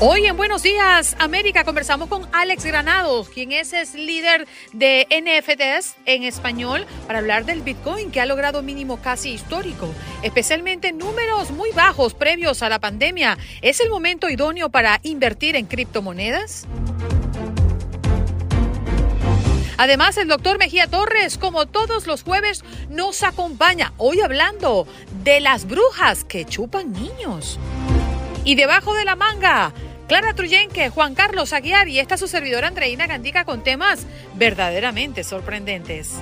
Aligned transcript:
Hoy 0.00 0.26
en 0.26 0.36
Buenos 0.36 0.62
Días 0.62 1.16
América 1.18 1.64
conversamos 1.64 2.08
con 2.08 2.28
Alex 2.30 2.64
Granados, 2.64 3.28
quien 3.30 3.50
es, 3.50 3.72
es 3.72 3.94
líder 3.94 4.46
de 4.72 5.08
NFTs 5.10 5.96
en 6.06 6.22
español, 6.22 6.86
para 7.08 7.18
hablar 7.18 7.44
del 7.44 7.62
Bitcoin 7.62 8.12
que 8.12 8.20
ha 8.20 8.26
logrado 8.26 8.62
mínimo 8.62 9.02
casi 9.02 9.30
histórico, 9.30 9.92
especialmente 10.22 10.92
números 10.92 11.50
muy 11.50 11.72
bajos 11.72 12.14
previos 12.14 12.62
a 12.62 12.68
la 12.68 12.78
pandemia. 12.78 13.38
¿Es 13.60 13.80
el 13.80 13.90
momento 13.90 14.28
idóneo 14.30 14.68
para 14.68 15.00
invertir 15.02 15.56
en 15.56 15.66
criptomonedas? 15.66 16.68
Además, 19.78 20.16
el 20.16 20.28
doctor 20.28 20.58
Mejía 20.58 20.86
Torres, 20.86 21.38
como 21.38 21.66
todos 21.66 22.06
los 22.06 22.22
jueves, 22.22 22.62
nos 22.88 23.24
acompaña 23.24 23.94
hoy 23.96 24.20
hablando 24.20 24.86
de 25.24 25.40
las 25.40 25.66
brujas 25.66 26.22
que 26.22 26.44
chupan 26.44 26.92
niños. 26.92 27.58
Y 28.44 28.54
debajo 28.54 28.94
de 28.94 29.04
la 29.04 29.14
manga, 29.14 29.74
Clara 30.08 30.32
Truyenque, 30.32 30.88
Juan 30.88 31.14
Carlos 31.14 31.52
Aguiar 31.52 31.86
y 31.88 31.98
esta 31.98 32.16
su 32.16 32.28
servidora 32.28 32.68
Andreina 32.68 33.06
Gandica 33.06 33.44
con 33.44 33.62
temas 33.62 34.06
verdaderamente 34.36 35.22
sorprendentes. 35.22 36.14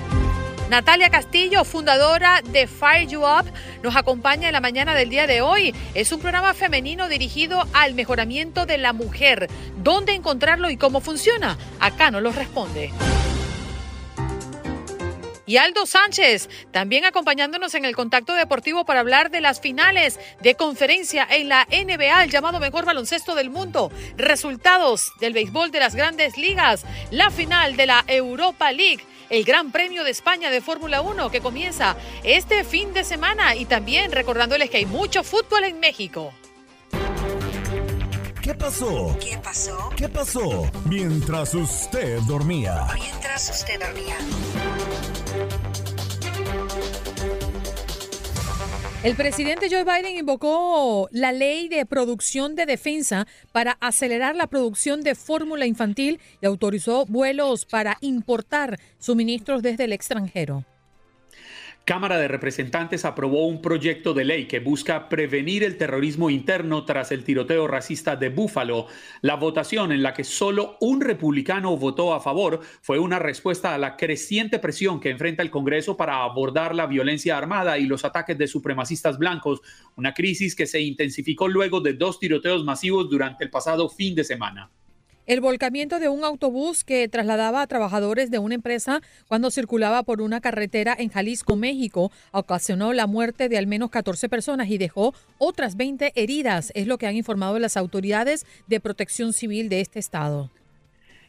Natalia 0.69 1.09
Castillo, 1.09 1.63
fundadora 1.63 2.41
de 2.41 2.67
Fire 2.67 3.07
You 3.07 3.21
Up, 3.21 3.45
nos 3.83 3.95
acompaña 3.95 4.49
en 4.49 4.53
la 4.53 4.59
mañana 4.59 4.93
del 4.93 5.09
día 5.09 5.25
de 5.25 5.39
hoy. 5.39 5.73
Es 5.93 6.11
un 6.11 6.19
programa 6.19 6.53
femenino 6.53 7.07
dirigido 7.07 7.65
al 7.71 7.93
mejoramiento 7.93 8.65
de 8.65 8.77
la 8.77 8.91
mujer. 8.91 9.47
¿Dónde 9.77 10.13
encontrarlo 10.13 10.69
y 10.69 10.75
cómo 10.75 10.99
funciona? 10.99 11.57
Acá 11.79 12.11
nos 12.11 12.21
lo 12.21 12.33
responde 12.33 12.91
y 15.47 15.57
Aldo 15.57 15.87
Sánchez, 15.87 16.49
también 16.71 17.05
acompañándonos 17.05 17.73
en 17.73 17.85
el 17.85 17.95
contacto 17.95 18.33
deportivo 18.33 18.85
para 18.85 18.99
hablar 18.99 19.31
de 19.31 19.41
las 19.41 19.59
finales 19.59 20.19
de 20.41 20.53
conferencia 20.53 21.25
en 21.27 21.49
la 21.49 21.65
NBA, 21.71 22.25
el 22.25 22.29
llamado 22.29 22.59
mejor 22.59 22.85
baloncesto 22.85 23.33
del 23.33 23.49
mundo, 23.49 23.91
resultados 24.17 25.11
del 25.19 25.33
béisbol 25.33 25.71
de 25.71 25.79
las 25.79 25.95
grandes 25.95 26.37
ligas, 26.37 26.85
la 27.09 27.31
final 27.31 27.75
de 27.75 27.87
la 27.87 28.03
Europa 28.07 28.71
League 28.71 29.03
el 29.29 29.43
Gran 29.43 29.71
Premio 29.71 30.03
de 30.03 30.11
España 30.11 30.49
de 30.49 30.61
Fórmula 30.61 31.01
1 31.01 31.29
que 31.31 31.41
comienza 31.41 31.97
este 32.23 32.63
fin 32.63 32.93
de 32.93 33.03
semana 33.03 33.55
y 33.55 33.65
también 33.65 34.11
recordándoles 34.11 34.69
que 34.69 34.77
hay 34.77 34.85
mucho 34.85 35.23
fútbol 35.23 35.65
en 35.65 35.79
México. 35.79 36.33
¿Qué 38.47 38.55
pasó? 38.55 39.17
¿Qué 39.19 39.37
pasó? 39.43 39.89
¿Qué 39.97 40.07
pasó? 40.07 40.71
Mientras 40.85 41.53
usted 41.53 42.21
dormía. 42.21 42.87
Mientras 42.93 43.49
usted 43.49 43.77
dormía. 43.77 44.15
El 49.03 49.17
presidente 49.17 49.67
Joe 49.69 49.83
Biden 49.83 50.15
invocó 50.15 51.09
la 51.11 51.33
ley 51.33 51.67
de 51.67 51.85
producción 51.85 52.55
de 52.55 52.65
defensa 52.65 53.27
para 53.51 53.73
acelerar 53.81 54.37
la 54.37 54.47
producción 54.47 55.01
de 55.01 55.15
fórmula 55.15 55.65
infantil 55.65 56.21
y 56.41 56.45
autorizó 56.45 57.05
vuelos 57.05 57.65
para 57.65 57.97
importar 57.99 58.79
suministros 58.97 59.61
desde 59.61 59.83
el 59.83 59.91
extranjero. 59.91 60.63
Cámara 61.87 62.17
de 62.17 62.27
Representantes 62.27 63.05
aprobó 63.05 63.47
un 63.47 63.61
proyecto 63.61 64.13
de 64.13 64.25
ley 64.25 64.45
que 64.45 64.59
busca 64.59 65.07
prevenir 65.07 65.63
el 65.63 65.77
terrorismo 65.77 66.29
interno 66.29 66.83
tras 66.83 67.13
el 67.13 67.23
tiroteo 67.23 67.65
racista 67.65 68.17
de 68.17 68.27
Búfalo. 68.27 68.87
La 69.21 69.35
votación 69.35 69.93
en 69.93 70.03
la 70.03 70.13
que 70.13 70.25
solo 70.25 70.75
un 70.81 70.99
republicano 70.99 71.77
votó 71.77 72.13
a 72.13 72.19
favor 72.19 72.59
fue 72.81 72.99
una 72.99 73.19
respuesta 73.19 73.73
a 73.73 73.77
la 73.77 73.95
creciente 73.95 74.59
presión 74.59 74.99
que 74.99 75.11
enfrenta 75.11 75.43
el 75.43 75.49
Congreso 75.49 75.95
para 75.95 76.23
abordar 76.23 76.75
la 76.75 76.87
violencia 76.87 77.37
armada 77.37 77.77
y 77.77 77.85
los 77.85 78.03
ataques 78.03 78.37
de 78.37 78.47
supremacistas 78.47 79.17
blancos, 79.17 79.61
una 79.95 80.13
crisis 80.13 80.57
que 80.57 80.67
se 80.67 80.81
intensificó 80.81 81.47
luego 81.47 81.79
de 81.79 81.93
dos 81.93 82.19
tiroteos 82.19 82.65
masivos 82.65 83.09
durante 83.09 83.45
el 83.45 83.49
pasado 83.49 83.87
fin 83.87 84.13
de 84.13 84.25
semana. 84.25 84.69
El 85.27 85.41
volcamiento 85.41 85.99
de 85.99 86.07
un 86.07 86.23
autobús 86.23 86.85
que 86.85 87.09
trasladaba 87.09 87.61
a 87.61 87.67
trabajadores 87.67 88.31
de 88.31 88.39
una 88.39 88.55
empresa 88.55 89.01
cuando 89.27 89.51
circulaba 89.51 90.03
por 90.03 90.21
una 90.21 90.39
carretera 90.39 90.95
en 90.97 91.09
Jalisco, 91.09 91.57
México, 91.57 92.13
ocasionó 92.31 92.93
la 92.93 93.07
muerte 93.07 93.49
de 93.49 93.57
al 93.57 93.67
menos 93.67 93.89
14 93.89 94.29
personas 94.29 94.69
y 94.69 94.77
dejó 94.77 95.13
otras 95.37 95.75
20 95.75 96.13
heridas, 96.15 96.71
es 96.75 96.87
lo 96.87 96.97
que 96.97 97.07
han 97.07 97.17
informado 97.17 97.59
las 97.59 97.75
autoridades 97.75 98.45
de 98.67 98.79
protección 98.79 99.33
civil 99.33 99.67
de 99.67 99.81
este 99.81 99.99
estado. 99.99 100.49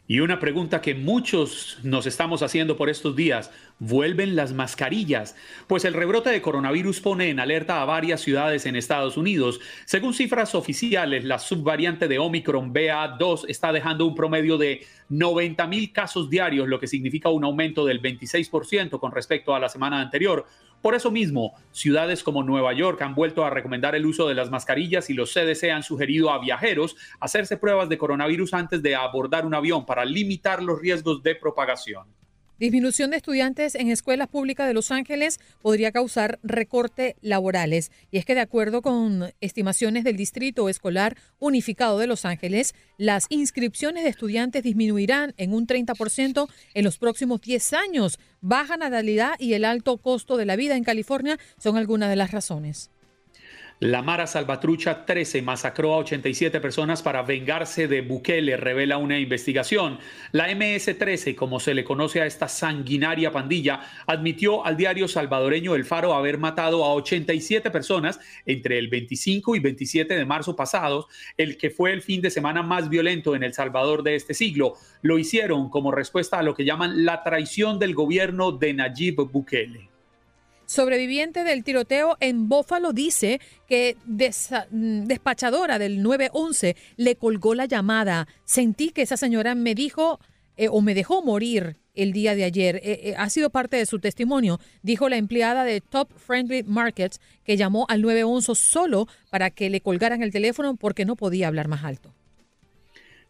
Y 0.07 0.21
una 0.21 0.39
pregunta 0.39 0.81
que 0.81 0.95
muchos 0.95 1.79
nos 1.83 2.07
estamos 2.07 2.43
haciendo 2.43 2.77
por 2.77 2.89
estos 2.89 3.17
días, 3.17 3.51
¿vuelven 3.79 4.37
las 4.37 4.53
mascarillas? 4.53 5.37
Pues 5.67 5.85
el 5.85 5.95
rebrote 5.95 6.31
de 6.31 6.43
coronavirus 6.43 7.01
pone 7.01 7.31
en 7.31 7.41
alerta 7.41 7.81
a 7.81 7.85
varias 7.85 8.21
ciudades 8.21 8.67
en 8.67 8.77
Estados 8.77 9.17
Unidos. 9.17 9.61
Según 9.85 10.15
cifras 10.15 10.55
oficiales, 10.55 11.25
la 11.25 11.39
subvariante 11.39 12.09
de 12.09 12.19
Omicron 12.19 12.73
BA2 12.73 13.45
está 13.49 13.73
dejando 13.73 14.07
un 14.07 14.15
promedio 14.15 14.59
de 14.59 14.87
90 15.09 15.67
mil 15.67 15.93
casos 15.93 16.29
diarios, 16.29 16.69
lo 16.69 16.81
que 16.81 16.87
significa 16.87 17.31
un 17.31 17.45
aumento 17.45 17.85
del 17.85 18.03
26% 18.03 18.99
con 18.99 19.13
respecto 19.13 19.55
a 19.55 19.61
la 19.61 19.69
semana 19.69 20.01
anterior. 20.01 20.47
Por 20.83 20.95
eso 20.95 21.11
mismo, 21.11 21.55
ciudades 21.73 22.23
como 22.23 22.45
Nueva 22.45 22.73
York 22.73 23.03
han 23.03 23.15
vuelto 23.15 23.45
a 23.45 23.51
recomendar 23.51 23.97
el 23.97 24.07
uso 24.07 24.29
de 24.29 24.35
las 24.35 24.51
mascarillas 24.51 25.11
y 25.11 25.15
los 25.15 25.33
CDC 25.33 25.71
han 25.71 25.83
sugerido 25.83 26.31
a 26.31 26.39
viajeros 26.39 26.97
hacerse 27.19 27.57
pruebas 27.57 27.89
de 27.89 27.99
coronavirus 27.99 28.55
antes 28.55 28.83
de 28.83 28.95
abordar 28.95 29.45
un 29.45 29.55
avión 29.55 29.85
para 29.85 30.05
limitar 30.05 30.63
los 30.63 30.81
riesgos 30.81 31.23
de 31.23 31.35
propagación. 31.35 32.18
Disminución 32.59 33.13
de 33.13 33.19
estudiantes 33.19 33.77
en 33.77 33.89
escuelas 33.89 34.27
públicas 34.27 34.67
de 34.67 34.75
Los 34.75 34.91
Ángeles 34.91 35.39
podría 35.63 35.93
causar 35.93 36.41
recorte 36.43 37.15
laborales. 37.21 37.93
Y 38.11 38.19
es 38.19 38.25
que 38.25 38.35
de 38.35 38.41
acuerdo 38.41 38.83
con 38.83 39.33
estimaciones 39.41 40.03
del 40.03 40.17
Distrito 40.17 40.69
Escolar 40.69 41.17
Unificado 41.39 42.01
de 42.01 42.09
Los 42.09 42.25
Ángeles, 42.25 42.75
las 42.97 43.27
inscripciones 43.29 44.03
de 44.03 44.11
estudiantes 44.11 44.65
disminuirán 44.65 45.35
en 45.37 45.55
un 45.55 45.69
30% 45.69 46.49
en 46.75 46.85
los 46.85 46.99
próximos 46.99 47.41
10 47.43 47.73
años. 47.75 48.19
Baja 48.41 48.77
natalidad 48.77 49.35
y 49.39 49.53
el 49.53 49.65
alto 49.65 49.97
costo 49.99 50.37
de 50.37 50.47
la 50.47 50.57
vida 50.57 50.75
en 50.75 50.83
California 50.83 51.39
son 51.59 51.77
algunas 51.77 52.11
de 52.11 52.17
las 52.17 52.33
razones. 52.33 52.91
La 53.81 54.03
Mara 54.03 54.27
Salvatrucha 54.27 55.07
13 55.07 55.41
masacró 55.43 55.95
a 55.95 55.99
87 55.99 56.61
personas 56.61 57.01
para 57.01 57.23
vengarse 57.23 57.87
de 57.87 58.01
Bukele, 58.01 58.57
revela 58.57 58.99
una 58.99 59.21
investigación. 59.21 60.01
La 60.33 60.49
MS-13, 60.51 61.37
como 61.37 61.61
se 61.61 61.75
le 61.75 61.85
conoce 61.85 62.21
a 62.21 62.27
esta 62.27 62.49
sanguinaria 62.49 63.31
pandilla, 63.31 63.83
admitió 64.09 64.67
al 64.67 64.77
diario 64.77 65.07
salvadoreño 65.07 65.77
El 65.77 65.85
Faro 65.85 66.13
haber 66.15 66.39
matado 66.39 66.85
a 66.85 66.93
87 66.93 67.71
personas 67.71 68.19
entre 68.47 68.81
el 68.81 68.89
25 68.89 69.55
y 69.55 69.61
27 69.61 70.13
de 70.13 70.25
marzo 70.25 70.57
pasados, 70.57 71.07
el 71.37 71.57
que 71.57 71.71
fue 71.71 71.93
el 71.93 72.03
fin 72.03 72.21
de 72.21 72.31
semana 72.31 72.65
más 72.65 72.89
violento 72.89 73.37
en 73.37 73.45
El 73.45 73.55
Salvador 73.55 74.03
de 74.03 74.17
este 74.17 74.35
siglo. 74.35 74.75
Lo 75.03 75.21
hicieron 75.21 75.71
como 75.71 75.93
respuesta 75.93 76.41
a 76.41 76.43
lo 76.43 76.53
que 76.53 76.65
llaman 76.65 77.05
la 77.05 77.23
traición 77.23 77.79
del 77.79 77.95
gobierno 77.95 78.51
de 78.51 78.75
Nayib 78.75 79.31
Bukele 79.31 79.98
sobreviviente 80.69 81.45
del 81.45 81.65
tiroteo 81.65 82.17
en 82.21 82.49
Bófalo, 82.49 82.93
dice 82.93 83.41
que 83.67 83.97
mm, 84.07 85.07
despachadora 85.07 85.79
del 85.79 86.03
911 86.03 86.77
le 86.97 87.17
colgó 87.17 87.55
la 87.55 87.65
llamada. 87.65 88.29
Sentí 88.45 88.91
que 88.91 89.03
esa 89.03 89.17
señora 89.17 89.55
me 89.55 89.75
dijo 89.75 90.21
eh, 90.59 90.69
o 90.69 90.83
me 90.83 90.95
dejó 90.95 91.23
morir 91.23 91.79
el 91.95 92.13
día 92.13 92.35
de 92.35 92.45
ayer. 92.45 92.77
Eh, 92.77 93.01
eh, 93.03 93.15
ha 93.17 93.31
sido 93.31 93.49
parte 93.49 93.77
de 93.77 93.87
su 93.87 93.99
testimonio, 93.99 94.61
dijo 94.83 95.09
la 95.09 95.17
empleada 95.17 95.65
de 95.65 95.81
Top 95.81 96.13
Friendly 96.17 96.65
Markets, 96.65 97.21
que 97.45 97.57
llamó 97.57 97.87
al 97.89 98.03
911 98.03 98.55
solo 98.55 99.09
para 99.31 99.51
que 99.51 99.71
le 99.71 99.81
colgaran 99.81 100.23
el 100.23 100.33
teléfono 100.33 100.77
porque 100.77 101.07
no 101.07 101.17
podía 101.17 101.49
hablar 101.49 101.69
más 101.69 101.83
alto. 101.83 102.15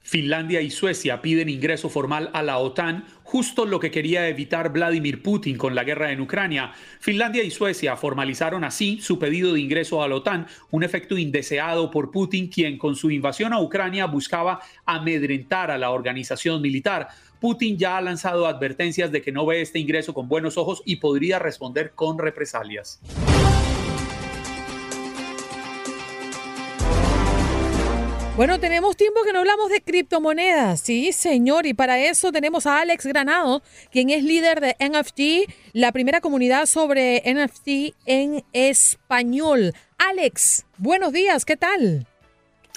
Finlandia 0.08 0.62
y 0.62 0.70
Suecia 0.70 1.20
piden 1.20 1.50
ingreso 1.50 1.90
formal 1.90 2.30
a 2.32 2.42
la 2.42 2.56
OTAN, 2.56 3.04
justo 3.24 3.66
lo 3.66 3.78
que 3.78 3.90
quería 3.90 4.26
evitar 4.26 4.72
Vladimir 4.72 5.22
Putin 5.22 5.58
con 5.58 5.74
la 5.74 5.84
guerra 5.84 6.12
en 6.12 6.22
Ucrania. 6.22 6.72
Finlandia 6.98 7.42
y 7.42 7.50
Suecia 7.50 7.94
formalizaron 7.94 8.64
así 8.64 9.02
su 9.02 9.18
pedido 9.18 9.52
de 9.52 9.60
ingreso 9.60 10.02
a 10.02 10.08
la 10.08 10.14
OTAN, 10.14 10.46
un 10.70 10.82
efecto 10.82 11.18
indeseado 11.18 11.90
por 11.90 12.10
Putin, 12.10 12.48
quien 12.48 12.78
con 12.78 12.96
su 12.96 13.10
invasión 13.10 13.52
a 13.52 13.60
Ucrania 13.60 14.06
buscaba 14.06 14.60
amedrentar 14.86 15.70
a 15.70 15.76
la 15.76 15.90
organización 15.90 16.62
militar. 16.62 17.08
Putin 17.38 17.76
ya 17.76 17.98
ha 17.98 18.00
lanzado 18.00 18.46
advertencias 18.46 19.12
de 19.12 19.20
que 19.20 19.30
no 19.30 19.44
ve 19.44 19.60
este 19.60 19.78
ingreso 19.78 20.14
con 20.14 20.26
buenos 20.26 20.56
ojos 20.56 20.80
y 20.86 20.96
podría 20.96 21.38
responder 21.38 21.92
con 21.94 22.18
represalias. 22.18 22.98
Bueno, 28.38 28.60
tenemos 28.60 28.96
tiempo 28.96 29.24
que 29.24 29.32
no 29.32 29.40
hablamos 29.40 29.68
de 29.68 29.80
criptomonedas, 29.80 30.80
sí, 30.80 31.10
señor, 31.10 31.66
y 31.66 31.74
para 31.74 31.98
eso 31.98 32.30
tenemos 32.30 32.66
a 32.66 32.80
Alex 32.80 33.04
Granado, 33.04 33.64
quien 33.90 34.10
es 34.10 34.22
líder 34.22 34.60
de 34.60 34.76
NFT, 34.78 35.52
la 35.72 35.90
primera 35.90 36.20
comunidad 36.20 36.66
sobre 36.66 37.20
NFT 37.26 37.96
en 38.06 38.44
español. 38.52 39.72
Alex, 39.98 40.64
buenos 40.76 41.12
días, 41.12 41.44
¿qué 41.44 41.56
tal? 41.56 42.06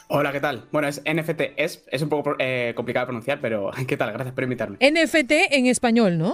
Hola, 0.08 0.31
¿qué 0.31 0.40
tal? 0.40 0.66
Bueno, 0.72 0.88
es 0.88 1.00
NFT, 1.06 1.42
es, 1.56 1.84
es 1.92 2.02
un 2.02 2.10
poco 2.10 2.36
eh, 2.40 2.74
complicado 2.75 3.04
de 3.04 3.07
pronunciar, 3.10 3.40
pero 3.40 3.69
¿qué 3.88 3.98
tal? 3.98 4.14
Gracias 4.14 4.34
por 4.34 4.44
invitarme. 4.44 4.78
NFT 4.81 5.31
en 5.52 5.68
español, 5.68 6.18
¿no? 6.18 6.34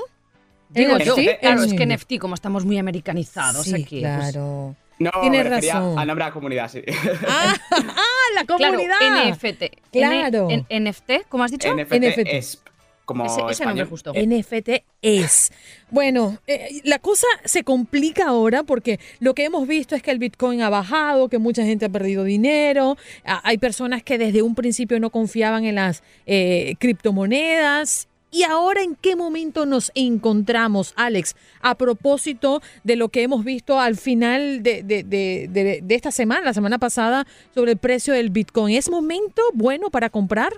Digo 0.70 0.98
yo, 1.00 1.16
claro, 1.42 1.64
es 1.64 1.74
que 1.74 1.86
NFT, 1.86 2.18
como 2.18 2.34
estamos 2.34 2.64
muy 2.64 2.78
americanizados 2.78 3.66
sí, 3.66 3.74
aquí. 3.74 4.00
Pues 4.00 4.32
claro. 4.32 4.78
No, 5.00 5.12
Tienes 5.22 5.44
me 5.44 5.50
razón. 5.50 6.00
al 6.00 6.08
nombre 6.08 6.26
de 6.26 6.30
la 6.30 6.34
comunidad, 6.34 6.72
sí. 6.72 6.82
Ah, 7.28 7.56
ah 7.72 8.04
la 8.36 8.46
comunidad. 8.46 8.98
Claro, 9.00 9.30
NFT. 9.30 9.64
Claro. 9.92 10.48
NFT, 10.70 11.28
¿cómo 11.30 11.44
has 11.44 11.52
dicho? 11.52 11.74
NFT, 11.74 11.94
NFT. 11.94 12.28
es 12.28 12.64
como 13.06 13.26
ese, 13.26 13.42
ese 13.50 13.66
nombre 13.66 13.86
justo. 13.86 14.12
NFT 14.14 14.84
es. 15.02 15.54
Bueno, 15.90 16.40
eh, 16.46 16.82
la 16.84 17.00
cosa 17.00 17.26
se 17.46 17.64
complica 17.64 18.28
ahora 18.28 18.64
porque 18.64 19.00
lo 19.20 19.34
que 19.34 19.46
hemos 19.46 19.66
visto 19.66 19.96
es 19.96 20.04
que 20.04 20.12
el 20.12 20.20
Bitcoin 20.20 20.62
ha 20.62 20.70
bajado, 20.70 21.30
que 21.30 21.38
mucha 21.38 21.64
gente 21.64 21.86
ha 21.86 21.90
perdido 21.90 22.26
dinero, 22.26 22.98
hay 23.24 23.58
personas 23.60 24.04
que 24.04 24.18
desde 24.18 24.42
un 24.42 24.56
principio 24.56 25.00
no 25.00 25.10
confiaban 25.10 25.64
en 25.64 25.76
las 25.76 26.04
eh, 26.26 26.76
criptomonedas 26.80 28.10
¿Y 28.30 28.44
ahora 28.44 28.82
en 28.82 28.96
qué 28.96 29.16
momento 29.16 29.66
nos 29.66 29.92
encontramos, 29.96 30.94
Alex? 30.98 31.36
A 31.62 31.76
propósito 31.76 32.62
de 32.84 32.98
lo 32.98 33.10
que 33.10 33.24
hemos 33.24 33.46
visto 33.46 33.80
al 33.80 33.96
final 33.96 34.64
de, 34.64 35.86
esta 35.90 36.12
semana, 36.12 36.42
la 36.42 36.54
semana 36.54 36.78
pasada, 36.78 37.26
sobre 37.56 37.72
el 37.72 37.78
precio 37.78 38.14
del 38.14 38.30
Bitcoin. 38.30 38.76
¿Es 38.76 38.90
momento 38.90 39.42
bueno 39.54 39.90
para 39.90 40.10
comprar? 40.10 40.54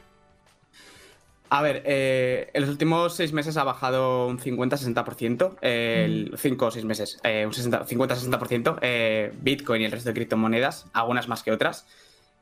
A 1.51 1.61
ver, 1.61 1.83
eh, 1.85 2.49
en 2.53 2.61
los 2.61 2.69
últimos 2.69 3.15
seis 3.15 3.33
meses 3.33 3.57
ha 3.57 3.63
bajado 3.63 4.27
un 4.27 4.39
50-60%, 4.39 5.57
eh, 5.61 6.29
cinco 6.37 6.67
o 6.67 6.71
seis 6.71 6.85
meses, 6.85 7.19
eh, 7.23 7.45
un 7.45 7.53
50-60% 7.53 8.77
eh, 8.81 9.33
Bitcoin 9.41 9.81
y 9.81 9.85
el 9.85 9.91
resto 9.91 10.09
de 10.09 10.13
criptomonedas, 10.13 10.85
algunas 10.93 11.27
más 11.27 11.41
que 11.41 11.51
otras. 11.51 11.87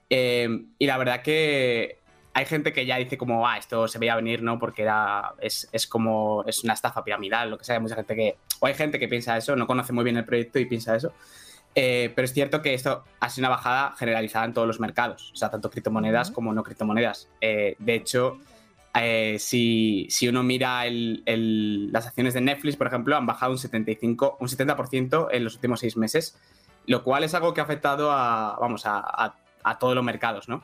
y 0.10 0.86
la 0.86 0.98
verdad 0.98 1.22
que 1.22 1.97
hay 2.38 2.46
gente 2.46 2.72
que 2.72 2.86
ya 2.86 2.98
dice 2.98 3.18
como, 3.18 3.48
ah, 3.48 3.58
esto 3.58 3.88
se 3.88 3.98
veía 3.98 4.16
venir, 4.16 4.44
¿no? 4.44 4.60
Porque 4.60 4.84
era, 4.84 5.34
es, 5.40 5.88
como, 5.90 6.44
es 6.46 6.64
una 6.64 6.74
estafa 6.74 7.04
piramidal, 7.04 7.50
lo 7.50 7.58
que 7.58 7.66
sea, 7.66 7.78
hay 7.78 7.82
mucha 7.82 7.96
gente 7.96 8.16
que, 8.16 8.36
o 8.60 8.68
hay 8.68 8.76
gente 8.76 9.00
que 9.00 9.08
piensa 9.08 9.36
eso, 9.36 9.56
no 9.56 9.66
conoce 9.66 9.92
muy 9.92 10.04
bien 10.04 10.18
el 10.18 10.24
proyecto 10.24 10.60
y 10.60 10.66
piensa 10.66 10.96
eso. 10.96 11.14
Eh, 11.74 12.14
pero 12.16 12.26
es 12.26 12.34
cierto 12.34 12.62
que 12.62 12.76
esto 12.76 13.04
ha 13.20 13.30
sido 13.32 13.48
una 13.48 13.56
bajada 13.56 13.96
generalizada 13.98 14.46
en 14.46 14.54
todos 14.54 14.68
los 14.68 14.80
mercados, 14.80 15.32
o 15.34 15.36
sea, 15.36 15.50
tanto 15.50 15.72
criptomonedas 15.72 16.30
como 16.30 16.54
no 16.54 16.62
criptomonedas. 16.62 17.28
Eh, 17.42 17.76
de 17.80 17.96
hecho, 17.96 18.38
eh, 18.94 19.38
si, 19.40 20.06
si, 20.12 20.28
uno 20.28 20.44
mira 20.44 20.86
el, 20.86 21.92
las 21.92 22.06
acciones 22.06 22.36
de 22.36 22.42
Netflix, 22.42 22.78
por 22.78 22.86
ejemplo, 22.86 23.18
han 23.18 23.26
bajado 23.26 23.54
un 23.54 23.58
75, 23.58 24.38
un 24.40 24.48
70% 24.48 25.30
en 25.32 25.44
los 25.44 25.56
últimos 25.56 25.80
seis 25.80 25.98
meses, 25.98 26.38
lo 26.86 27.04
cual 27.04 27.24
es 27.24 27.34
algo 27.34 27.56
que 27.56 27.62
ha 27.62 27.64
afectado 27.64 28.12
a, 28.12 28.60
vamos, 28.62 28.84
a, 28.86 29.34
a 29.64 29.80
todos 29.80 29.96
los 29.96 30.04
mercados, 30.04 30.48
¿no? 30.48 30.62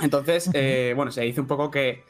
Entonces, 0.00 0.50
eh, 0.54 0.92
bueno, 0.96 1.10
se 1.10 1.22
dice 1.22 1.40
un 1.40 1.46
poco 1.46 1.70
que, 1.70 2.04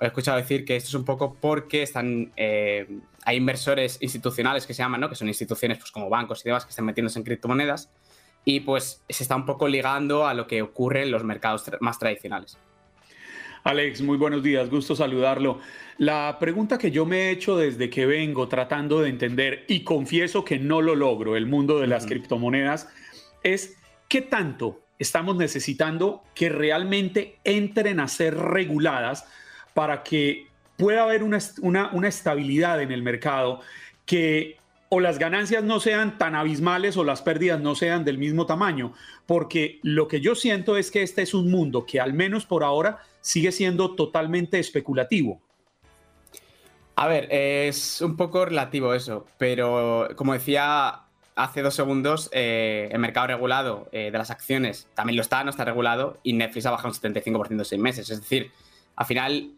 he 0.00 0.06
escuchado 0.06 0.36
decir 0.36 0.64
que 0.64 0.76
esto 0.76 0.88
es 0.88 0.94
un 0.94 1.04
poco 1.04 1.36
porque 1.40 1.82
están, 1.82 2.32
eh, 2.36 2.88
hay 3.24 3.36
inversores 3.36 3.98
institucionales 4.00 4.66
que 4.66 4.74
se 4.74 4.82
llaman, 4.82 5.00
¿no? 5.00 5.08
Que 5.08 5.14
son 5.14 5.28
instituciones 5.28 5.78
pues, 5.78 5.90
como 5.90 6.08
bancos 6.08 6.40
y 6.44 6.48
demás 6.48 6.64
que 6.64 6.70
están 6.70 6.84
metiéndose 6.84 7.18
en 7.18 7.24
criptomonedas 7.24 7.90
y 8.44 8.60
pues 8.60 9.02
se 9.08 9.22
está 9.22 9.36
un 9.36 9.46
poco 9.46 9.68
ligando 9.68 10.26
a 10.26 10.34
lo 10.34 10.46
que 10.46 10.62
ocurre 10.62 11.02
en 11.02 11.10
los 11.10 11.24
mercados 11.24 11.70
más 11.80 11.98
tradicionales. 11.98 12.58
Alex, 13.64 14.02
muy 14.02 14.16
buenos 14.16 14.42
días, 14.42 14.68
gusto 14.68 14.96
saludarlo. 14.96 15.60
La 15.98 16.38
pregunta 16.40 16.78
que 16.78 16.90
yo 16.90 17.06
me 17.06 17.28
he 17.28 17.30
hecho 17.30 17.56
desde 17.56 17.88
que 17.90 18.06
vengo 18.06 18.48
tratando 18.48 19.00
de 19.00 19.08
entender, 19.08 19.64
y 19.68 19.84
confieso 19.84 20.44
que 20.44 20.58
no 20.58 20.82
lo 20.82 20.96
logro, 20.96 21.36
el 21.36 21.46
mundo 21.46 21.78
de 21.78 21.86
las 21.86 22.06
criptomonedas, 22.06 22.88
es 23.44 23.76
qué 24.08 24.20
tanto 24.20 24.80
estamos 25.02 25.36
necesitando 25.36 26.22
que 26.34 26.48
realmente 26.48 27.38
entren 27.44 28.00
a 28.00 28.08
ser 28.08 28.36
reguladas 28.36 29.26
para 29.74 30.02
que 30.02 30.46
pueda 30.76 31.02
haber 31.02 31.22
una, 31.22 31.38
una, 31.60 32.08
estabilidad 32.08 32.80
en 32.80 32.92
el 32.92 33.02
mercado, 33.02 33.60
que 34.06 34.56
o 34.88 35.00
las 35.00 35.18
ganancias 35.18 35.64
no 35.64 35.80
sean 35.80 36.18
tan 36.18 36.34
abismales 36.34 36.96
o 36.96 37.04
las 37.04 37.22
pérdidas 37.22 37.60
no 37.60 37.74
sean 37.74 38.04
del 38.04 38.18
mismo 38.18 38.46
tamaño, 38.46 38.92
porque 39.26 39.78
lo 39.82 40.08
que 40.08 40.20
yo 40.20 40.34
siento 40.34 40.76
es 40.76 40.90
que 40.90 41.02
este 41.02 41.22
es 41.22 41.34
un 41.34 41.50
mundo 41.50 41.86
que 41.86 42.00
al 42.00 42.12
menos 42.12 42.44
por 42.44 42.64
ahora 42.64 42.98
sigue 43.20 43.52
siendo 43.52 43.94
totalmente 43.94 44.58
especulativo. 44.58 45.40
A 46.96 47.06
ver, 47.08 47.28
es 47.30 48.02
un 48.02 48.16
poco 48.16 48.44
relativo 48.44 48.92
eso, 48.92 49.26
pero 49.38 50.08
como 50.14 50.34
decía 50.34 51.06
hace 51.34 51.62
dos 51.62 51.74
segundos, 51.74 52.28
eh, 52.32 52.88
el 52.92 52.98
mercado 52.98 53.28
regulado 53.28 53.88
eh, 53.92 54.10
de 54.10 54.18
las 54.18 54.30
acciones 54.30 54.88
también 54.94 55.16
lo 55.16 55.22
está, 55.22 55.42
no 55.44 55.50
está 55.50 55.64
regulado, 55.64 56.18
y 56.22 56.32
Netflix 56.34 56.66
ha 56.66 56.70
bajado 56.70 56.90
un 56.90 56.94
75% 56.94 57.50
en 57.50 57.64
seis 57.64 57.80
meses. 57.80 58.10
Es 58.10 58.20
decir, 58.20 58.50
al 58.96 59.06
final, 59.06 59.50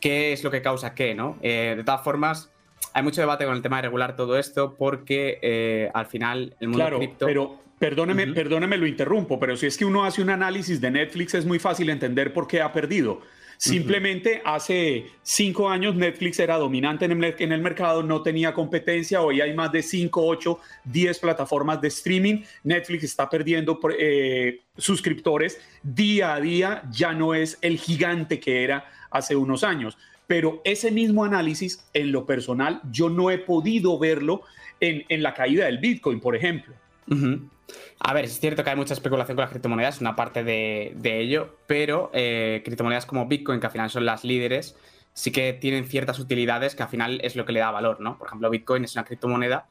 ¿qué 0.00 0.32
es 0.32 0.42
lo 0.44 0.50
que 0.50 0.62
causa 0.62 0.94
qué? 0.94 1.14
¿no? 1.14 1.38
Eh, 1.42 1.74
de 1.76 1.84
todas 1.84 2.02
formas, 2.02 2.50
hay 2.92 3.02
mucho 3.02 3.20
debate 3.20 3.44
con 3.44 3.54
el 3.54 3.62
tema 3.62 3.76
de 3.76 3.82
regular 3.82 4.16
todo 4.16 4.38
esto 4.38 4.74
porque 4.74 5.90
al 5.94 6.06
final 6.06 6.54
el 6.60 6.68
mundo 6.68 6.84
claro, 6.84 6.98
cripto... 6.98 7.26
Pero 7.26 7.58
perdóneme, 7.78 8.26
perdóneme, 8.28 8.76
lo 8.76 8.86
interrumpo, 8.86 9.38
pero 9.38 9.56
si 9.56 9.66
es 9.66 9.76
que 9.76 9.84
uno 9.84 10.04
hace 10.04 10.22
un 10.22 10.30
análisis 10.30 10.80
de 10.80 10.90
Netflix 10.90 11.34
es 11.34 11.44
muy 11.44 11.58
fácil 11.58 11.90
entender 11.90 12.32
por 12.32 12.46
qué 12.46 12.62
ha 12.62 12.72
perdido. 12.72 13.20
Simplemente 13.56 14.42
hace 14.44 15.06
cinco 15.22 15.68
años 15.68 15.94
Netflix 15.94 16.38
era 16.38 16.56
dominante 16.58 17.06
en 17.06 17.12
el, 17.12 17.62
mercado, 17.62 18.02
no 18.02 18.22
tenía 18.22 18.52
competencia, 18.52 19.22
hoy 19.22 19.40
hay 19.40 19.54
más 19.54 19.72
de 19.72 19.82
5, 19.82 20.26
8, 20.26 20.58
10 20.84 21.18
plataformas 21.18 21.80
de 21.80 21.88
streaming, 21.88 22.42
Netflix 22.64 23.04
está 23.04 23.30
perdiendo 23.30 23.78
eh, 23.98 24.60
suscriptores 24.76 25.60
día 25.82 26.34
a 26.34 26.40
día, 26.40 26.82
ya 26.90 27.12
no 27.12 27.34
es 27.34 27.58
el 27.62 27.78
gigante 27.78 28.38
que 28.40 28.62
era 28.62 28.84
hace 29.10 29.36
unos 29.36 29.64
años. 29.64 29.96
Pero 30.26 30.60
ese 30.64 30.90
mismo 30.90 31.24
análisis, 31.24 31.86
en 31.94 32.12
lo 32.12 32.26
personal, 32.26 32.80
yo 32.90 33.08
no 33.08 33.30
he 33.30 33.38
podido 33.38 33.98
verlo 33.98 34.42
en, 34.80 35.22
la 35.22 35.34
caída 35.34 35.66
del 35.66 35.78
Bitcoin, 35.78 36.20
por 36.20 36.34
ejemplo. 36.34 36.74
A 37.98 38.12
ver, 38.12 38.24
es 38.26 38.38
cierto 38.38 38.62
que 38.62 38.70
hay 38.70 38.76
mucha 38.76 38.94
especulación 38.94 39.36
con 39.36 39.42
las 39.42 39.50
criptomonedas, 39.50 40.00
una 40.00 40.14
parte 40.14 40.44
de, 40.44 40.94
ello, 41.02 41.56
pero 41.66 42.10
eh, 42.12 42.62
criptomonedas 42.64 43.06
como 43.06 43.26
Bitcoin, 43.26 43.60
que 43.60 43.66
al 43.66 43.72
final 43.72 43.90
son 43.90 44.04
las 44.04 44.24
líderes, 44.24 44.76
sí 45.12 45.32
que 45.32 45.52
tienen 45.52 45.86
ciertas 45.86 46.18
utilidades 46.18 46.74
que 46.74 46.82
al 46.82 46.88
final 46.88 47.20
es 47.22 47.36
lo 47.36 47.44
que 47.44 47.52
le 47.52 47.60
da 47.60 47.70
valor, 47.70 48.00
¿no? 48.00 48.18
Por 48.18 48.28
ejemplo, 48.28 48.50
Bitcoin 48.50 48.84
es 48.84 48.94
una 48.94 49.04
criptomoneda 49.04 49.66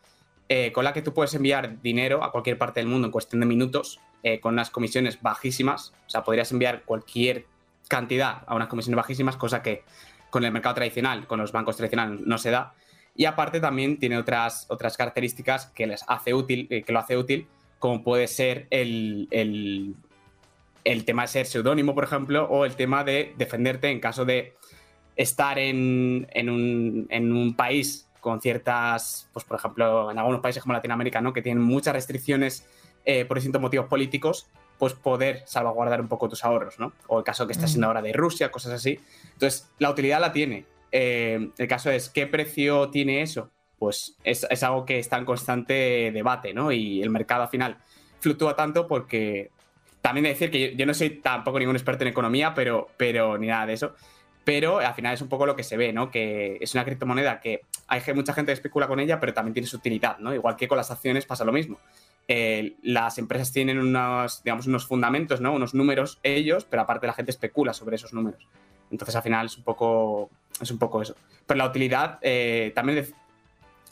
eh, 0.50 0.72
con 0.72 0.84
la 0.84 0.94
que 0.94 1.02
tú 1.02 1.14
puedes 1.14 1.34
enviar 1.34 1.82
dinero 1.82 2.24
a 2.24 2.32
cualquier 2.32 2.58
parte 2.58 2.80
del 2.80 2.88
mundo 2.88 3.08
en 3.08 3.12
cuestión 3.12 3.40
de 3.40 3.48
minutos, 3.48 4.00
eh, 4.22 4.40
con 4.40 4.54
unas 4.54 4.70
comisiones 4.70 5.22
bajísimas, 5.22 5.94
o 6.06 6.10
sea, 6.10 6.24
podrías 6.24 6.52
enviar 6.52 6.84
cualquier 6.84 7.46
cantidad 7.88 8.44
a 8.46 8.56
unas 8.56 8.68
comisiones 8.68 8.98
bajísimas, 8.98 9.38
cosa 9.38 9.64
que 9.64 9.84
con 10.30 10.44
el 10.44 10.52
mercado 10.52 10.76
tradicional, 10.76 11.26
con 11.28 11.40
los 11.40 11.52
bancos 11.52 11.78
tradicionales 11.78 12.22
no 12.22 12.38
se 12.38 12.52
da. 12.52 12.74
Y 13.16 13.26
aparte 13.26 13.60
también 13.60 13.98
tiene 13.98 14.18
otras, 14.18 14.66
otras 14.70 14.98
características 14.98 15.68
que 15.68 15.88
les 15.88 16.04
hace 16.08 16.34
útil, 16.34 16.68
que 16.68 16.92
lo 16.92 17.00
hace 17.00 17.18
útil, 17.18 17.48
como 17.86 18.04
puede 18.04 18.28
ser 18.28 18.66
el, 18.72 19.28
tema 21.06 21.22
de 21.22 21.28
ser 21.28 21.46
seudónimo, 21.46 21.94
por 21.94 22.04
ejemplo, 22.04 22.46
o 22.50 22.66
el 22.66 22.76
tema 22.76 23.04
de 23.04 23.36
defenderte 23.38 23.92
en 23.92 24.00
caso 24.00 24.26
de 24.26 24.56
estar 25.16 25.60
en, 25.60 26.26
un, 26.50 27.54
país 27.56 28.10
con 28.22 28.42
ciertas, 28.42 29.30
pues 29.34 29.46
por 29.46 29.60
ejemplo, 29.60 30.10
en 30.10 30.18
algunos 30.18 30.42
países 30.42 30.64
como 30.64 30.74
Latinoamérica, 30.74 31.22
¿no? 31.22 31.32
que 31.32 31.44
tienen 31.44 31.64
muchas 31.64 31.94
restricciones 31.94 32.68
eh, 33.06 33.24
por 33.26 33.38
distintos 33.38 33.62
motivos 33.62 33.86
políticos, 33.86 34.50
pues 34.80 34.94
poder 34.94 35.44
salvaguardar 35.46 36.02
un 36.02 36.08
poco 36.08 36.28
tus 36.28 36.44
ahorros, 36.44 36.80
¿no? 36.80 36.92
O 37.06 37.20
el 37.20 37.24
caso 37.24 37.46
que 37.46 37.54
está 37.54 37.68
siendo 37.68 37.86
mm. 37.86 37.90
ahora 37.90 38.02
de 38.02 38.14
Rusia, 38.14 38.50
cosas 38.50 38.74
así. 38.74 39.00
Entonces, 39.34 39.70
la 39.78 39.92
utilidad 39.92 40.20
la 40.20 40.34
tiene. 40.34 40.66
Eh, 40.92 41.52
el 41.56 41.68
caso 41.68 41.92
es, 41.92 42.10
¿qué 42.10 42.26
precio 42.26 42.90
tiene 42.90 43.22
eso? 43.22 43.52
Pues 43.78 44.16
es, 44.24 44.46
algo 44.64 44.86
que 44.86 45.00
está 45.00 45.18
en 45.18 45.26
constante 45.26 46.12
debate, 46.14 46.54
¿no? 46.54 46.72
Y 46.72 47.02
el 47.02 47.10
mercado 47.10 47.44
al 47.44 47.50
final 47.50 47.78
fluctúa 48.20 48.56
tanto 48.56 48.88
porque 48.88 49.52
también 50.02 50.24
de 50.24 50.30
decir 50.30 50.52
que 50.52 50.76
yo, 50.76 50.86
no 50.86 50.94
soy 50.94 51.22
tampoco 51.22 51.60
ningún 51.60 51.76
experto 51.76 52.04
en 52.04 52.10
economía, 52.10 52.54
pero, 52.54 52.90
pero 52.98 53.38
ni 53.38 53.48
nada 53.48 53.66
de 53.66 53.74
eso. 53.74 53.96
Pero 54.44 54.78
al 54.78 54.94
final 54.94 55.16
es 55.16 55.22
un 55.22 55.30
poco 55.30 55.48
lo 55.48 55.56
que 55.56 55.64
se 55.64 55.76
ve, 55.76 55.92
¿no? 55.92 56.12
Que 56.12 56.58
es 56.62 56.76
una 56.76 56.86
criptomoneda 56.86 57.40
que 57.40 57.62
hay 57.88 58.02
mucha 58.14 58.34
gente 58.34 58.52
que 58.52 58.54
especula 58.54 58.88
con 58.88 59.00
ella, 59.00 59.20
pero 59.20 59.34
también 59.34 59.54
tiene 59.54 59.68
su 59.68 59.78
utilidad, 59.78 60.20
¿no? 60.20 60.34
Igual 60.34 60.56
que 60.56 60.68
con 60.68 60.78
las 60.78 60.92
acciones 60.92 61.26
pasa 61.26 61.44
lo 61.44 61.52
mismo. 61.52 61.80
Eh, 62.28 62.76
las 62.84 63.18
empresas 63.18 63.52
tienen 63.52 63.80
unos, 63.80 64.44
digamos, 64.44 64.68
unos 64.68 64.86
fundamentos, 64.86 65.42
¿no? 65.42 65.54
Unos 65.54 65.74
números 65.74 66.20
ellos, 66.22 66.66
pero 66.66 66.84
aparte 66.84 67.08
la 67.08 67.14
gente 67.14 67.32
especula 67.32 67.74
sobre 67.74 67.96
esos 67.96 68.14
números. 68.14 68.48
Entonces 68.92 69.16
al 69.16 69.24
final 69.24 69.48
es 69.48 69.58
un 69.58 69.64
poco, 69.64 70.30
es 70.62 70.72
un 70.72 70.78
poco 70.78 71.02
eso. 71.02 71.16
Pero 71.46 71.58
la 71.58 71.66
utilidad, 71.66 72.20
eh, 72.22 72.72
también 72.76 73.00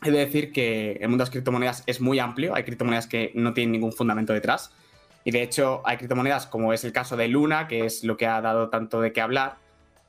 he 0.10 0.12
de 0.12 0.20
decir 0.20 0.52
que 0.52 0.94
el 0.94 1.10
mundo 1.10 1.24
de 1.24 1.28
las 1.28 1.30
criptomonedas 1.30 1.84
es 1.86 2.02
muy 2.02 2.20
amplio. 2.20 2.56
Hay 2.56 2.64
criptomonedas 2.64 3.08
que 3.08 3.32
no 3.36 3.54
tienen 3.54 3.72
ningún 3.72 3.94
fundamento 3.94 4.34
detrás. 4.34 4.72
Y 5.24 5.32
de 5.32 5.42
hecho 5.42 5.82
hay 5.86 5.98
criptomonedas 5.98 6.48
como 6.48 6.74
es 6.74 6.84
el 6.84 6.92
caso 6.92 7.16
de 7.16 7.28
Luna, 7.28 7.68
que 7.68 7.86
es 7.86 8.04
lo 8.04 8.18
que 8.18 8.28
ha 8.28 8.42
dado 8.42 8.70
tanto 8.70 9.02
de 9.02 9.14
qué 9.14 9.22
hablar, 9.22 9.56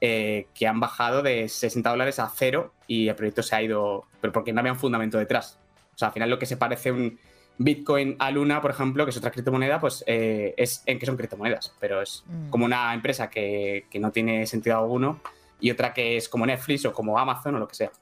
eh, 0.00 0.48
que 0.54 0.66
han 0.66 0.80
bajado 0.80 1.22
de 1.22 1.48
60 1.48 1.88
dólares 1.88 2.18
a 2.18 2.30
cero 2.34 2.74
y 2.86 3.08
el 3.08 3.14
proyecto 3.14 3.42
se 3.42 3.54
ha 3.56 3.62
ido, 3.62 4.04
pero 4.20 4.32
porque 4.32 4.52
no 4.52 4.60
había 4.60 4.72
un 4.72 4.78
fundamento 4.78 5.18
detrás. 5.18 5.58
O 5.94 5.98
sea, 5.98 6.08
al 6.08 6.14
final 6.14 6.30
lo 6.30 6.38
que 6.38 6.46
se 6.46 6.56
parece 6.56 6.90
un 6.90 7.18
Bitcoin 7.58 8.16
a 8.18 8.30
Luna, 8.30 8.60
por 8.60 8.72
ejemplo, 8.72 9.04
que 9.04 9.10
es 9.10 9.16
otra 9.16 9.30
criptomoneda, 9.30 9.78
pues 9.78 10.02
eh, 10.06 10.54
es 10.56 10.82
en 10.86 10.98
que 10.98 11.06
son 11.06 11.16
criptomonedas, 11.16 11.72
pero 11.78 12.02
es 12.02 12.24
mm. 12.26 12.50
como 12.50 12.64
una 12.64 12.92
empresa 12.92 13.30
que, 13.30 13.86
no 13.94 14.10
tiene 14.10 14.46
sentido 14.46 14.76
alguno 14.78 15.20
y 15.60 15.70
otra 15.70 15.94
que 15.94 16.16
es 16.16 16.28
como 16.28 16.46
Netflix 16.46 16.84
o 16.84 16.92
como 16.92 17.18
Amazon 17.18 17.54
o 17.54 17.58
lo 17.58 17.68
que 17.68 17.76
sea. 17.76 17.92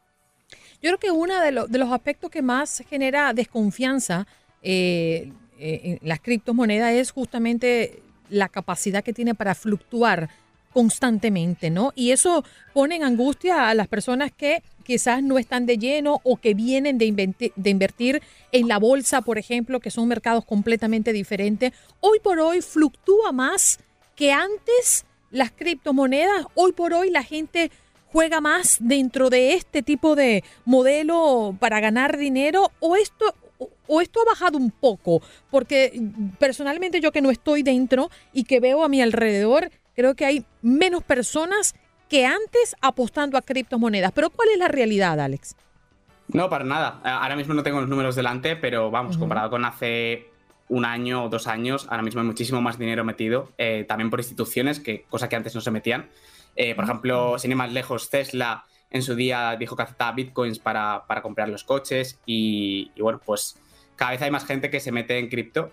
Yo 0.82 0.88
creo 0.90 0.98
que 0.98 1.10
uno 1.10 1.40
de, 1.40 1.52
los 1.52 1.92
aspectos 1.92 2.30
que 2.30 2.42
más 2.42 2.82
genera 2.90 3.32
desconfianza 3.32 4.26
eh, 4.62 5.32
en 5.58 5.98
las 6.02 6.20
criptomonedas 6.20 6.92
es 6.92 7.12
justamente 7.12 8.02
la 8.28 8.48
capacidad 8.48 9.04
que 9.04 9.12
tiene 9.12 9.34
para 9.34 9.54
fluctuar 9.54 10.28
constantemente, 10.72 11.70
¿no? 11.70 11.92
Y 11.94 12.10
eso 12.10 12.44
pone 12.72 12.96
en 12.96 13.04
angustia 13.04 13.68
a 13.68 13.74
las 13.74 13.88
personas 13.88 14.32
que 14.32 14.62
quizás 14.84 15.22
no 15.22 15.38
están 15.38 15.66
de 15.66 15.78
lleno 15.78 16.20
o 16.24 16.36
que 16.38 16.54
vienen 16.54 16.98
de, 16.98 17.52
de, 17.54 17.70
invertir 17.70 18.22
en 18.50 18.68
la 18.68 18.78
bolsa, 18.78 19.20
por 19.20 19.38
ejemplo, 19.38 19.80
que 19.80 19.90
son 19.90 20.08
mercados 20.08 20.44
completamente 20.44 21.12
diferentes. 21.12 21.72
Hoy 22.00 22.18
por 22.20 22.40
hoy 22.40 22.62
fluctúa 22.62 23.32
más 23.32 23.78
que 24.16 24.32
antes 24.32 25.04
las 25.30 25.52
criptomonedas. 25.52 26.46
Hoy 26.54 26.72
por 26.72 26.92
hoy 26.94 27.10
la 27.10 27.22
gente 27.22 27.70
juega 28.12 28.40
más 28.40 28.76
dentro 28.80 29.30
de 29.30 29.54
este 29.54 29.82
tipo 29.82 30.14
de 30.14 30.44
modelo 30.64 31.56
para 31.58 31.80
ganar 31.80 32.18
dinero 32.18 32.70
o 32.80 32.96
esto 32.96 33.34
o 33.86 34.00
esto 34.00 34.20
ha 34.22 34.24
bajado 34.24 34.58
un 34.58 34.70
poco, 34.70 35.22
porque 35.50 36.00
personalmente 36.38 37.00
yo 37.00 37.12
que 37.12 37.20
no 37.20 37.30
estoy 37.30 37.62
dentro 37.62 38.10
y 38.32 38.44
que 38.44 38.58
veo 38.58 38.84
a 38.84 38.88
mi 38.88 39.02
alrededor, 39.02 39.70
creo 39.94 40.14
que 40.14 40.24
hay 40.24 40.44
menos 40.62 41.02
personas 41.04 41.74
que 42.08 42.26
antes 42.26 42.74
apostando 42.80 43.38
a 43.38 43.42
criptomonedas. 43.42 44.12
Pero 44.12 44.30
¿cuál 44.30 44.48
es 44.50 44.58
la 44.58 44.68
realidad, 44.68 45.20
Alex? 45.20 45.56
No, 46.28 46.48
para 46.48 46.64
nada. 46.64 47.00
Ahora 47.04 47.36
mismo 47.36 47.54
no 47.54 47.62
tengo 47.62 47.80
los 47.80 47.88
números 47.88 48.16
delante, 48.16 48.56
pero 48.56 48.90
vamos, 48.90 49.18
comparado 49.18 49.50
con 49.50 49.64
hace 49.64 50.26
un 50.68 50.84
año 50.84 51.24
o 51.24 51.28
dos 51.28 51.46
años, 51.46 51.86
ahora 51.90 52.02
mismo 52.02 52.22
hay 52.22 52.26
muchísimo 52.26 52.62
más 52.62 52.78
dinero 52.78 53.04
metido, 53.04 53.50
eh, 53.58 53.84
también 53.86 54.08
por 54.08 54.20
instituciones, 54.20 54.80
que 54.80 55.02
cosa 55.10 55.28
que 55.28 55.36
antes 55.36 55.54
no 55.54 55.60
se 55.60 55.70
metían. 55.70 56.08
Eh, 56.56 56.74
por 56.74 56.84
ejemplo, 56.84 57.38
sin 57.38 57.50
ir 57.50 57.56
más 57.56 57.72
lejos, 57.72 58.10
Tesla 58.10 58.64
en 58.90 59.02
su 59.02 59.14
día 59.14 59.56
dijo 59.58 59.74
que 59.74 59.82
aceptaba 59.82 60.12
bitcoins 60.12 60.58
para, 60.58 61.04
comprar 61.22 61.48
los 61.48 61.64
coches 61.64 62.18
y, 62.26 62.90
y, 62.94 63.00
bueno, 63.00 63.20
pues 63.24 63.58
cada 63.96 64.12
vez 64.12 64.22
hay 64.22 64.30
más 64.30 64.44
gente 64.44 64.70
que 64.70 64.80
se 64.80 64.92
mete 64.92 65.18
en 65.18 65.28
cripto 65.28 65.70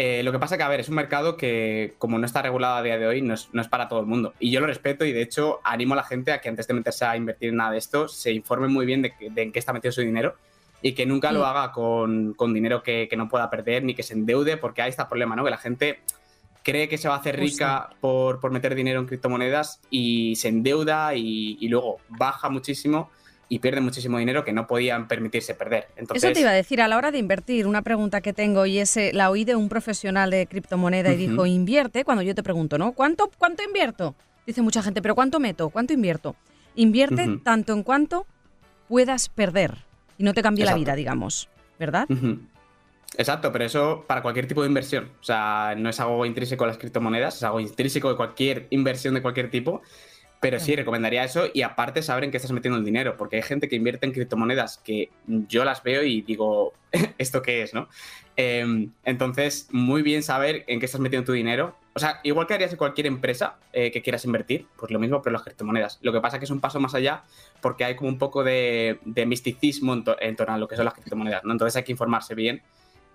eh, 0.00 0.22
lo 0.22 0.30
que 0.30 0.38
pasa 0.38 0.56
que, 0.56 0.62
a 0.62 0.68
ver, 0.68 0.78
es 0.78 0.88
un 0.88 0.94
mercado 0.94 1.36
que, 1.36 1.94
como 1.98 2.20
no 2.20 2.24
está 2.24 2.40
regulado 2.40 2.76
a 2.76 2.82
día 2.84 2.98
de 2.98 3.06
hoy, 3.08 3.20
no 3.20 3.34
es, 3.34 3.48
para 3.68 3.88
todo 3.88 3.98
el 3.98 4.06
mundo. 4.06 4.32
Y 4.38 4.52
yo 4.52 4.60
lo 4.60 4.68
respeto 4.68 5.04
y, 5.04 5.10
de 5.10 5.22
hecho, 5.22 5.58
animo 5.64 5.94
a 5.94 5.96
la 5.96 6.04
gente 6.04 6.30
a 6.30 6.40
que 6.40 6.48
antes 6.48 6.68
de 6.68 6.74
meterse 6.74 7.04
a 7.04 7.16
invertir 7.16 7.48
en 7.48 7.56
nada 7.56 7.72
de 7.72 7.78
esto, 7.78 8.06
se 8.06 8.30
informe 8.30 8.68
muy 8.68 8.86
bien 8.86 9.02
de, 9.02 9.12
en 9.18 9.50
qué 9.50 9.58
está 9.58 9.72
metido 9.72 9.90
su 9.90 10.02
dinero 10.02 10.36
y 10.82 10.92
que 10.92 11.04
nunca 11.04 11.32
lo 11.32 11.40
mm. 11.40 11.44
haga 11.44 11.72
con, 11.72 12.54
dinero 12.54 12.84
que, 12.84 13.08
no 13.16 13.28
pueda 13.28 13.50
perder 13.50 13.82
ni 13.82 13.96
que 13.96 14.04
se 14.04 14.14
endeude, 14.14 14.56
porque 14.56 14.82
ahí 14.82 14.90
está 14.90 15.02
el 15.02 15.08
problema, 15.08 15.34
¿no? 15.34 15.42
Que 15.42 15.50
la 15.50 15.58
gente 15.58 15.98
cree 16.70 16.88
que 16.88 16.98
se 16.98 17.08
va 17.08 17.14
a 17.14 17.18
hacer 17.18 17.38
rica 17.38 17.90
por, 18.00 18.50
meter 18.50 18.74
dinero 18.74 19.00
en 19.00 19.06
criptomonedas 19.06 19.80
y 19.90 20.36
se 20.36 20.48
endeuda 20.48 21.14
y 21.14 21.66
luego 21.68 21.98
baja 22.08 22.48
muchísimo 22.50 23.10
y 23.48 23.58
pierden 23.60 23.84
muchísimo 23.84 24.18
dinero 24.18 24.44
que 24.44 24.52
no 24.52 24.66
podían 24.66 25.08
permitirse 25.08 25.54
perder. 25.54 25.88
Entonces, 25.96 26.22
Eso 26.22 26.32
te 26.34 26.40
iba 26.40 26.50
a 26.50 26.54
decir, 26.54 26.82
a 26.82 26.88
la 26.88 26.96
hora 26.96 27.10
de 27.10 27.18
invertir, 27.18 27.66
una 27.66 27.82
pregunta 27.82 28.20
que 28.20 28.32
tengo 28.32 28.66
y 28.66 28.78
es, 28.78 28.96
eh, 28.96 29.10
la 29.14 29.30
oí 29.30 29.44
de 29.44 29.56
un 29.56 29.68
profesional 29.68 30.30
de 30.30 30.46
criptomoneda 30.46 31.12
y 31.12 31.16
dijo, 31.16 31.46
invierte, 31.46 32.04
cuando 32.04 32.22
yo 32.22 32.34
te 32.34 32.42
pregunto, 32.42 32.76
¿no? 32.76 32.92
¿Cuánto, 32.92 33.30
¿Cuánto 33.38 33.62
invierto? 33.62 34.14
Dice 34.46 34.62
mucha 34.62 34.82
gente, 34.82 35.00
pero 35.00 35.14
¿cuánto 35.14 35.40
meto? 35.40 35.70
¿Cuánto 35.70 35.92
invierto? 35.92 36.36
Invierte 36.74 37.38
tanto 37.42 37.72
en 37.72 37.82
cuanto 37.82 38.26
puedas 38.88 39.28
perder 39.28 39.78
y 40.16 40.24
no 40.24 40.34
te 40.34 40.42
cambie 40.42 40.64
la 40.64 40.74
vida, 40.74 40.94
digamos, 40.94 41.48
¿verdad? 41.78 42.06
Exacto, 43.16 43.50
pero 43.50 43.64
eso 43.64 44.04
para 44.06 44.22
cualquier 44.22 44.46
tipo 44.46 44.62
de 44.62 44.68
inversión. 44.68 45.10
O 45.20 45.24
sea, 45.24 45.74
no 45.76 45.88
es 45.88 45.98
algo 46.00 46.24
intrínseco 46.26 46.64
a 46.64 46.66
las 46.68 46.78
criptomonedas, 46.78 47.36
es 47.36 47.42
algo 47.42 47.60
intrínseco 47.60 48.10
de 48.10 48.16
cualquier 48.16 48.66
inversión 48.70 49.14
de 49.14 49.22
cualquier 49.22 49.50
tipo. 49.50 49.82
Pero 50.40 50.60
sí, 50.60 50.76
recomendaría 50.76 51.24
eso 51.24 51.48
y 51.52 51.62
aparte 51.62 52.00
saber 52.00 52.22
en 52.22 52.30
qué 52.30 52.36
estás 52.36 52.52
metiendo 52.52 52.78
el 52.78 52.84
dinero, 52.84 53.16
porque 53.16 53.36
hay 53.36 53.42
gente 53.42 53.68
que 53.68 53.74
invierte 53.74 54.06
en 54.06 54.12
criptomonedas 54.12 54.78
que 54.78 55.10
yo 55.26 55.64
las 55.64 55.82
veo 55.82 56.04
y 56.04 56.22
digo, 56.22 56.74
¿esto 57.18 57.42
qué 57.42 57.62
es, 57.62 57.74
no? 57.74 57.88
Em, 58.36 58.92
entonces, 59.04 59.66
muy 59.72 60.02
bien 60.02 60.22
saber 60.22 60.64
en 60.68 60.78
qué 60.78 60.86
estás 60.86 61.00
metiendo 61.00 61.26
tu 61.26 61.32
dinero. 61.32 61.76
O 61.94 61.98
sea, 61.98 62.20
igual 62.22 62.46
que 62.46 62.54
harías 62.54 62.70
en 62.70 62.78
cualquier 62.78 63.08
empresa 63.08 63.56
eh, 63.72 63.90
que 63.90 64.00
quieras 64.00 64.24
invertir, 64.24 64.66
pues 64.76 64.92
lo 64.92 65.00
mismo, 65.00 65.20
pero 65.22 65.32
las 65.32 65.42
criptomonedas. 65.42 65.98
Lo 66.02 66.12
que 66.12 66.20
pasa 66.20 66.36
es 66.36 66.38
que 66.38 66.44
es 66.44 66.52
un 66.52 66.60
paso 66.60 66.78
más 66.78 66.94
allá 66.94 67.24
porque 67.60 67.84
hay 67.84 67.96
como 67.96 68.08
un 68.08 68.18
poco 68.18 68.44
de, 68.44 69.00
misticismo 69.26 69.92
en, 70.20 70.36
torno 70.36 70.54
a 70.54 70.58
lo 70.58 70.68
que 70.68 70.76
son 70.76 70.84
las 70.84 70.94
criptomonedas, 70.94 71.42
¿no? 71.42 71.50
Entonces 71.50 71.74
hay 71.74 71.82
que 71.82 71.90
informarse 71.90 72.36
bien 72.36 72.62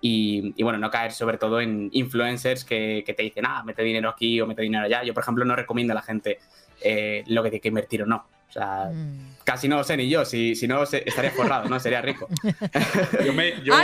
y, 0.00 0.62
bueno, 0.62 0.78
no 0.78 0.90
caer 0.90 1.12
sobre 1.12 1.38
todo 1.38 1.60
en 1.60 1.88
influencers 1.92 2.64
que, 2.64 3.02
que, 3.06 3.14
te 3.14 3.22
dicen, 3.22 3.44
ah, 3.46 3.62
mete 3.64 3.82
dinero 3.82 4.10
aquí 4.10 4.40
o 4.40 4.46
mete 4.46 4.62
dinero 4.62 4.84
allá. 4.84 5.02
Yo, 5.02 5.14
por 5.14 5.22
ejemplo, 5.22 5.44
no 5.44 5.56
recomiendo 5.56 5.92
a 5.92 5.94
la 5.94 6.02
gente 6.02 6.40
eh, 6.82 7.24
lo 7.26 7.42
que 7.42 7.50
tiene 7.50 7.60
que 7.60 7.68
invertir 7.68 8.02
o 8.02 8.06
no. 8.06 8.26
O 8.48 8.52
sea, 8.52 8.90
mm. 8.92 9.36
casi 9.44 9.66
no 9.66 9.76
lo 9.76 9.84
sé 9.84 9.96
ni 9.96 10.08
yo. 10.08 10.24
Si, 10.24 10.54
si 10.54 10.68
no, 10.68 10.82
estaría 10.82 11.30
forrado, 11.30 11.68
¿no? 11.68 11.80
Sería 11.80 12.02
rico. 12.02 12.28
yo 13.24 13.32
me, 13.32 13.62
yo 13.62 13.74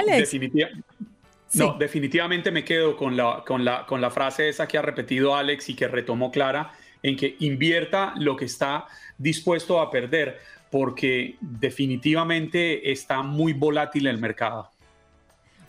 no, 1.55 1.75
definitivamente 1.79 2.51
me 2.51 2.65
quedo 2.65 2.97
con 2.97 3.17
la, 3.17 3.43
con, 3.47 3.65
la, 3.65 3.85
con 3.87 4.01
la 4.01 4.11
frase 4.11 4.49
esa 4.49 4.69
que 4.69 4.79
ha 4.79 4.83
repetido 4.83 5.35
Alex 5.35 5.71
y 5.71 5.75
que 5.75 5.89
retomó 5.89 6.31
Clara, 6.31 6.73
en 7.03 7.17
que 7.17 7.37
invierta 7.41 8.15
lo 8.19 8.37
que 8.37 8.45
está 8.45 8.87
dispuesto 9.19 9.81
a 9.81 9.91
perder, 9.91 10.39
porque 10.71 11.37
definitivamente 11.41 12.93
está 12.93 13.23
muy 13.23 13.53
volátil 13.53 14.07
el 14.07 14.19
mercado. 14.19 14.71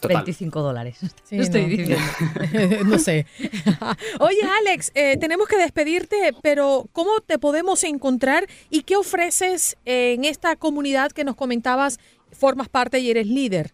25 0.07 0.61
dólares. 0.61 0.97
Estoy 1.31 1.65
diciendo. 1.65 2.03
no 2.85 2.99
sé. 2.99 3.25
Oye, 4.19 4.41
Alex, 4.59 4.91
eh, 4.95 5.17
tenemos 5.17 5.47
que 5.47 5.57
despedirte, 5.57 6.33
pero 6.41 6.87
¿cómo 6.91 7.19
te 7.25 7.39
podemos 7.39 7.83
encontrar 7.83 8.47
y 8.69 8.83
qué 8.83 8.95
ofreces 8.95 9.77
en 9.85 10.25
esta 10.25 10.55
comunidad 10.55 11.11
que 11.11 11.23
nos 11.23 11.35
comentabas? 11.35 11.99
Formas 12.31 12.69
parte 12.69 12.99
y 12.99 13.09
eres 13.09 13.27
líder. 13.27 13.73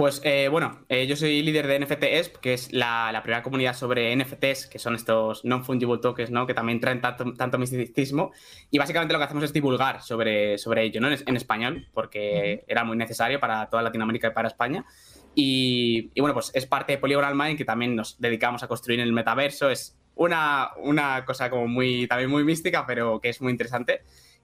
Pues 0.00 0.22
eh, 0.24 0.48
bueno, 0.48 0.78
eh, 0.88 1.06
yo 1.06 1.14
soy 1.14 1.42
líder 1.42 1.66
de 1.66 1.78
NFT 1.78 2.38
que 2.40 2.54
es 2.54 2.72
la, 2.72 3.20
primera 3.22 3.42
comunidad 3.42 3.74
sobre 3.74 4.16
NFTs, 4.16 4.66
que 4.66 4.78
son 4.78 4.94
estos 4.94 5.44
non-fungible 5.44 5.98
tokens, 5.98 6.30
¿no? 6.30 6.46
que 6.46 6.54
también 6.54 6.80
traen 6.80 7.02
tanto, 7.02 7.34
tanto, 7.34 7.58
misticismo. 7.58 8.32
Y 8.70 8.78
básicamente 8.78 9.12
lo 9.12 9.18
que 9.18 9.26
hacemos 9.26 9.44
es 9.44 9.52
divulgar 9.52 10.00
sobre, 10.00 10.56
sobre 10.56 10.84
ello, 10.84 11.02
¿no? 11.02 11.08
en, 11.10 11.36
español, 11.36 11.86
porque 11.92 12.64
era 12.66 12.82
muy 12.82 12.96
necesario 12.96 13.38
para 13.40 13.68
toda 13.68 13.82
Latinoamérica 13.82 14.28
y 14.28 14.30
para 14.30 14.48
España. 14.48 14.86
Y, 15.34 16.18
bueno, 16.18 16.32
pues 16.32 16.50
es 16.54 16.64
parte 16.64 16.92
de 16.92 16.98
Polygonal 16.98 17.34
Mind, 17.34 17.58
que 17.58 17.66
también 17.66 17.94
nos 17.94 18.18
dedicamos 18.18 18.62
a 18.62 18.68
construir 18.68 19.00
el 19.00 19.12
metaverso. 19.12 19.68
Es 19.68 19.98
una, 20.14 20.70
una 20.78 21.26
cosa 21.26 21.50
como 21.50 21.66
muy, 21.66 22.06
también 22.06 22.30
muy 22.30 22.42
mística, 22.42 22.86
pero 22.86 23.20
que 23.20 23.28
es 23.28 23.42
muy 23.42 23.52
interesante. 23.52 24.00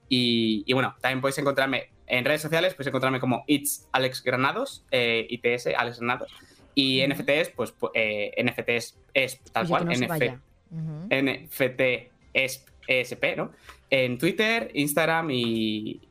Y, 0.09 0.71
bueno, 0.73 0.95
también 1.01 1.21
podéis 1.21 1.37
encontrarme 1.37 1.89
en 2.07 2.23
redes 2.25 2.41
sociales, 2.41 2.73
podéis 2.73 2.87
encontrarme 2.87 3.19
como 3.19 3.43
It's 3.47 3.87
Alex 3.91 4.23
Granados, 4.23 4.85
eh, 4.91 5.27
ITS 5.29 5.67
Alex 5.77 5.99
Granados. 5.99 6.31
Y 6.75 7.05
NFTs, 7.05 7.49
pues 7.55 7.73
eh, 7.93 8.31
NFTs 8.41 8.97
es 9.13 9.39
tal 9.51 9.67
cual, 9.67 9.85
NFT 9.85 10.21
es 12.33 12.65
ESP, 12.87 13.35
¿no? 13.35 13.51
En 13.89 14.17
Twitter, 14.17 14.69
Instagram 14.73 15.29
y, 15.31 16.01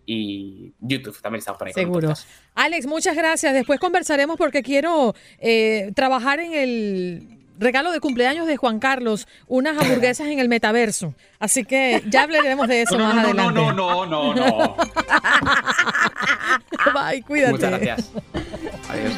YouTube 0.80 1.20
también 1.20 1.40
estamos 1.40 1.58
por 1.58 1.68
ahí. 1.68 1.74
Seguro. 1.74 2.12
Alex, 2.54 2.86
muchas 2.86 3.14
gracias. 3.16 3.52
Después 3.52 3.78
conversaremos 3.78 4.36
porque 4.36 4.62
quiero 4.62 5.14
eh, 5.38 5.92
trabajar 5.94 6.40
en 6.40 6.54
el 6.54 7.35
regalo 7.58 7.92
de 7.92 8.00
cumpleaños 8.00 8.46
de 8.46 8.56
Juan 8.56 8.78
Carlos, 8.78 9.26
unas 9.46 9.76
hamburguesas 9.78 10.28
en 10.28 10.38
el 10.38 10.48
metaverso. 10.48 11.14
Así 11.38 11.64
que 11.64 12.02
ya 12.08 12.22
hablaremos 12.22 12.68
de 12.68 12.82
eso 12.82 12.98
más 12.98 13.24
adelante. 13.24 13.42
No, 13.42 13.72
no, 13.72 14.06
no, 14.06 14.06
no, 14.06 14.34
no. 14.34 14.76
Bye, 16.94 17.22
cuídate. 17.22 17.52
Muchas 17.52 17.70
gracias. 17.80 18.12
Adiós. 18.88 19.12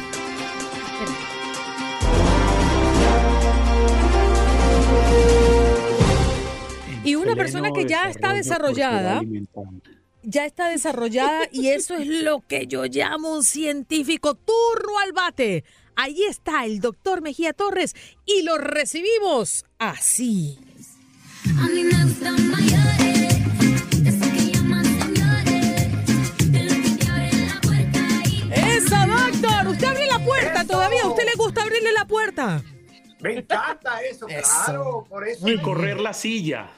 Y 7.03 7.15
una 7.15 7.35
persona 7.35 7.71
que 7.71 7.85
ya 7.85 8.09
está 8.09 8.33
desarrollada, 8.33 9.21
ya 10.21 10.45
está 10.45 10.69
desarrollada 10.69 11.47
y 11.51 11.69
eso 11.69 11.95
es 11.95 12.07
lo 12.07 12.41
que 12.45 12.67
yo 12.67 12.85
llamo 12.85 13.33
un 13.33 13.43
científico 13.43 14.35
turro 14.35 14.99
al 15.03 15.13
bate. 15.13 15.63
Ahí 16.01 16.23
está 16.23 16.63
el 16.63 16.79
doctor 16.79 17.21
Mejía 17.21 17.51
Torres 17.51 17.93
y 18.25 18.43
lo 18.43 18.57
recibimos 18.57 19.65
así. 19.79 20.57
A 21.59 21.67
mí 21.67 21.83
me 21.83 22.05
gustan 22.05 22.49
mayores, 22.49 23.33
esos 24.05 24.27
que 24.29 24.51
llaman 24.53 24.85
señores, 24.85 26.51
de 26.51 26.63
los 26.63 26.73
que 26.73 26.95
te 27.03 27.09
abren 27.11 27.47
la 27.49 27.59
puerta 27.59 27.99
y 28.29 28.49
¡Eso, 28.77 28.95
doctor! 28.95 29.67
Usted 29.67 29.87
abre 29.87 30.07
la 30.07 30.19
puerta 30.23 30.63
todavía. 30.65 31.01
¿A 31.03 31.07
usted 31.09 31.25
le 31.25 31.33
gusta 31.35 31.63
abrirle 31.63 31.91
la 31.91 32.05
puerta? 32.05 32.63
Me 33.19 33.33
encanta 33.39 34.01
eso, 34.01 34.25
Eso. 34.29 34.49
claro. 34.65 35.05
Por 35.09 35.27
eso 35.27 35.49
Y 35.49 35.61
correr 35.61 35.99
la 35.99 36.13
silla. 36.13 36.69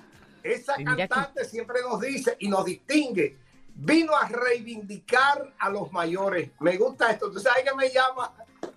esa 0.42 0.74
cantante 0.84 1.46
siempre 1.46 1.82
nos 1.88 2.02
dice 2.02 2.38
y 2.40 2.48
nos 2.48 2.66
distingue. 2.66 3.38
Vino 3.76 4.16
a 4.16 4.28
reivindicar 4.28 5.54
a 5.60 5.70
los 5.70 5.92
mayores. 5.92 6.50
Me 6.60 6.76
gusta 6.78 7.12
esto. 7.12 7.32
¿Tú 7.32 7.40
sabes 7.40 7.64
que 7.64 7.76
me 7.76 7.90
llama? 7.90 8.34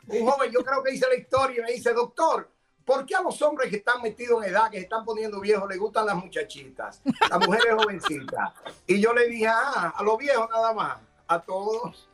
Un 0.09 0.27
joven, 0.27 0.51
yo 0.53 0.61
creo 0.65 0.83
que 0.83 0.93
dice 0.93 1.07
la 1.09 1.17
historia 1.17 1.61
y 1.61 1.63
me 1.63 1.73
dice, 1.73 1.93
doctor, 1.93 2.49
¿por 2.85 3.07
qué 3.07 3.15
a 3.15 3.23
los 3.23 3.41
hombres 3.43 3.71
que 3.71 3.77
están 3.77 4.03
metidos 4.03 4.45
en 4.45 4.51
edad, 4.51 4.71
que 4.71 4.79
se 4.79 4.85
están 4.85 5.05
poniendo 5.05 5.41
viejos, 5.41 5.69
les 5.69 5.79
gustan 5.79 6.07
las 6.07 6.17
muchachitas, 6.17 7.01
las 7.31 7.47
mujeres 7.47 7.75
jovencitas? 7.77 8.53
Y 8.87 9.01
yo 9.01 9.15
le 9.15 9.29
dije, 9.29 9.47
ah, 9.49 9.95
a 9.97 10.03
los 10.03 10.19
viejos 10.19 10.49
nada 10.51 10.73
más, 10.73 10.99
a 11.27 11.41
todos. 11.41 12.09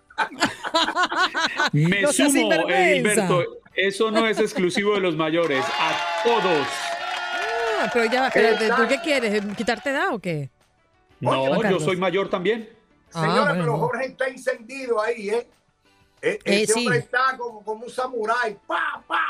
Me 1.73 2.03
No 2.03 2.13
sumo. 2.13 2.53
Edilberto. 2.69 3.45
Eso 3.75 4.11
no 4.11 4.27
es 4.27 4.39
exclusivo 4.39 4.95
de 4.95 5.01
los 5.01 5.17
mayores. 5.17 5.65
A 5.65 6.23
todos. 6.25 6.67
Ah, 7.81 7.91
pero 7.93 8.05
ya, 8.07 8.27
espérate, 8.27 8.69
¿tú 8.69 8.89
qué 8.89 9.01
quieres? 9.01 9.43
¿Quitarte 9.57 9.91
edad 9.91 10.13
o 10.13 10.19
qué? 10.19 10.51
No, 11.21 11.63
yo 11.63 11.81
soy 11.81 11.97
mayor 11.97 12.29
también. 12.29 12.69
Ah, 13.13 13.23
Señora, 13.23 13.43
bueno, 13.43 13.61
pero. 13.61 13.79
Jorge 13.79 14.07
está 14.07 14.27
encendido 14.27 15.01
ahí, 15.01 15.31
¿eh? 15.31 15.49
Eh, 16.23 16.39
Ese 16.45 16.75
sí. 16.75 16.81
hombre 16.81 16.99
está 16.99 17.37
como, 17.39 17.65
como 17.65 17.85
un 17.87 17.91
samurái. 17.91 18.59
¡Pa, 18.67 19.03
pa! 19.07 19.21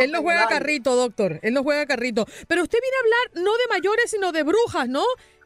Él 0.00 0.10
no 0.10 0.20
juega 0.22 0.48
carrito, 0.48 0.96
doctor. 0.96 1.38
Él 1.42 1.54
no 1.54 1.62
juega 1.62 1.86
carrito. 1.86 2.26
Pero 2.48 2.62
usted 2.62 2.78
viene 2.80 2.96
a 2.96 3.00
hablar 3.00 3.44
no 3.44 3.56
de 3.56 3.66
mayores, 3.68 4.10
sino 4.10 4.32
de 4.32 4.42
brujas, 4.42 4.88
¿no? 4.88 5.04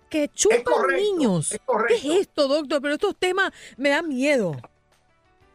Que 0.09 0.29
chupan 0.29 0.63
correcto, 0.63 1.03
niños. 1.03 1.53
es 1.53 1.61
correcto. 1.65 1.95
¿Qué 2.03 2.09
es 2.15 2.21
esto, 2.23 2.49
doctor? 2.49 2.81
Pero 2.81 2.95
estos 2.95 3.17
temas 3.17 3.53
me 3.77 3.91
dan 3.91 4.09
miedo. 4.09 4.57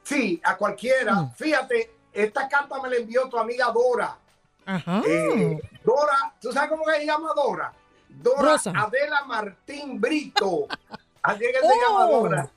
Sí, 0.04 0.40
a 0.44 0.58
cualquiera. 0.58 1.14
Mm. 1.16 1.34
Fíjate, 1.36 1.92
esta 2.14 2.48
carta 2.48 2.82
me 2.82 2.90
la 2.90 2.98
envió 2.98 3.28
tu 3.30 3.38
amiga 3.38 3.72
Dora. 3.72 4.18
Ajá. 4.66 5.02
Eh, 5.08 5.60
Dora, 5.84 6.34
¿tú 6.40 6.52
sabes 6.52 6.70
cómo 6.70 6.84
se 6.86 7.06
llama 7.06 7.32
Dora? 7.36 7.74
Dora 8.08 8.42
Rosa. 8.54 8.72
Adela 8.76 9.24
Martín 9.26 10.00
Brito. 10.00 10.68
Así 11.24 11.46
es 11.46 11.52
que 11.54 11.60
se 11.68 11.74
llama 11.76 12.06
Oh, 12.08 12.22
Dora. 12.24 12.52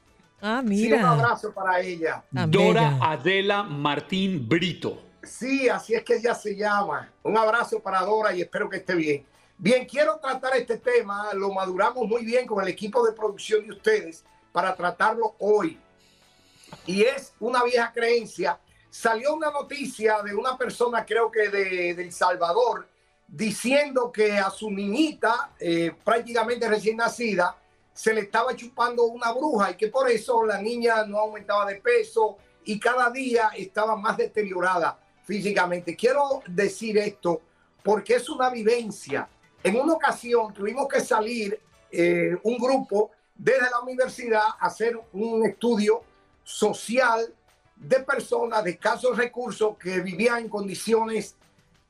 Ah, 0.44 0.61
Sí, 0.66 0.66
un 0.66 0.90
mira. 0.99 1.11
abrazo 1.12 1.52
para 1.52 1.80
ella. 1.80 2.25
Tan 2.34 2.50
Dora 2.50 2.90
bella. 2.90 2.99
Adela 3.12 3.62
Martín 3.62 4.49
Brito. 4.49 5.00
Sí, 5.22 5.68
así 5.68 5.94
es 5.94 6.02
que 6.02 6.16
ella 6.16 6.34
se 6.34 6.56
llama. 6.56 7.11
Un 7.22 7.37
abrazo 7.38 7.78
para 7.80 8.00
Dora 8.00 8.34
y 8.34 8.42
espero 8.42 8.68
que 8.68 8.78
esté 8.78 8.94
bien. 8.96 9.25
Bien, 9.56 9.87
quiero 9.87 10.18
tratar 10.18 10.56
este 10.56 10.78
tema, 10.78 11.32
lo 11.34 11.52
maduramos 11.52 12.08
muy 12.08 12.25
bien 12.25 12.44
con 12.49 12.61
el 12.61 12.68
equipo 12.68 13.06
de 13.06 13.12
producción 13.12 13.64
de 13.64 13.70
ustedes 13.72 14.25
para 14.50 14.75
tratarlo 14.75 15.37
hoy. 15.38 15.78
Y 16.87 17.02
es 17.02 17.32
una 17.38 17.62
vieja 17.62 17.92
creencia. 17.94 18.58
Salió 18.90 19.34
una 19.34 19.52
noticia 19.52 20.20
de 20.22 20.34
una 20.34 20.58
persona, 20.58 21.06
creo 21.06 21.30
que 21.30 21.49
de, 21.50 21.94
de 21.94 22.02
El 22.02 22.12
Salvador, 22.12 22.88
diciendo 23.28 24.11
que 24.11 24.38
a 24.38 24.50
su 24.50 24.70
niñita, 24.70 25.52
eh, 25.61 25.92
prácticamente 26.04 26.68
recién 26.68 26.96
nacida, 26.96 27.56
se 27.92 28.14
le 28.14 28.22
estaba 28.22 28.56
chupando 28.56 29.04
una 29.04 29.32
bruja 29.32 29.70
y 29.70 29.76
que 29.76 29.88
por 29.88 30.11
eso 30.11 30.44
la 30.44 30.61
niña 30.61 31.04
no 31.04 31.18
aumentaba 31.18 31.66
de 31.66 31.76
peso 31.76 32.38
y 32.64 32.78
cada 32.78 33.11
día 33.11 33.50
estaba 33.56 33.96
más 33.96 34.16
deteriorada 34.16 34.99
físicamente. 35.25 35.96
Quiero 35.96 36.42
decir 36.46 36.99
esto 36.99 37.42
porque 37.82 38.14
es 38.14 38.28
una 38.28 38.50
vivencia. 38.50 39.28
En 39.62 39.76
una 39.76 39.95
ocasión 39.95 40.52
tuvimos 40.52 40.88
que 40.88 41.00
salir 41.00 41.60
eh, 41.90 42.36
un 42.43 42.56
grupo 42.56 43.10
desde 43.34 43.71
la 43.71 43.80
universidad 43.80 44.43
a 44.58 44.67
hacer 44.67 44.99
un 45.12 45.45
estudio 45.47 46.02
social 46.45 47.32
de 47.76 48.00
personas 48.00 48.62
de 48.64 48.71
escasos 48.71 49.17
recursos 49.17 49.76
que 49.76 50.00
vivían 50.00 50.40
en 50.40 50.49
condiciones 50.49 51.36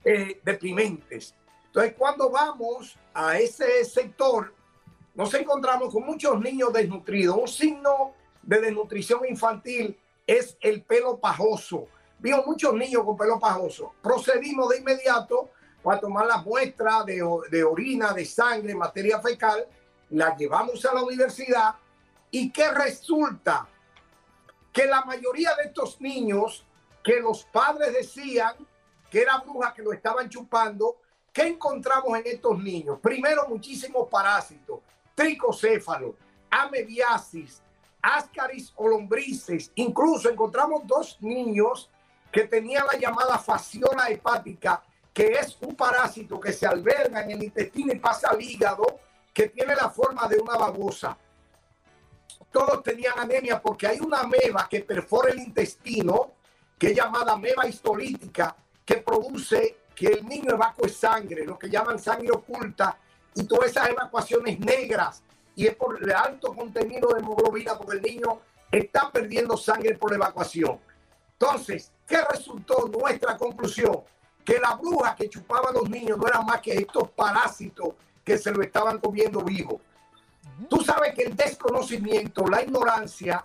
eh, 0.05 0.40
deprimentes. 0.42 1.35
Entonces, 1.66 1.94
cuando 1.96 2.31
vamos 2.31 2.96
a 3.14 3.38
ese 3.38 3.85
sector, 3.85 4.53
nos 5.14 5.33
encontramos 5.35 5.92
con 5.92 6.05
muchos 6.05 6.40
niños 6.40 6.72
desnutridos. 6.72 7.37
Un 7.37 7.48
signo 7.48 8.14
de 8.42 8.61
desnutrición 8.61 9.20
infantil 9.29 9.98
es 10.27 10.57
el 10.61 10.83
pelo 10.83 11.18
pajoso. 11.18 11.87
Vimos 12.18 12.46
muchos 12.46 12.75
niños 12.75 13.05
con 13.05 13.16
pelo 13.16 13.38
pajoso. 13.38 13.92
Procedimos 14.03 14.68
de 14.70 14.79
inmediato 14.79 15.51
para 15.83 16.01
tomar 16.01 16.27
las 16.27 16.44
muestras 16.44 17.05
de, 17.05 17.22
orina, 17.64 18.12
de 18.12 18.25
sangre, 18.25 18.75
materia 18.75 19.20
fecal, 19.20 19.66
las 20.11 20.38
llevamos 20.38 20.85
a 20.85 20.94
la 20.94 21.03
universidad 21.03 21.75
y 22.31 22.51
¿qué 22.51 22.70
resulta? 22.70 23.66
Que 24.72 24.87
la 24.87 25.05
mayoría 25.05 25.55
de 25.57 25.64
estos 25.64 26.01
niños 26.01 26.64
que 27.03 27.20
los 27.20 27.44
padres 27.44 27.92
decían 27.92 28.55
que 29.11 29.22
era 29.22 29.38
bruja 29.38 29.75
que 29.75 29.83
lo 29.83 29.92
estaban 29.92 30.31
chupando, 30.31 30.96
¿qué 31.33 31.42
encontramos 31.48 32.16
en 32.18 32.27
estos 32.27 32.59
niños? 32.59 32.98
Primero, 33.03 33.46
muchísimos 33.48 34.09
parásitos, 34.09 34.81
tricocéfalo, 35.14 36.16
amebiasis, 36.51 37.62
ascaris 38.01 38.72
o 38.77 38.88
lombrices. 38.88 39.70
Incluso 39.77 40.29
encontramos 40.29 40.87
dos 40.87 41.18
niños 41.20 41.90
que 42.31 42.44
tenían 42.44 42.87
la 42.90 42.98
llamada 42.98 43.38
fasciola 43.38 44.09
hepática, 44.09 44.83
que 45.12 45.33
es 45.33 45.59
un 45.61 45.77
parásito 45.77 46.40
que 46.40 46.53
se 46.53 46.66
alberga 46.66 47.22
en 47.22 47.33
el 47.33 47.42
intestino 47.44 47.92
y 47.92 47.98
pasa 47.98 48.31
al 48.31 48.40
hígado, 48.40 48.85
que 49.33 49.48
tiene 49.48 49.75
la 49.75 49.90
forma 49.90 50.27
de 50.29 50.38
una 50.38 50.57
babosa. 50.57 51.16
Todos 52.51 52.83
tenían 52.83 53.18
anemia 53.18 53.61
porque 53.61 53.87
hay 53.87 54.01
una 54.01 54.20
ameba 54.20 54.68
que 54.68 54.81
perfora 54.81 55.31
el 55.31 55.38
intestino, 55.38 56.33
que 56.79 56.88
es 56.88 56.96
llamada 56.96 57.33
ameba 57.33 57.66
histolítica, 57.66 58.57
que 58.85 58.96
produce 58.96 59.79
que 59.94 60.09
el 60.09 60.27
niño 60.27 60.53
evacue 60.53 60.88
sangre, 60.88 61.44
lo 61.44 61.59
que 61.59 61.68
llaman 61.68 61.98
sangre 61.98 62.31
oculta, 62.33 62.98
y 63.35 63.45
todas 63.45 63.71
esas 63.71 63.88
evacuaciones 63.88 64.59
negras, 64.61 65.23
y 65.55 65.66
es 65.66 65.75
por 65.75 66.03
el 66.03 66.12
alto 66.12 66.55
contenido 66.55 67.09
de 67.12 67.21
hemoglobina, 67.21 67.77
porque 67.77 67.97
el 67.97 68.03
niño 68.03 68.40
está 68.71 69.11
perdiendo 69.11 69.57
sangre 69.57 69.97
por 69.97 70.11
la 70.11 70.16
evacuación. 70.16 70.79
Entonces, 71.33 71.92
¿qué 72.07 72.18
resultó 72.31 72.88
nuestra 72.88 73.37
conclusión? 73.37 74.01
Que 74.45 74.59
la 74.59 74.75
bruja 74.75 75.14
que 75.14 75.29
chupaba 75.29 75.71
a 75.71 75.73
los 75.73 75.88
niños 75.88 76.18
no 76.18 76.27
era 76.27 76.40
más 76.42 76.61
que 76.61 76.73
estos 76.75 77.11
parásitos 77.11 77.95
que 78.25 78.38
se 78.38 78.51
lo 78.51 78.62
estaban 78.62 78.99
comiendo 78.99 79.42
vivo. 79.42 79.81
Tú 80.68 80.81
sabes 80.81 81.14
que 81.14 81.25
el 81.25 81.37
desconocimiento, 81.37 82.47
la 82.47 82.62
ignorancia, 82.62 83.45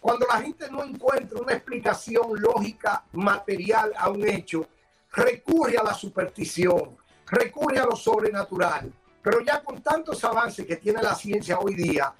cuando 0.00 0.26
la 0.26 0.40
gente 0.40 0.70
no 0.70 0.84
encuentra 0.84 1.40
una 1.40 1.54
explicación 1.54 2.40
lógica, 2.40 3.04
material 3.12 3.92
a 3.96 4.10
un 4.10 4.26
hecho, 4.26 4.66
recurre 5.12 5.76
a 5.76 5.82
la 5.82 5.94
superstición, 5.94 6.96
recurre 7.26 7.78
a 7.78 7.86
lo 7.86 7.96
sobrenatural. 7.96 8.92
Pero 9.28 9.42
ya 9.42 9.60
con 9.60 9.82
tantos 9.82 10.24
avances 10.24 10.64
que 10.64 10.76
tiene 10.76 11.02
la 11.02 11.14
ciencia 11.14 11.58
hoy 11.58 11.74
día, 11.74 12.14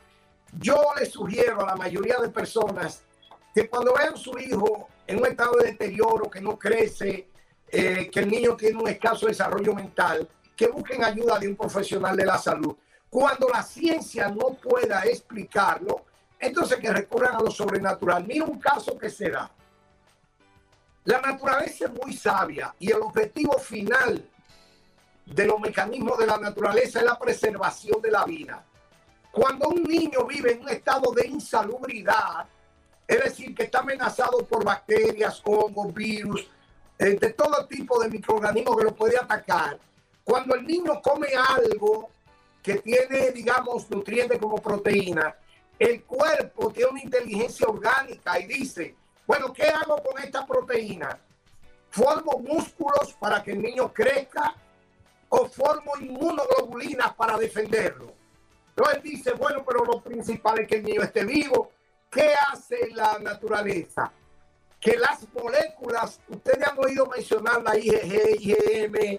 yo 0.60 0.76
le 1.00 1.06
sugiero 1.06 1.62
a 1.62 1.68
la 1.68 1.74
mayoría 1.74 2.18
de 2.18 2.28
personas 2.28 3.00
que 3.54 3.66
cuando 3.66 3.94
vean 3.94 4.14
su 4.14 4.38
hijo 4.38 4.90
en 5.06 5.18
un 5.18 5.26
estado 5.26 5.56
de 5.56 5.70
deterioro, 5.70 6.28
que 6.28 6.42
no 6.42 6.58
crece, 6.58 7.30
eh, 7.66 8.10
que 8.12 8.20
el 8.20 8.28
niño 8.28 8.56
tiene 8.56 8.76
un 8.76 8.88
escaso 8.88 9.26
desarrollo 9.26 9.72
mental, 9.72 10.28
que 10.54 10.66
busquen 10.66 11.02
ayuda 11.02 11.38
de 11.38 11.48
un 11.48 11.56
profesional 11.56 12.14
de 12.14 12.26
la 12.26 12.36
salud. 12.36 12.76
Cuando 13.08 13.48
la 13.48 13.62
ciencia 13.62 14.28
no 14.28 14.58
pueda 14.62 15.00
explicarlo, 15.04 16.04
entonces 16.38 16.78
que 16.78 16.92
recurran 16.92 17.36
a 17.36 17.40
lo 17.40 17.50
sobrenatural. 17.50 18.26
Mira 18.26 18.44
un 18.44 18.60
caso 18.60 18.98
que 18.98 19.08
se 19.08 19.30
da. 19.30 19.50
La 21.04 21.22
naturaleza 21.22 21.86
es 21.86 21.90
muy 21.90 22.12
sabia 22.12 22.74
y 22.78 22.92
el 22.92 23.00
objetivo 23.00 23.58
final 23.58 24.28
de 25.34 25.46
los 25.46 25.60
mecanismos 25.60 26.18
de 26.18 26.26
la 26.26 26.38
naturaleza 26.38 27.00
es 27.00 27.04
la 27.04 27.18
preservación 27.18 28.00
de 28.00 28.10
la 28.10 28.24
vida. 28.24 28.64
Cuando 29.30 29.68
un 29.68 29.82
niño 29.82 30.24
vive 30.26 30.52
en 30.52 30.62
un 30.62 30.68
estado 30.70 31.12
de 31.12 31.26
insalubridad, 31.26 32.46
es 33.06 33.24
decir, 33.24 33.54
que 33.54 33.64
está 33.64 33.80
amenazado 33.80 34.38
por 34.46 34.64
bacterias, 34.64 35.40
hongos, 35.44 35.92
virus, 35.94 36.48
eh, 36.98 37.16
de 37.18 37.32
todo 37.32 37.66
tipo 37.66 38.00
de 38.00 38.08
microorganismos 38.08 38.76
que 38.76 38.84
lo 38.84 38.94
puede 38.94 39.16
atacar, 39.16 39.78
cuando 40.24 40.54
el 40.54 40.66
niño 40.66 41.00
come 41.02 41.28
algo 41.56 42.10
que 42.62 42.76
tiene, 42.76 43.30
digamos, 43.30 43.88
nutrientes 43.90 44.38
como 44.38 44.56
proteína, 44.56 45.34
el 45.78 46.02
cuerpo 46.04 46.70
tiene 46.70 46.90
una 46.90 47.02
inteligencia 47.02 47.66
orgánica 47.66 48.38
y 48.40 48.46
dice, 48.46 48.94
bueno, 49.26 49.52
¿qué 49.52 49.68
hago 49.68 50.02
con 50.02 50.22
esta 50.22 50.44
proteína? 50.44 51.18
Formo 51.90 52.38
músculos 52.40 53.14
para 53.18 53.42
que 53.42 53.52
el 53.52 53.62
niño 53.62 53.92
crezca 53.92 54.54
o 55.28 55.46
formo 55.46 55.92
inmunoglobulinas 56.00 57.14
para 57.14 57.36
defenderlo. 57.36 58.12
Entonces 58.70 58.96
él 58.96 59.02
dice, 59.02 59.32
bueno, 59.32 59.64
pero 59.66 59.84
lo 59.84 60.00
principal 60.00 60.60
es 60.60 60.68
que 60.68 60.76
el 60.76 60.84
niño 60.84 61.02
esté 61.02 61.24
vivo. 61.24 61.72
¿Qué 62.10 62.32
hace 62.50 62.88
la 62.94 63.18
naturaleza? 63.18 64.12
Que 64.80 64.96
las 64.96 65.26
moléculas, 65.34 66.20
ustedes 66.28 66.66
han 66.66 66.78
oído 66.78 67.06
mencionar 67.06 67.62
la 67.62 67.76
IgG, 67.76 68.40
IgM, 68.40 69.18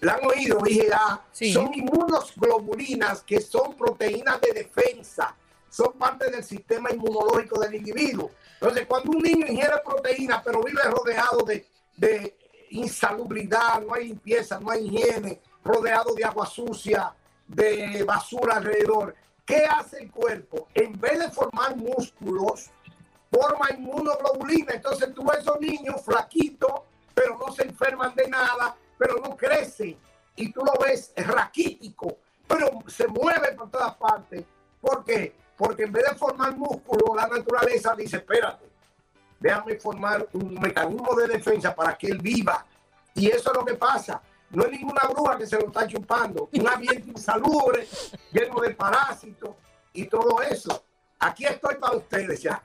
la 0.00 0.14
han 0.14 0.24
oído, 0.26 0.60
IgA, 0.64 1.24
Sí. 1.32 1.52
son 1.52 1.74
inmunoglobulinas 1.74 3.22
que 3.22 3.40
son 3.40 3.74
proteínas 3.76 4.40
de 4.40 4.52
defensa, 4.52 5.34
son 5.68 5.92
parte 5.94 6.30
del 6.30 6.44
sistema 6.44 6.90
inmunológico 6.90 7.60
del 7.60 7.74
individuo. 7.74 8.30
Entonces, 8.54 8.86
cuando 8.86 9.10
un 9.10 9.18
niño 9.22 9.46
ingiere 9.46 9.74
proteínas, 9.84 10.42
pero 10.44 10.62
vive 10.62 10.80
rodeado 10.82 11.42
de, 11.44 11.66
de 11.96 12.36
insalubridad, 12.70 13.82
no 13.82 13.94
hay 13.94 14.08
limpieza, 14.08 14.58
no 14.60 14.70
hay 14.70 14.86
higiene, 14.86 15.40
rodeado 15.64 16.14
de 16.14 16.24
agua 16.24 16.46
sucia, 16.46 17.14
de 17.46 18.04
basura 18.04 18.56
alrededor, 18.56 19.14
¿qué 19.44 19.64
hace 19.64 20.02
el 20.02 20.10
cuerpo? 20.10 20.68
En 20.74 20.98
vez 21.00 21.18
de 21.18 21.30
formar 21.30 21.74
músculos, 21.76 22.70
forma 23.30 23.70
inmunoglobulina. 23.70 24.74
Entonces 24.74 25.12
tú 25.14 25.24
ves 25.24 25.40
esos 25.40 25.60
niños 25.60 26.02
flaquitos, 26.04 26.82
pero 27.14 27.38
no 27.38 27.52
se 27.52 27.62
enferman 27.62 28.14
de 28.14 28.28
nada, 28.28 28.76
pero 28.96 29.16
no 29.18 29.36
crecen. 29.36 29.96
Y 30.36 30.52
tú 30.52 30.62
lo 30.64 30.72
ves 30.84 31.12
raquítico, 31.16 32.18
pero 32.46 32.70
se 32.86 33.06
mueve 33.08 33.52
por 33.52 33.70
todas 33.70 33.94
partes. 33.96 34.44
¿Por 34.80 35.04
qué? 35.04 35.34
Porque 35.56 35.82
en 35.84 35.92
vez 35.92 36.04
de 36.08 36.14
formar 36.14 36.56
músculo, 36.56 37.16
la 37.16 37.26
naturaleza 37.26 37.94
dice, 37.96 38.18
espérate, 38.18 38.67
déjame 39.40 39.76
formar 39.76 40.26
un 40.32 40.54
mecanismo 40.54 41.14
de 41.14 41.28
defensa 41.28 41.74
para 41.74 41.96
que 41.96 42.08
él 42.08 42.18
viva. 42.18 42.64
Y 43.14 43.28
eso 43.28 43.50
es 43.50 43.56
lo 43.56 43.64
que 43.64 43.74
pasa. 43.74 44.20
No 44.50 44.64
es 44.64 44.72
ninguna 44.72 45.02
bruja 45.10 45.36
que 45.36 45.46
se 45.46 45.58
lo 45.58 45.66
está 45.66 45.86
chupando. 45.86 46.48
Un 46.52 46.68
ambiente 46.68 47.10
insalubre, 47.10 47.86
lleno 48.32 48.60
de 48.60 48.70
parásitos 48.70 49.50
y 49.92 50.04
todo 50.06 50.40
eso. 50.42 50.84
Aquí 51.18 51.44
estoy 51.44 51.76
para 51.76 51.96
ustedes 51.96 52.42
ya. 52.42 52.62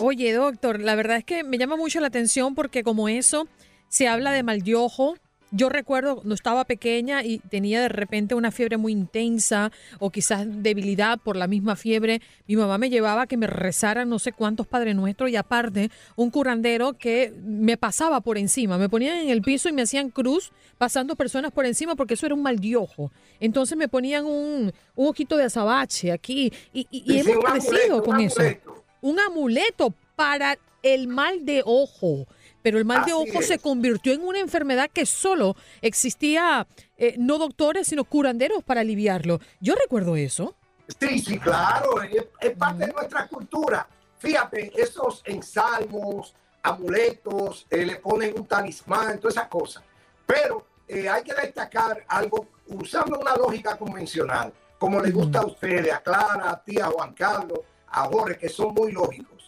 Oye, 0.00 0.32
doctor, 0.32 0.80
la 0.80 0.94
verdad 0.94 1.18
es 1.18 1.24
que 1.24 1.44
me 1.44 1.58
llama 1.58 1.76
mucho 1.76 2.00
la 2.00 2.08
atención 2.08 2.54
porque 2.54 2.82
como 2.82 3.08
eso 3.08 3.46
se 3.88 4.08
habla 4.08 4.32
de 4.32 4.42
mal 4.42 4.62
de 4.62 4.74
ojo. 4.74 5.16
Yo 5.54 5.68
recuerdo 5.68 6.16
cuando 6.16 6.34
estaba 6.34 6.64
pequeña 6.64 7.22
y 7.22 7.38
tenía 7.38 7.82
de 7.82 7.90
repente 7.90 8.34
una 8.34 8.50
fiebre 8.50 8.78
muy 8.78 8.92
intensa 8.92 9.70
o 9.98 10.08
quizás 10.10 10.46
debilidad 10.46 11.18
por 11.18 11.36
la 11.36 11.46
misma 11.46 11.76
fiebre. 11.76 12.22
Mi 12.46 12.56
mamá 12.56 12.78
me 12.78 12.88
llevaba 12.88 13.22
a 13.22 13.26
que 13.26 13.36
me 13.36 13.46
rezara 13.46 14.06
no 14.06 14.18
sé 14.18 14.32
cuántos 14.32 14.66
Padre 14.66 14.94
Nuestros 14.94 15.28
y 15.28 15.36
aparte 15.36 15.90
un 16.16 16.30
curandero 16.30 16.94
que 16.94 17.34
me 17.44 17.76
pasaba 17.76 18.22
por 18.22 18.38
encima. 18.38 18.78
Me 18.78 18.88
ponían 18.88 19.18
en 19.18 19.28
el 19.28 19.42
piso 19.42 19.68
y 19.68 19.72
me 19.72 19.82
hacían 19.82 20.08
cruz 20.08 20.52
pasando 20.78 21.16
personas 21.16 21.52
por 21.52 21.66
encima 21.66 21.96
porque 21.96 22.14
eso 22.14 22.24
era 22.24 22.34
un 22.34 22.42
mal 22.42 22.58
de 22.58 22.74
ojo. 22.76 23.12
Entonces 23.38 23.76
me 23.76 23.88
ponían 23.88 24.24
un, 24.24 24.72
un 24.96 25.06
ojito 25.06 25.36
de 25.36 25.44
azabache 25.44 26.12
aquí 26.12 26.50
y, 26.72 26.86
y- 26.90 27.02
y 27.06 27.18
hemos 27.18 27.44
crecido 27.44 27.98
amuleto, 27.98 28.02
con 28.04 28.14
un 28.16 28.20
eso 28.22 28.40
amuleto. 28.40 28.84
un 29.02 29.20
amuleto 29.20 29.94
para 30.16 30.58
el 30.82 31.08
mal 31.08 31.44
de 31.44 31.62
ojo. 31.64 32.26
Pero 32.62 32.78
el 32.78 32.84
mal 32.84 33.04
de 33.04 33.12
Así 33.12 33.30
ojo 33.30 33.42
se 33.42 33.58
convirtió 33.58 34.12
en 34.12 34.24
una 34.24 34.38
enfermedad 34.38 34.90
que 34.92 35.06
solo 35.06 35.56
existía 35.80 36.66
eh, 36.96 37.16
no 37.18 37.38
doctores, 37.38 37.88
sino 37.88 38.04
curanderos 38.04 38.62
para 38.62 38.80
aliviarlo. 38.80 39.40
Yo 39.60 39.74
recuerdo 39.74 40.16
eso. 40.16 40.54
Sí, 41.00 41.18
sí, 41.18 41.38
claro, 41.38 42.02
es, 42.02 42.24
es 42.40 42.56
parte 42.56 42.86
de 42.86 42.92
nuestra 42.92 43.26
cultura. 43.26 43.86
Fíjate, 44.18 44.72
esos 44.80 45.22
ensalmos, 45.24 46.34
amuletos, 46.62 47.66
eh, 47.70 47.84
le 47.84 47.96
ponen 47.96 48.34
un 48.38 48.46
talismán, 48.46 49.18
todas 49.18 49.36
esas 49.36 49.48
cosas. 49.48 49.82
Pero 50.26 50.66
eh, 50.86 51.08
hay 51.08 51.22
que 51.22 51.34
destacar 51.34 52.04
algo 52.06 52.46
usando 52.68 53.18
una 53.18 53.34
lógica 53.34 53.76
convencional, 53.76 54.52
como 54.78 55.00
le 55.00 55.10
gusta 55.10 55.40
a 55.40 55.46
ustedes, 55.46 55.92
a 55.92 56.00
Clara, 56.00 56.50
a 56.50 56.62
ti, 56.62 56.78
a 56.78 56.86
Juan 56.86 57.14
Carlos, 57.14 57.60
a 57.88 58.04
Jorge, 58.04 58.38
que 58.38 58.48
son 58.48 58.74
muy 58.74 58.92
lógicos. 58.92 59.41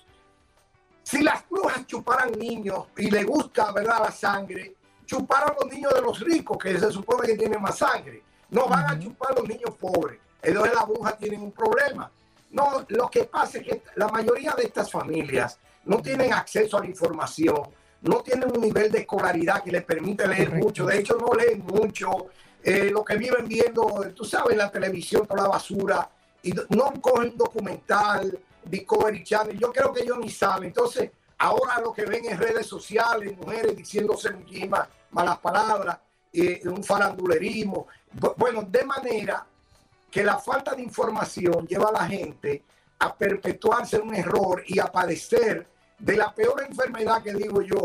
Si 1.05 1.23
las 1.23 1.47
brujas 1.49 1.87
chuparan 1.87 2.33
niños 2.33 2.87
y 2.97 3.11
le 3.11 3.23
gusta, 3.25 3.71
¿verdad?, 3.73 4.01
la 4.05 4.11
sangre, 4.11 4.75
chuparan 5.05 5.55
los 5.61 5.71
niños 5.71 5.93
de 5.95 6.01
los 6.01 6.19
ricos, 6.21 6.57
que 6.57 6.79
se 6.79 6.91
supone 6.91 7.29
que 7.29 7.37
tienen 7.37 7.61
más 7.61 7.79
sangre. 7.79 8.23
No 8.51 8.67
van 8.67 8.87
a 8.91 8.99
chupar 8.99 9.35
los 9.37 9.47
niños 9.47 9.75
pobres. 9.79 10.19
Entonces 10.43 10.75
las 10.75 10.87
brujas 10.89 11.19
tienen 11.19 11.43
un 11.43 11.53
problema. 11.53 12.11
No, 12.53 12.85
lo 12.89 13.11
que 13.11 13.25
pasa 13.25 13.59
es 13.59 13.65
que 13.65 13.83
la 13.97 14.09
mayoría 14.09 14.53
de 14.57 14.65
estas 14.65 14.91
familias 14.91 15.59
no 15.85 16.01
tienen 16.01 16.33
acceso 16.33 16.79
a 16.79 16.81
la 16.81 16.87
información, 16.87 17.63
no 18.03 18.23
tienen 18.23 18.51
un 18.51 18.63
nivel 18.63 18.91
de 18.91 19.01
escolaridad 19.01 19.63
que 19.63 19.73
les 19.73 19.85
permite 19.85 20.27
leer 20.27 20.47
Correcto. 20.47 20.67
mucho. 20.67 20.87
De 20.87 20.99
hecho, 20.99 21.19
no 21.19 21.35
leen 21.35 21.65
mucho. 21.67 22.29
Eh, 22.63 22.91
lo 22.91 23.05
que 23.05 23.17
viven 23.17 23.47
viendo, 23.47 24.07
tú 24.15 24.25
sabes, 24.25 24.53
en 24.53 24.59
la 24.59 24.71
televisión, 24.71 25.27
toda 25.27 25.43
la 25.43 25.49
basura, 25.49 26.09
y 26.43 26.53
no 26.71 26.93
cogen 27.01 27.37
documental, 27.37 28.39
Discovery 28.67 29.23
Channel. 29.25 29.59
Yo 29.59 29.73
creo 29.73 29.93
que 29.93 30.03
ellos 30.03 30.19
ni 30.19 30.31
saben. 30.31 30.65
Entonces, 30.69 31.11
ahora 31.39 31.81
lo 31.81 31.93
que 31.93 32.05
ven 32.05 32.25
en 32.27 32.39
redes 32.39 32.67
sociales, 32.67 33.37
mujeres 33.37 33.77
diciéndose 33.77 34.31
muchísimas 34.33 34.89
malas 35.11 35.39
palabras, 35.39 35.99
eh, 36.33 36.61
un 36.65 36.83
farandulerismo. 36.83 37.87
Bu- 38.19 38.35
Bueno, 38.37 38.63
de 38.63 38.85
manera 38.85 39.47
que 40.11 40.23
la 40.25 40.39
falta 40.39 40.75
de 40.75 40.83
información 40.83 41.67
lleva 41.67 41.89
a 41.89 41.93
la 41.93 42.07
gente 42.07 42.63
a 42.99 43.15
perpetuarse 43.15 43.99
un 43.99 44.15
error 44.15 44.63
y 44.67 44.79
a 44.79 44.87
padecer 44.87 45.67
de 45.99 46.17
la 46.17 46.33
peor 46.35 46.63
enfermedad 46.69 47.23
que 47.23 47.35
digo 47.35 47.63
yo 47.63 47.83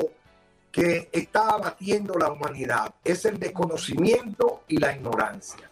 que 0.72 1.10
está 1.12 1.50
abatiendo 1.50 2.14
la 2.16 2.32
humanidad. 2.32 2.94
Es 3.04 3.26
el 3.26 3.40
desconocimiento 3.40 4.64
y 4.68 4.78
la 4.78 4.96
ignorancia. 4.96 5.70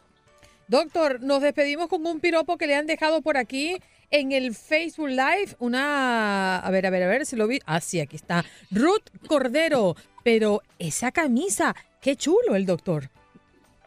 Doctor, 0.67 1.21
nos 1.21 1.41
despedimos 1.41 1.87
con 1.87 2.05
un 2.05 2.19
piropo 2.19 2.57
que 2.57 2.67
le 2.67 2.75
han 2.75 2.87
dejado 2.87 3.21
por 3.21 3.37
aquí 3.37 3.81
en 4.11 4.31
el 4.31 4.55
Facebook 4.55 5.09
Live. 5.09 5.55
Una, 5.59 6.59
a 6.59 6.71
ver, 6.71 6.85
a 6.85 6.89
ver, 6.89 7.03
a 7.03 7.07
ver 7.07 7.25
si 7.25 7.35
lo 7.35 7.47
vi. 7.47 7.59
Ah, 7.65 7.81
sí, 7.81 7.99
aquí 7.99 8.15
está. 8.15 8.45
Ruth 8.71 9.09
Cordero. 9.27 9.95
Pero 10.23 10.61
esa 10.79 11.11
camisa, 11.11 11.75
qué 12.01 12.15
chulo 12.15 12.55
el 12.55 12.65
doctor. 12.65 13.09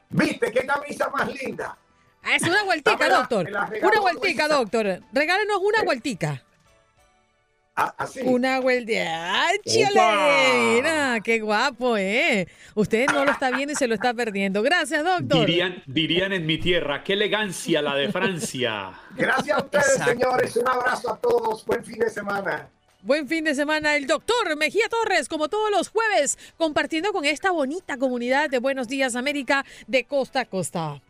¿Viste 0.09 0.51
qué 0.51 0.65
camisa 0.67 1.09
más 1.11 1.29
linda? 1.35 1.77
Ah, 2.23 2.35
Es 2.37 2.43
una 2.43 2.65
vueltica, 2.65 3.09
doctor. 3.09 3.51
la 3.51 3.71
Una 3.83 4.01
vueltica, 4.01 4.49
doctor. 4.49 5.01
Regálenos 5.13 5.59
una 5.63 5.81
Eh, 5.81 5.85
vueltica. 5.85 6.43
Ah, 7.83 7.95
Así. 7.97 8.21
Una 8.23 8.61
vuelta. 8.61 9.47
¡Ay. 9.47 9.57
Mira, 9.65 11.19
qué 11.25 11.41
guapo, 11.41 11.97
¿eh? 11.97 12.47
Usted 12.75 13.07
no 13.07 13.25
lo 13.25 13.31
está 13.31 13.51
viendo 13.51 13.73
y 13.73 13.75
se 13.75 13.89
lo 13.89 13.95
está 13.95 14.13
perdiendo. 14.13 14.63
Gracias, 14.63 15.03
doctor. 15.03 15.47
Dirían, 15.47 15.83
dirían 15.87 16.35
en 16.35 16.45
mi 16.45 16.59
tierra, 16.59 17.03
qué 17.03 17.15
elegancia 17.15 17.81
la 17.81 17.95
de 17.95 18.13
Francia. 18.13 18.91
Gracias 19.17 19.57
a 19.57 19.63
ustedes, 19.63 19.93
Exacto. 19.93 20.13
señores. 20.13 20.57
Un 20.57 20.69
abrazo 20.69 21.11
a 21.11 21.17
todos. 21.17 21.65
Buen 21.65 21.83
fin 21.83 21.99
de 22.01 22.11
semana. 22.11 22.69
Buen 23.01 23.27
fin 23.27 23.45
de 23.45 23.55
semana, 23.55 23.97
el 23.97 24.07
doctor 24.07 24.55
Mejía 24.59 24.87
Torres, 24.91 25.27
como 25.27 25.49
todos 25.49 25.71
los 25.71 25.89
jueves, 25.89 26.37
compartiendo 26.59 27.15
con 27.15 27.25
esta 27.25 27.51
bonita 27.51 27.97
comunidad 27.97 28.51
de 28.51 28.59
Buenos 28.59 28.89
Días 28.89 29.17
América 29.17 29.65
de 29.87 30.05
costa 30.05 30.41
a 30.41 30.45
costa. 30.45 31.01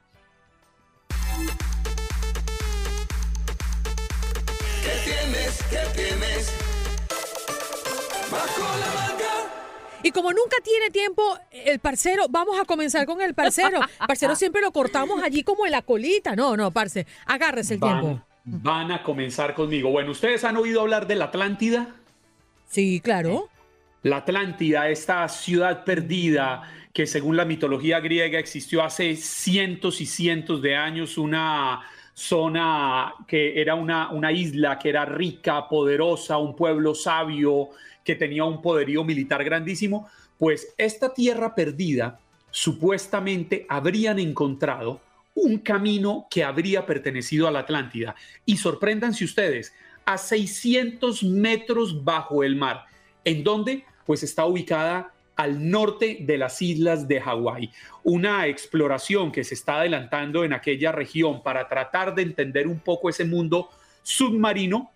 Y 10.02 10.10
como 10.12 10.32
nunca 10.32 10.56
tiene 10.62 10.90
tiempo 10.90 11.22
el 11.50 11.78
parcero, 11.78 12.26
vamos 12.30 12.58
a 12.58 12.64
comenzar 12.64 13.06
con 13.06 13.20
el 13.20 13.34
parcero. 13.34 13.80
Parcero 14.06 14.34
siempre 14.34 14.60
lo 14.60 14.72
cortamos 14.72 15.22
allí 15.22 15.42
como 15.42 15.66
en 15.66 15.72
la 15.72 15.82
colita. 15.82 16.34
No, 16.34 16.56
no, 16.56 16.70
parce, 16.70 17.06
agárrese 17.26 17.74
el 17.74 17.80
tiempo. 17.80 18.20
Van, 18.44 18.62
van 18.62 18.92
a 18.92 19.02
comenzar 19.02 19.54
conmigo. 19.54 19.90
Bueno, 19.90 20.12
¿ustedes 20.12 20.44
han 20.44 20.56
oído 20.56 20.80
hablar 20.80 21.06
de 21.06 21.16
la 21.16 21.26
Atlántida? 21.26 21.94
Sí, 22.68 23.00
claro. 23.00 23.48
La 24.02 24.18
Atlántida, 24.18 24.88
esta 24.88 25.28
ciudad 25.28 25.84
perdida 25.84 26.62
que 26.92 27.06
según 27.06 27.36
la 27.36 27.44
mitología 27.44 28.00
griega 28.00 28.38
existió 28.38 28.82
hace 28.82 29.16
cientos 29.16 30.00
y 30.00 30.06
cientos 30.06 30.62
de 30.62 30.76
años, 30.76 31.18
una 31.18 31.82
zona 32.14 33.14
que 33.26 33.60
era 33.60 33.74
una, 33.74 34.10
una 34.10 34.32
isla 34.32 34.78
que 34.78 34.88
era 34.88 35.04
rica, 35.04 35.68
poderosa, 35.68 36.38
un 36.38 36.56
pueblo 36.56 36.94
sabio, 36.94 37.70
que 38.10 38.16
tenía 38.16 38.42
un 38.42 38.60
poderío 38.60 39.04
militar 39.04 39.44
grandísimo, 39.44 40.08
pues 40.36 40.74
esta 40.76 41.14
tierra 41.14 41.54
perdida 41.54 42.18
supuestamente 42.50 43.66
habrían 43.68 44.18
encontrado 44.18 45.00
un 45.32 45.58
camino 45.58 46.26
que 46.28 46.42
habría 46.42 46.86
pertenecido 46.86 47.46
a 47.46 47.52
la 47.52 47.60
Atlántida. 47.60 48.16
Y 48.44 48.56
sorpréndanse 48.56 49.24
ustedes, 49.24 49.72
a 50.04 50.18
600 50.18 51.22
metros 51.22 52.02
bajo 52.02 52.42
el 52.42 52.56
mar. 52.56 52.86
¿En 53.24 53.44
dónde? 53.44 53.84
Pues 54.04 54.24
está 54.24 54.44
ubicada 54.44 55.12
al 55.36 55.70
norte 55.70 56.18
de 56.22 56.36
las 56.36 56.60
islas 56.60 57.06
de 57.06 57.20
Hawái. 57.20 57.70
Una 58.02 58.48
exploración 58.48 59.30
que 59.30 59.44
se 59.44 59.54
está 59.54 59.78
adelantando 59.78 60.42
en 60.42 60.52
aquella 60.52 60.90
región 60.90 61.44
para 61.44 61.68
tratar 61.68 62.16
de 62.16 62.22
entender 62.22 62.66
un 62.66 62.80
poco 62.80 63.08
ese 63.08 63.24
mundo 63.24 63.68
submarino 64.02 64.90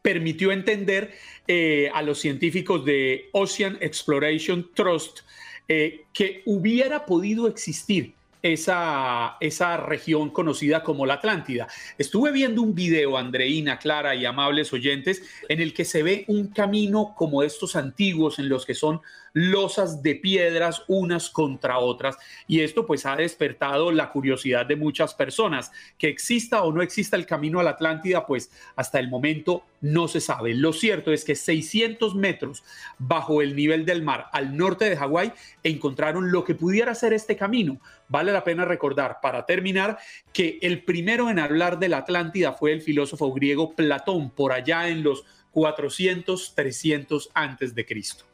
permitió 0.00 0.52
entender 0.52 1.12
eh, 1.46 1.90
a 1.92 2.02
los 2.02 2.18
científicos 2.18 2.84
de 2.84 3.28
Ocean 3.32 3.78
Exploration 3.80 4.70
Trust 4.74 5.20
eh, 5.68 6.04
que 6.12 6.42
hubiera 6.46 7.06
podido 7.06 7.48
existir 7.48 8.14
esa, 8.42 9.36
esa 9.40 9.76
región 9.76 10.30
conocida 10.30 10.82
como 10.82 11.06
la 11.06 11.14
Atlántida. 11.14 11.68
Estuve 11.98 12.32
viendo 12.32 12.62
un 12.62 12.74
video, 12.74 13.16
Andreina, 13.16 13.78
Clara 13.78 14.14
y 14.14 14.24
amables 14.24 14.72
oyentes, 14.72 15.22
en 15.48 15.60
el 15.60 15.72
que 15.72 15.84
se 15.84 16.02
ve 16.02 16.24
un 16.26 16.48
camino 16.48 17.14
como 17.16 17.42
estos 17.42 17.76
antiguos 17.76 18.38
en 18.38 18.48
los 18.48 18.66
que 18.66 18.74
son 18.74 19.00
losas 19.32 20.02
de 20.02 20.14
piedras 20.14 20.82
unas 20.88 21.30
contra 21.30 21.78
otras 21.78 22.16
y 22.46 22.60
esto 22.60 22.86
pues 22.86 23.06
ha 23.06 23.16
despertado 23.16 23.90
la 23.92 24.10
curiosidad 24.10 24.66
de 24.66 24.76
muchas 24.76 25.14
personas. 25.14 25.70
Que 25.98 26.08
exista 26.08 26.62
o 26.62 26.72
no 26.72 26.82
exista 26.82 27.16
el 27.16 27.26
camino 27.26 27.60
a 27.60 27.62
la 27.62 27.70
Atlántida 27.70 28.26
pues 28.26 28.50
hasta 28.76 28.98
el 28.98 29.08
momento 29.08 29.64
no 29.80 30.08
se 30.08 30.20
sabe. 30.20 30.54
Lo 30.54 30.72
cierto 30.72 31.12
es 31.12 31.24
que 31.24 31.34
600 31.34 32.14
metros 32.14 32.62
bajo 32.98 33.42
el 33.42 33.56
nivel 33.56 33.84
del 33.84 34.02
mar 34.02 34.26
al 34.32 34.56
norte 34.56 34.88
de 34.88 34.96
Hawái 34.96 35.32
encontraron 35.62 36.30
lo 36.30 36.44
que 36.44 36.54
pudiera 36.54 36.94
ser 36.94 37.12
este 37.12 37.36
camino. 37.36 37.80
Vale 38.08 38.32
la 38.32 38.44
pena 38.44 38.64
recordar 38.64 39.18
para 39.22 39.46
terminar 39.46 39.98
que 40.32 40.58
el 40.62 40.84
primero 40.84 41.30
en 41.30 41.38
hablar 41.38 41.78
de 41.78 41.88
la 41.88 41.98
Atlántida 41.98 42.52
fue 42.52 42.72
el 42.72 42.82
filósofo 42.82 43.32
griego 43.32 43.74
Platón 43.74 44.30
por 44.30 44.52
allá 44.52 44.88
en 44.88 45.02
los 45.02 45.24
400, 45.52 46.54
300 46.54 47.30
antes 47.34 47.74
de 47.74 47.86
Cristo. 47.86 48.31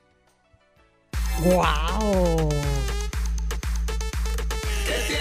¡Wow! 1.45 2.49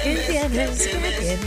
¿Qué 0.04 0.16
tienes? 0.28 0.88
¿Qué 0.88 0.98
tienes? 1.20 1.40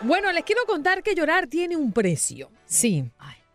Bueno, 0.00 0.32
les 0.32 0.44
quiero 0.44 0.62
contar 0.66 1.02
que 1.02 1.14
llorar 1.14 1.48
tiene 1.48 1.76
un 1.76 1.92
precio. 1.92 2.50
Sí. 2.64 3.04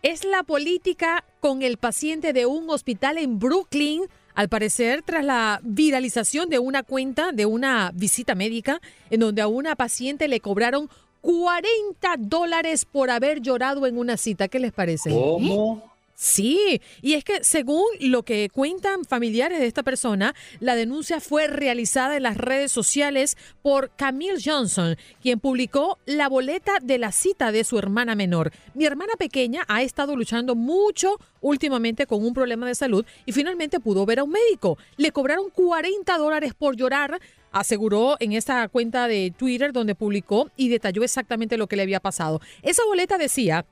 Es 0.04 0.24
la 0.24 0.44
política 0.44 1.26
con 1.40 1.64
el 1.64 1.78
paciente 1.78 2.32
de 2.32 2.46
un 2.46 2.70
hospital 2.70 3.18
en 3.18 3.40
Brooklyn, 3.40 4.04
al 4.36 4.50
parecer 4.50 5.02
tras 5.02 5.26
la 5.26 5.60
viralización 5.64 6.48
de 6.50 6.60
una 6.60 6.84
cuenta 6.84 7.32
de 7.32 7.48
una 7.48 7.92
visita 7.96 8.36
médica 8.36 8.82
en 9.10 9.22
donde 9.22 9.42
a 9.42 9.48
una 9.48 9.76
paciente 9.76 10.28
le 10.28 10.42
cobraron 10.42 10.92
40 11.22 12.18
dólares 12.20 12.86
por 12.86 13.10
haber 13.10 13.42
llorado 13.42 13.88
en 13.88 13.98
una 13.98 14.16
cita. 14.16 14.48
¿Qué 14.48 14.60
les 14.60 14.74
parece? 14.74 15.10
¿Cómo? 15.10 15.95
Sí, 16.18 16.82
y 17.02 17.16
es 17.16 17.26
que 17.26 17.44
según 17.44 17.84
lo 18.00 18.24
que 18.24 18.50
cuentan 18.50 19.04
familiares 19.04 19.60
de 19.60 19.68
esta 19.68 19.84
persona, 19.84 20.34
la 20.62 20.76
denuncia 20.76 21.20
fue 21.20 21.48
realizada 21.48 22.16
en 22.16 22.24
las 22.24 22.38
redes 22.38 22.72
sociales 22.72 23.36
por 23.62 23.92
Camille 23.98 24.42
Johnson, 24.44 24.96
quien 25.22 25.42
publicó 25.42 26.00
la 26.06 26.30
boleta 26.30 26.78
de 26.82 27.00
la 27.00 27.12
cita 27.12 27.52
de 27.52 27.66
su 27.66 27.78
hermana 27.78 28.16
menor. 28.16 28.54
Mi 28.76 28.86
hermana 28.86 29.14
pequeña 29.20 29.66
ha 29.68 29.82
estado 29.82 30.16
luchando 30.16 30.56
mucho 30.56 31.20
últimamente 31.42 32.08
con 32.08 32.26
un 32.26 32.34
problema 32.34 32.66
de 32.66 32.76
salud 32.76 33.06
y 33.26 33.34
finalmente 33.34 33.82
pudo 33.82 34.06
ver 34.06 34.20
a 34.20 34.24
un 34.24 34.32
médico. 34.32 34.78
Le 34.96 35.12
cobraron 35.12 35.50
40 35.50 36.18
dólares 36.18 36.54
por 36.54 36.78
llorar 36.78 37.20
aseguró 37.52 38.18
en 38.20 38.34
esta 38.34 38.68
cuenta 38.68 39.08
de 39.08 39.34
Twitter 39.36 39.72
donde 39.72 39.96
publicó 39.96 40.52
y 40.58 40.68
detalló 40.68 41.04
exactamente 41.04 41.56
lo 41.56 41.68
que 41.68 41.78
le 41.78 41.84
había 41.84 42.02
pasado. 42.02 42.42
Esa 42.64 42.84
boleta 42.86 43.18
decía 43.18 43.66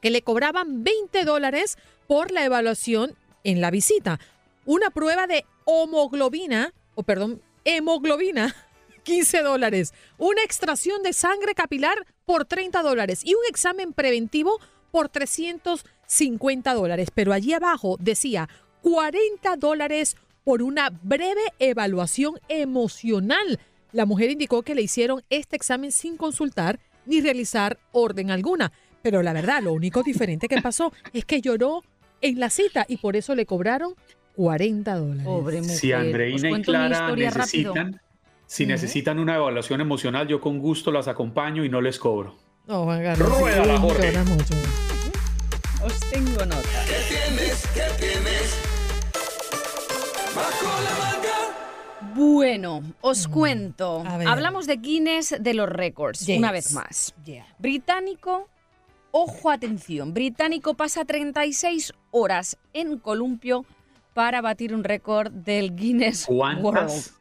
que 0.00 0.10
le 0.10 0.22
cobraban 0.22 0.84
20 0.84 1.24
dólares 1.24 1.76
por 2.06 2.30
la 2.30 2.44
evaluación 2.44 3.16
en 3.44 3.60
la 3.60 3.70
visita. 3.70 4.18
Una 4.64 4.90
prueba 4.90 5.26
de 5.26 5.44
homoglobina, 5.64 6.72
o 6.94 7.02
perdón, 7.02 7.42
hemoglobina, 7.64 8.54
15 9.02 9.42
dólares. 9.42 9.94
Una 10.18 10.42
extracción 10.42 11.02
de 11.02 11.12
sangre 11.12 11.54
capilar 11.54 12.06
por 12.24 12.44
30 12.44 12.82
dólares. 12.82 13.22
Y 13.24 13.34
un 13.34 13.44
examen 13.48 13.92
preventivo 13.92 14.58
por 14.90 15.08
350 15.08 16.74
dólares. 16.74 17.08
Pero 17.14 17.32
allí 17.32 17.52
abajo 17.52 17.96
decía 18.00 18.48
40 18.82 19.56
dólares 19.56 20.16
por 20.44 20.62
una 20.62 20.90
breve 20.90 21.42
evaluación 21.58 22.38
emocional. 22.48 23.60
La 23.92 24.06
mujer 24.06 24.30
indicó 24.30 24.62
que 24.62 24.74
le 24.74 24.82
hicieron 24.82 25.22
este 25.30 25.56
examen 25.56 25.92
sin 25.92 26.16
consultar 26.16 26.78
ni 27.06 27.20
realizar 27.20 27.78
orden 27.92 28.30
alguna. 28.30 28.72
Pero 29.10 29.22
la 29.22 29.32
verdad, 29.32 29.62
lo 29.62 29.72
único 29.72 30.02
diferente 30.02 30.48
que 30.48 30.60
pasó 30.60 30.92
es 31.14 31.24
que 31.24 31.40
lloró 31.40 31.82
en 32.20 32.38
la 32.38 32.50
cita 32.50 32.84
y 32.86 32.98
por 32.98 33.16
eso 33.16 33.34
le 33.34 33.46
cobraron 33.46 33.94
40 34.36 34.94
dólares. 34.96 35.24
Pobre 35.24 35.62
mujer. 35.62 35.76
Si 35.78 35.92
Andreina 35.92 36.36
Os 36.36 36.44
y 36.44 36.48
cuento 36.50 36.72
Clara 36.72 36.98
rápido. 37.08 37.16
necesitan, 37.30 38.00
si 38.46 38.66
necesitan 38.66 39.18
una 39.18 39.36
evaluación 39.36 39.80
emocional, 39.80 40.28
yo 40.28 40.42
con 40.42 40.58
gusto 40.58 40.92
las 40.92 41.08
acompaño 41.08 41.64
y 41.64 41.70
no 41.70 41.80
les 41.80 41.98
cobro. 41.98 42.36
No, 42.66 42.84
Juan 42.84 43.02
Carlos, 43.02 43.28
sí, 43.34 43.40
Ruédala, 43.40 43.74
tú 43.76 43.80
Jorge. 43.80 44.06
lloras 44.12 44.26
mucho. 44.28 44.54
Os 45.86 46.00
tengo 46.10 46.44
nota. 46.44 46.68
Bueno, 52.14 52.82
os 53.00 53.26
cuento. 53.28 54.02
Mm, 54.04 54.18
ver. 54.18 54.28
Hablamos 54.28 54.66
de 54.66 54.76
Guinness 54.76 55.36
de 55.40 55.54
los 55.54 55.68
récords, 55.68 56.26
Yes. 56.26 56.38
una 56.38 56.52
vez 56.52 56.72
más. 56.72 57.14
Yeah. 57.24 57.46
Británico, 57.58 58.48
ojo 59.10 59.50
atención, 59.50 60.14
británico 60.14 60.74
pasa 60.74 61.04
36 61.04 61.92
horas 62.10 62.56
en 62.72 62.98
columpio 62.98 63.64
para 64.14 64.40
batir 64.40 64.74
un 64.74 64.84
récord 64.84 65.30
del 65.30 65.74
Guinness 65.76 66.26
World. 66.28 66.60
¿Cuántas? 66.62 67.14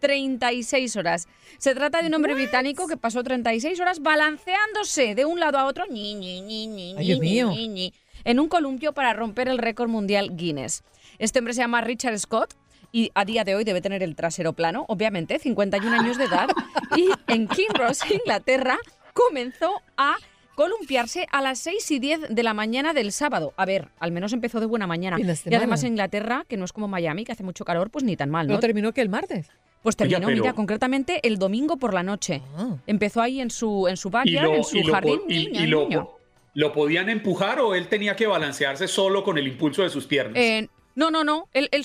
36 0.00 0.96
horas. 0.96 1.28
Se 1.58 1.74
trata 1.74 2.00
de 2.00 2.08
un 2.08 2.14
hombre 2.14 2.34
británico 2.34 2.86
que 2.86 2.96
pasó 2.96 3.22
36 3.22 3.78
horas 3.80 4.00
balanceándose 4.00 5.14
de 5.14 5.24
un 5.24 5.40
lado 5.40 5.58
a 5.58 5.66
otro 5.66 5.86
ñi, 5.86 6.14
ñi, 6.14 6.40
ñi, 6.40 6.94
Ay, 6.96 7.68
ñi, 7.68 7.92
en 8.24 8.40
un 8.40 8.48
columpio 8.48 8.92
para 8.92 9.12
romper 9.12 9.48
el 9.48 9.58
récord 9.58 9.88
mundial 9.88 10.36
Guinness. 10.36 10.82
Este 11.18 11.40
hombre 11.40 11.54
se 11.54 11.60
llama 11.60 11.80
Richard 11.80 12.18
Scott 12.18 12.54
y 12.92 13.10
a 13.14 13.24
día 13.24 13.44
de 13.44 13.54
hoy 13.54 13.64
debe 13.64 13.80
tener 13.80 14.02
el 14.02 14.16
trasero 14.16 14.52
plano, 14.52 14.84
obviamente, 14.88 15.38
51 15.38 15.94
años 16.00 16.16
de 16.16 16.24
edad, 16.24 16.48
y 16.96 17.10
en 17.26 17.46
Kinross, 17.46 18.10
Inglaterra, 18.10 18.78
comenzó 19.12 19.82
a 19.96 20.16
columpiarse 20.58 21.28
a 21.30 21.40
las 21.40 21.60
6 21.60 21.88
y 21.92 21.98
10 22.00 22.20
de 22.30 22.42
la 22.42 22.52
mañana 22.52 22.92
del 22.92 23.12
sábado. 23.12 23.54
A 23.56 23.64
ver, 23.64 23.90
al 24.00 24.10
menos 24.10 24.32
empezó 24.32 24.58
de 24.58 24.66
buena 24.66 24.88
mañana. 24.88 25.16
Fin 25.16 25.28
de 25.28 25.38
Y 25.46 25.54
además 25.54 25.84
en 25.84 25.90
Inglaterra, 25.90 26.44
que 26.48 26.56
no 26.56 26.64
es 26.64 26.72
como 26.72 26.88
Miami, 26.88 27.24
que 27.24 27.30
hace 27.30 27.44
mucho 27.44 27.64
calor, 27.64 27.90
pues 27.90 28.04
ni 28.04 28.16
tan 28.16 28.28
mal, 28.28 28.48
¿No 28.48 28.54
¿no? 28.54 28.58
terminó 28.60 28.92
que 28.92 29.00
el 29.00 29.08
martes? 29.08 29.48
Pues 29.84 29.94
terminó, 29.94 30.26
pero- 30.26 30.32
mira, 30.42 30.52
concretamente 30.54 31.20
el 31.28 31.38
domingo 31.38 31.76
por 31.76 31.94
la 31.94 32.02
noche. 32.02 32.42
Ah. 32.56 32.74
Empezó 32.88 33.22
ahí 33.22 33.40
en 33.40 33.50
su, 33.50 33.86
en 33.86 33.96
su 33.96 34.10
backyard, 34.10 34.46
lo, 34.46 34.54
en 34.56 34.64
su 34.64 34.78
y 34.78 34.82
lo 34.82 34.92
jardín. 34.94 35.18
po- 35.20 35.24
y- 35.28 35.46
niño, 35.46 35.60
y 35.62 35.66
lo 35.68 35.80
niño. 35.88 36.08
¿Lo 36.54 36.72
podían 36.72 37.08
empujar 37.08 37.60
o 37.60 37.76
él 37.76 37.86
tenía 37.86 38.16
que 38.16 38.26
balancearse 38.26 38.88
solo 38.88 39.22
con 39.22 39.38
el 39.38 39.46
impulso 39.46 39.84
de 39.84 39.90
sus 39.90 40.06
piernas? 40.06 40.34
Eh, 40.36 40.68
no, 40.98 41.12
no, 41.12 41.22
no, 41.22 41.48
el, 41.52 41.68
el 41.70 41.84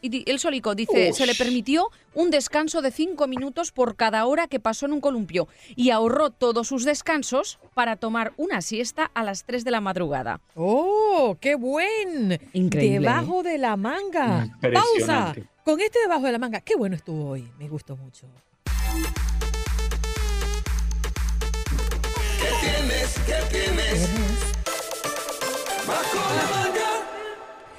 di- 0.00 0.24
el 0.28 0.38
solicó, 0.38 0.74
dice, 0.76 1.10
Ush. 1.10 1.16
se 1.16 1.26
le 1.26 1.34
permitió 1.34 1.90
un 2.14 2.30
descanso 2.30 2.82
de 2.82 2.92
cinco 2.92 3.26
minutos 3.26 3.72
por 3.72 3.96
cada 3.96 4.24
hora 4.26 4.46
que 4.46 4.60
pasó 4.60 4.86
en 4.86 4.92
un 4.92 5.00
columpio 5.00 5.48
y 5.74 5.90
ahorró 5.90 6.30
todos 6.30 6.68
sus 6.68 6.84
descansos 6.84 7.58
para 7.74 7.96
tomar 7.96 8.32
una 8.36 8.60
siesta 8.62 9.10
a 9.12 9.24
las 9.24 9.42
3 9.44 9.64
de 9.64 9.70
la 9.72 9.80
madrugada. 9.80 10.40
¡Oh, 10.54 11.36
qué 11.40 11.56
buen! 11.56 12.38
Increíble, 12.52 12.96
¿eh? 12.96 13.00
Debajo 13.00 13.42
de 13.42 13.58
la 13.58 13.76
manga. 13.76 14.46
Pausa. 14.72 15.34
Con 15.64 15.80
este 15.80 15.98
debajo 15.98 16.26
de 16.26 16.30
la 16.32 16.38
manga. 16.38 16.60
Qué 16.60 16.76
bueno 16.76 16.94
estuvo 16.94 17.30
hoy. 17.30 17.50
Me 17.58 17.68
gustó 17.68 17.96
mucho. 17.96 18.28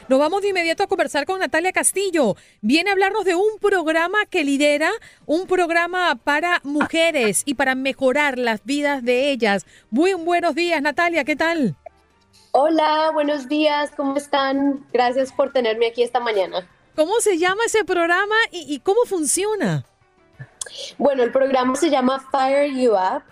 Nos 0.08 0.20
vamos 0.20 0.44
de 0.44 0.50
inmediato 0.50 0.84
a 0.84 0.88
conversar 0.88 1.26
con 1.26 1.40
Natalia 1.40 1.72
Castillo. 1.72 2.36
Viene 2.62 2.92
a 2.92 2.94
hablarnos 2.94 3.26
de 3.26 3.34
un 3.34 3.58
programa 3.60 4.28
que 4.28 4.44
lidera, 4.44 4.92
un 5.26 5.48
programa 5.48 6.16
para 6.24 6.62
mujeres 6.64 7.42
y 7.44 7.56
para 7.56 7.74
mejorar 7.74 8.38
las 8.38 8.64
vidas 8.64 9.04
de 9.04 9.32
ellas. 9.32 9.66
Muy 9.90 10.14
buenos 10.14 10.54
días, 10.54 10.80
Natalia, 10.80 11.24
¿qué 11.24 11.36
tal? 11.36 11.76
Hola, 12.52 13.10
buenos 13.14 13.50
días, 13.50 13.92
¿cómo 13.98 14.16
están? 14.16 14.86
Gracias 14.94 15.34
por 15.34 15.52
tenerme 15.52 15.88
aquí 15.88 16.04
esta 16.04 16.20
mañana. 16.20 16.70
¿Cómo 16.96 17.20
se 17.20 17.40
llama 17.40 17.64
ese 17.66 17.84
programa 17.84 18.36
y, 18.52 18.72
y 18.72 18.82
cómo 18.82 19.06
funciona? 19.06 19.86
Bueno, 20.98 21.24
el 21.24 21.32
programa 21.32 21.76
se 21.76 21.90
llama 21.90 22.20
Fire 22.32 22.72
You 22.74 22.94
Up. 22.94 23.24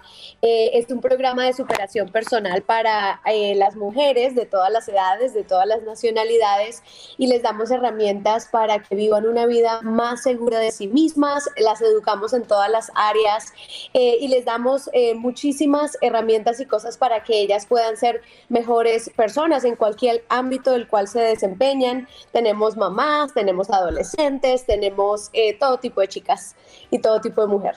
Eh, 0.41 0.71
es 0.77 0.89
un 0.91 0.99
programa 0.99 1.45
de 1.45 1.53
superación 1.53 2.09
personal 2.09 2.61
para 2.63 3.21
eh, 3.25 3.55
las 3.55 3.75
mujeres 3.77 4.35
de 4.35 4.45
todas 4.45 4.69
las 4.71 4.87
edades, 4.89 5.33
de 5.33 5.43
todas 5.43 5.65
las 5.65 5.83
nacionalidades, 5.83 6.83
y 7.17 7.27
les 7.27 7.41
damos 7.41 7.71
herramientas 7.71 8.49
para 8.51 8.79
que 8.79 8.95
vivan 8.95 9.25
una 9.25 9.45
vida 9.45 9.81
más 9.81 10.23
segura 10.23 10.59
de 10.59 10.71
sí 10.71 10.87
mismas. 10.87 11.49
Las 11.57 11.81
educamos 11.81 12.33
en 12.33 12.43
todas 12.43 12.69
las 12.69 12.91
áreas 12.95 13.53
eh, 13.93 14.17
y 14.19 14.27
les 14.27 14.45
damos 14.45 14.89
eh, 14.93 15.15
muchísimas 15.15 15.97
herramientas 16.01 16.59
y 16.59 16.65
cosas 16.65 16.97
para 16.97 17.23
que 17.23 17.39
ellas 17.39 17.65
puedan 17.65 17.97
ser 17.97 18.21
mejores 18.49 19.09
personas 19.15 19.63
en 19.63 19.75
cualquier 19.75 20.23
ámbito 20.29 20.71
del 20.71 20.87
cual 20.87 21.07
se 21.07 21.19
desempeñan. 21.19 22.07
Tenemos 22.31 22.77
mamás, 22.77 23.33
tenemos 23.33 23.69
adolescentes, 23.69 24.65
tenemos 24.65 25.29
eh, 25.33 25.57
todo 25.57 25.77
tipo 25.79 26.01
de 26.01 26.07
chicas 26.07 26.55
y 26.91 26.99
todo 26.99 27.21
tipo 27.23 27.41
de 27.41 27.47
mujer. 27.47 27.75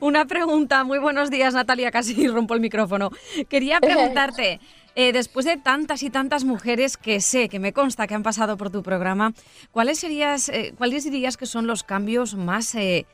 Una 0.00 0.26
pregunta, 0.26 0.84
muy 0.84 0.98
buenos 0.98 1.30
días 1.30 1.54
Natalia, 1.54 1.90
casi 1.90 2.26
rompo 2.28 2.54
el 2.54 2.60
micrófono. 2.60 3.10
Quería 3.48 3.80
preguntarte, 3.80 4.60
Eh, 4.98 5.12
después 5.12 5.44
de 5.44 5.58
tantas 5.58 6.02
y 6.02 6.08
tantas 6.08 6.44
mujeres 6.44 6.96
que 6.96 7.20
sé, 7.20 7.50
que 7.50 7.60
me 7.60 7.74
consta 7.74 8.06
que 8.06 8.14
han 8.14 8.22
pasado 8.22 8.56
por 8.56 8.70
tu 8.70 8.82
programa, 8.82 9.34
¿cuáles, 9.70 9.98
serías, 9.98 10.48
eh, 10.48 10.72
¿cuáles 10.78 11.04
dirías 11.04 11.36
que 11.36 11.44
son 11.44 11.66
los 11.66 11.82
cambios 11.82 12.34
más, 12.34 12.74
eh, 12.74 13.04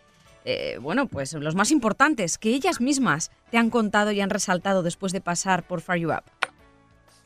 bueno, 0.80 1.06
pues 1.08 1.32
los 1.32 1.56
más 1.56 1.72
importantes 1.72 2.38
que 2.38 2.50
ellas 2.50 2.80
mismas 2.80 3.32
te 3.50 3.58
han 3.58 3.68
contado 3.68 4.12
y 4.12 4.20
han 4.20 4.30
resaltado 4.30 4.84
después 4.84 5.12
de 5.12 5.20
pasar 5.20 5.64
por 5.64 5.80
Fire 5.80 6.00
You 6.00 6.10
Up? 6.10 6.41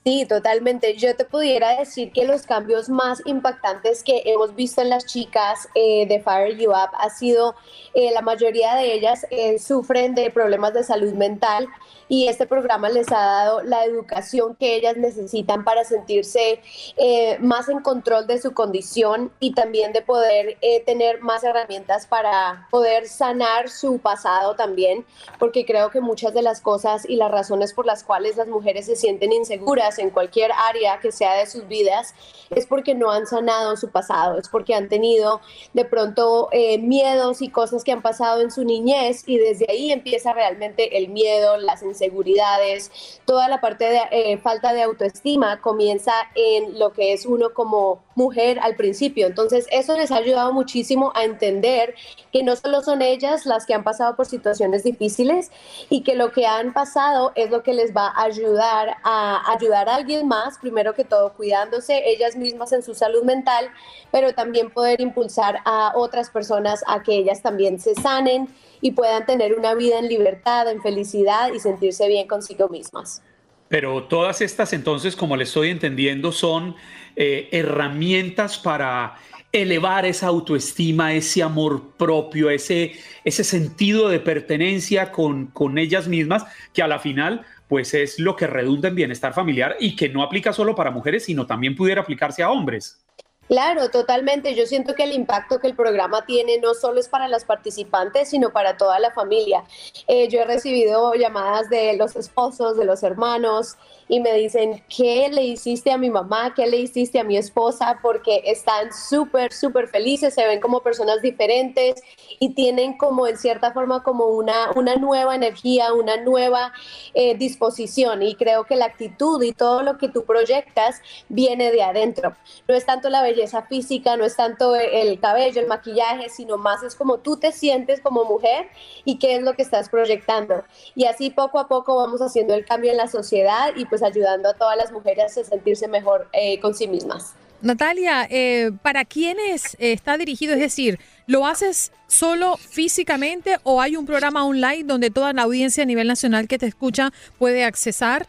Sí, 0.06 0.24
totalmente. 0.24 0.94
Yo 0.96 1.16
te 1.16 1.24
pudiera 1.24 1.76
decir 1.80 2.12
que 2.12 2.24
los 2.26 2.42
cambios 2.42 2.88
más 2.88 3.20
impactantes 3.26 4.04
que 4.04 4.22
hemos 4.26 4.54
visto 4.54 4.80
en 4.80 4.88
las 4.88 5.04
chicas 5.04 5.68
eh, 5.74 6.06
de 6.06 6.20
Fire 6.20 6.56
You 6.56 6.70
Up 6.70 6.90
ha 6.96 7.10
sido, 7.10 7.56
eh, 7.92 8.12
la 8.12 8.22
mayoría 8.22 8.76
de 8.76 8.94
ellas 8.94 9.26
eh, 9.30 9.58
sufren 9.58 10.14
de 10.14 10.30
problemas 10.30 10.74
de 10.74 10.84
salud 10.84 11.12
mental 11.14 11.66
y 12.08 12.28
este 12.28 12.46
programa 12.46 12.88
les 12.88 13.10
ha 13.10 13.18
dado 13.18 13.62
la 13.62 13.84
educación 13.84 14.54
que 14.56 14.76
ellas 14.76 14.96
necesitan 14.96 15.64
para 15.64 15.84
sentirse 15.84 16.60
eh, 16.96 17.38
más 17.40 17.68
en 17.68 17.80
control 17.80 18.26
de 18.26 18.40
su 18.40 18.52
condición 18.54 19.32
y 19.40 19.54
también 19.54 19.92
de 19.92 20.02
poder 20.02 20.56
eh, 20.60 20.82
tener 20.84 21.20
más 21.20 21.44
herramientas 21.44 22.06
para 22.06 22.68
poder 22.70 23.08
sanar 23.08 23.68
su 23.68 23.98
pasado 23.98 24.54
también, 24.54 25.04
porque 25.38 25.64
creo 25.64 25.90
que 25.90 26.00
muchas 26.00 26.32
de 26.34 26.42
las 26.42 26.60
cosas 26.60 27.08
y 27.08 27.16
las 27.16 27.30
razones 27.30 27.72
por 27.72 27.86
las 27.86 28.04
cuales 28.04 28.36
las 28.36 28.48
mujeres 28.48 28.86
se 28.86 28.96
sienten 28.96 29.32
inseguras 29.32 29.95
en 29.98 30.10
cualquier 30.10 30.50
área 30.52 30.98
que 31.00 31.12
sea 31.12 31.34
de 31.34 31.46
sus 31.46 31.66
vidas 31.68 32.14
es 32.50 32.66
porque 32.66 32.94
no 32.94 33.10
han 33.10 33.26
sanado 33.26 33.76
su 33.76 33.90
pasado, 33.90 34.38
es 34.38 34.48
porque 34.48 34.74
han 34.74 34.88
tenido 34.88 35.40
de 35.72 35.84
pronto 35.84 36.48
eh, 36.52 36.78
miedos 36.78 37.42
y 37.42 37.48
cosas 37.48 37.84
que 37.84 37.92
han 37.92 38.02
pasado 38.02 38.40
en 38.40 38.50
su 38.50 38.64
niñez 38.64 39.24
y 39.26 39.38
desde 39.38 39.66
ahí 39.68 39.92
empieza 39.92 40.32
realmente 40.32 40.98
el 40.98 41.08
miedo, 41.08 41.56
las 41.56 41.82
inseguridades, 41.82 43.20
toda 43.24 43.48
la 43.48 43.60
parte 43.60 43.84
de 43.86 44.00
eh, 44.10 44.38
falta 44.38 44.72
de 44.72 44.82
autoestima 44.82 45.60
comienza 45.60 46.12
en 46.34 46.78
lo 46.78 46.92
que 46.92 47.12
es 47.12 47.26
uno 47.26 47.52
como 47.52 48.04
mujer 48.14 48.58
al 48.60 48.76
principio. 48.76 49.26
Entonces 49.26 49.66
eso 49.70 49.96
les 49.96 50.10
ha 50.10 50.16
ayudado 50.16 50.52
muchísimo 50.52 51.12
a 51.14 51.24
entender 51.24 51.94
que 52.32 52.42
no 52.42 52.56
solo 52.56 52.82
son 52.82 53.02
ellas 53.02 53.46
las 53.46 53.66
que 53.66 53.74
han 53.74 53.84
pasado 53.84 54.16
por 54.16 54.26
situaciones 54.26 54.84
difíciles 54.84 55.50
y 55.90 56.02
que 56.02 56.14
lo 56.14 56.32
que 56.32 56.46
han 56.46 56.72
pasado 56.72 57.32
es 57.34 57.50
lo 57.50 57.62
que 57.62 57.74
les 57.74 57.94
va 57.94 58.08
a 58.08 58.24
ayudar 58.24 58.96
a 59.04 59.52
ayudar 59.52 59.85
alguien 59.88 60.26
más, 60.26 60.58
primero 60.58 60.94
que 60.94 61.04
todo 61.04 61.32
cuidándose 61.32 62.02
ellas 62.06 62.36
mismas 62.36 62.72
en 62.72 62.82
su 62.82 62.94
salud 62.94 63.22
mental, 63.24 63.70
pero 64.10 64.34
también 64.34 64.70
poder 64.70 65.00
impulsar 65.00 65.60
a 65.64 65.92
otras 65.94 66.30
personas 66.30 66.82
a 66.86 67.02
que 67.02 67.14
ellas 67.16 67.42
también 67.42 67.78
se 67.78 67.94
sanen 67.94 68.48
y 68.80 68.92
puedan 68.92 69.24
tener 69.26 69.54
una 69.54 69.74
vida 69.74 69.98
en 69.98 70.08
libertad, 70.08 70.70
en 70.70 70.82
felicidad 70.82 71.52
y 71.52 71.60
sentirse 71.60 72.08
bien 72.08 72.26
consigo 72.26 72.68
mismas. 72.68 73.22
Pero 73.68 74.04
todas 74.04 74.40
estas 74.40 74.72
entonces, 74.72 75.16
como 75.16 75.36
le 75.36 75.44
estoy 75.44 75.70
entendiendo, 75.70 76.30
son 76.32 76.76
eh, 77.16 77.48
herramientas 77.50 78.58
para 78.58 79.16
elevar 79.52 80.04
esa 80.04 80.26
autoestima, 80.26 81.14
ese 81.14 81.42
amor 81.42 81.94
propio, 81.96 82.50
ese, 82.50 82.92
ese 83.24 83.42
sentido 83.42 84.08
de 84.08 84.20
pertenencia 84.20 85.12
con, 85.12 85.46
con 85.46 85.78
ellas 85.78 86.08
mismas, 86.08 86.44
que 86.72 86.82
a 86.82 86.88
la 86.88 86.98
final 86.98 87.44
pues 87.68 87.94
es 87.94 88.18
lo 88.18 88.36
que 88.36 88.46
redunda 88.46 88.88
en 88.88 88.94
bienestar 88.94 89.32
familiar 89.32 89.76
y 89.80 89.96
que 89.96 90.08
no 90.08 90.22
aplica 90.22 90.52
solo 90.52 90.74
para 90.74 90.90
mujeres, 90.90 91.24
sino 91.24 91.46
también 91.46 91.74
pudiera 91.74 92.02
aplicarse 92.02 92.42
a 92.42 92.50
hombres. 92.50 93.04
Claro, 93.48 93.90
totalmente. 93.90 94.54
Yo 94.56 94.66
siento 94.66 94.94
que 94.94 95.04
el 95.04 95.12
impacto 95.12 95.60
que 95.60 95.68
el 95.68 95.76
programa 95.76 96.26
tiene 96.26 96.58
no 96.58 96.74
solo 96.74 96.98
es 96.98 97.08
para 97.08 97.28
las 97.28 97.44
participantes, 97.44 98.30
sino 98.30 98.50
para 98.50 98.76
toda 98.76 98.98
la 98.98 99.12
familia. 99.12 99.62
Eh, 100.08 100.28
yo 100.28 100.40
he 100.40 100.44
recibido 100.44 101.14
llamadas 101.14 101.70
de 101.70 101.96
los 101.96 102.16
esposos, 102.16 102.76
de 102.76 102.84
los 102.84 103.04
hermanos, 103.04 103.76
y 104.08 104.20
me 104.20 104.32
dicen, 104.34 104.82
¿qué 104.88 105.28
le 105.30 105.42
hiciste 105.42 105.90
a 105.90 105.98
mi 105.98 106.10
mamá? 106.10 106.54
¿Qué 106.54 106.66
le 106.66 106.76
hiciste 106.76 107.18
a 107.18 107.24
mi 107.24 107.36
esposa? 107.36 107.98
Porque 108.02 108.42
están 108.44 108.92
súper, 108.92 109.52
súper 109.52 109.88
felices, 109.88 110.34
se 110.34 110.46
ven 110.46 110.60
como 110.60 110.80
personas 110.80 111.22
diferentes 111.22 112.02
y 112.38 112.50
tienen 112.50 112.96
como 112.96 113.26
en 113.26 113.36
cierta 113.36 113.72
forma 113.72 114.02
como 114.04 114.26
una, 114.26 114.70
una 114.76 114.94
nueva 114.96 115.34
energía, 115.34 115.92
una 115.92 116.18
nueva 116.18 116.72
eh, 117.14 117.36
disposición. 117.36 118.22
Y 118.22 118.36
creo 118.36 118.64
que 118.64 118.76
la 118.76 118.84
actitud 118.84 119.42
y 119.42 119.52
todo 119.52 119.82
lo 119.82 119.98
que 119.98 120.08
tú 120.08 120.24
proyectas 120.24 121.00
viene 121.28 121.72
de 121.72 121.82
adentro. 121.82 122.36
No 122.68 122.74
es 122.74 122.86
tanto 122.86 123.10
la 123.10 123.22
belleza 123.22 123.62
física, 123.62 124.16
no 124.16 124.24
es 124.24 124.36
tanto 124.36 124.76
el 124.76 125.18
cabello, 125.18 125.60
el 125.60 125.66
maquillaje, 125.66 126.28
sino 126.28 126.58
más 126.58 126.82
es 126.84 126.94
como 126.94 127.18
tú 127.18 127.38
te 127.38 127.50
sientes 127.50 128.00
como 128.00 128.24
mujer 128.24 128.68
y 129.04 129.18
qué 129.18 129.36
es 129.36 129.42
lo 129.42 129.54
que 129.54 129.62
estás 129.62 129.88
proyectando. 129.88 130.62
Y 130.94 131.06
así 131.06 131.30
poco 131.30 131.58
a 131.58 131.66
poco 131.66 131.96
vamos 131.96 132.20
haciendo 132.22 132.54
el 132.54 132.64
cambio 132.64 132.92
en 132.92 132.98
la 132.98 133.08
sociedad 133.08 133.72
y 133.74 133.84
pues 133.86 133.95
ayudando 134.02 134.48
a 134.50 134.54
todas 134.54 134.76
las 134.76 134.92
mujeres 134.92 135.36
a 135.36 135.44
sentirse 135.44 135.88
mejor 135.88 136.28
eh, 136.32 136.58
con 136.60 136.74
sí 136.74 136.88
mismas. 136.88 137.34
Natalia, 137.62 138.26
eh, 138.30 138.70
¿para 138.82 139.04
quiénes 139.04 139.74
eh, 139.74 139.92
está 139.92 140.18
dirigido? 140.18 140.54
Es 140.54 140.60
decir, 140.60 140.98
¿lo 141.26 141.46
haces 141.46 141.92
solo 142.06 142.56
físicamente 142.56 143.58
o 143.62 143.80
hay 143.80 143.96
un 143.96 144.06
programa 144.06 144.44
online 144.44 144.84
donde 144.84 145.10
toda 145.10 145.32
la 145.32 145.42
audiencia 145.42 145.82
a 145.82 145.86
nivel 145.86 146.06
nacional 146.06 146.48
que 146.48 146.58
te 146.58 146.66
escucha 146.66 147.12
puede 147.38 147.64
accesar? 147.64 148.26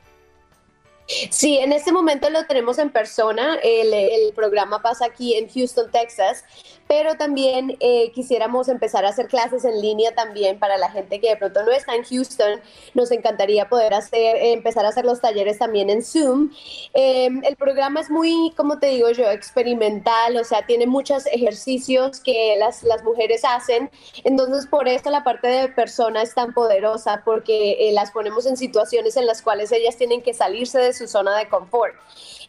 Sí, 1.29 1.57
en 1.57 1.71
este 1.71 1.91
momento 1.91 2.29
lo 2.29 2.45
tenemos 2.45 2.79
en 2.79 2.89
persona. 2.89 3.57
El, 3.63 3.93
el 3.93 4.33
programa 4.33 4.81
pasa 4.81 5.05
aquí 5.05 5.35
en 5.35 5.47
Houston, 5.49 5.89
Texas, 5.91 6.43
pero 6.87 7.15
también 7.15 7.77
eh, 7.79 8.11
quisiéramos 8.11 8.69
empezar 8.69 9.05
a 9.05 9.09
hacer 9.09 9.27
clases 9.27 9.65
en 9.65 9.81
línea 9.81 10.15
también 10.15 10.59
para 10.59 10.77
la 10.77 10.89
gente 10.89 11.19
que 11.19 11.29
de 11.29 11.37
pronto 11.37 11.63
no 11.63 11.71
está 11.71 11.95
en 11.95 12.03
Houston. 12.03 12.61
Nos 12.93 13.11
encantaría 13.11 13.69
poder 13.69 13.93
hacer, 13.93 14.37
eh, 14.37 14.53
empezar 14.53 14.85
a 14.85 14.89
hacer 14.89 15.05
los 15.05 15.21
talleres 15.21 15.59
también 15.59 15.89
en 15.89 16.03
Zoom. 16.03 16.51
Eh, 16.93 17.29
el 17.43 17.55
programa 17.55 17.99
es 17.99 18.09
muy, 18.09 18.53
como 18.55 18.79
te 18.79 18.87
digo 18.87 19.09
yo, 19.11 19.29
experimental, 19.29 20.37
o 20.37 20.43
sea, 20.43 20.65
tiene 20.65 20.87
muchos 20.87 21.25
ejercicios 21.27 22.19
que 22.19 22.55
las, 22.57 22.83
las 22.83 23.03
mujeres 23.03 23.41
hacen. 23.43 23.89
Entonces, 24.23 24.67
por 24.67 24.87
eso 24.87 25.09
la 25.09 25.23
parte 25.23 25.47
de 25.47 25.67
persona 25.69 26.21
es 26.21 26.33
tan 26.33 26.53
poderosa, 26.53 27.21
porque 27.25 27.89
eh, 27.89 27.91
las 27.93 28.11
ponemos 28.11 28.45
en 28.45 28.57
situaciones 28.57 29.17
en 29.17 29.25
las 29.25 29.41
cuales 29.41 29.71
ellas 29.71 29.97
tienen 29.97 30.21
que 30.21 30.33
salirse 30.33 30.79
de 30.79 30.93
su 30.93 31.07
zona 31.07 31.37
de 31.37 31.49
confort. 31.49 31.95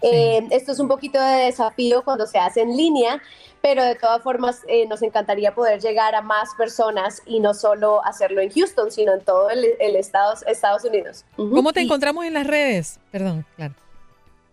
Eh, 0.02 0.46
esto 0.50 0.72
es 0.72 0.78
un 0.78 0.88
poquito 0.88 1.20
de 1.20 1.46
desafío 1.46 2.02
cuando 2.04 2.26
se 2.26 2.38
hace 2.38 2.60
en 2.60 2.76
línea, 2.76 3.20
pero 3.60 3.82
de 3.84 3.94
todas 3.96 4.22
formas 4.22 4.62
eh, 4.68 4.86
nos 4.86 5.02
encantaría 5.02 5.54
poder 5.54 5.80
llegar 5.80 6.14
a 6.14 6.22
más 6.22 6.50
personas 6.56 7.22
y 7.26 7.40
no 7.40 7.54
solo 7.54 8.04
hacerlo 8.04 8.40
en 8.40 8.50
Houston, 8.50 8.90
sino 8.90 9.12
en 9.14 9.20
todo 9.20 9.50
el, 9.50 9.66
el 9.80 9.96
Estados, 9.96 10.42
Estados 10.46 10.84
Unidos. 10.84 11.24
¿Cómo 11.36 11.72
te 11.72 11.80
Y, 11.80 11.84
encontramos 11.84 12.24
en 12.24 12.34
las 12.34 12.46
redes? 12.46 12.98
Perdón, 13.10 13.44
claro. 13.56 13.74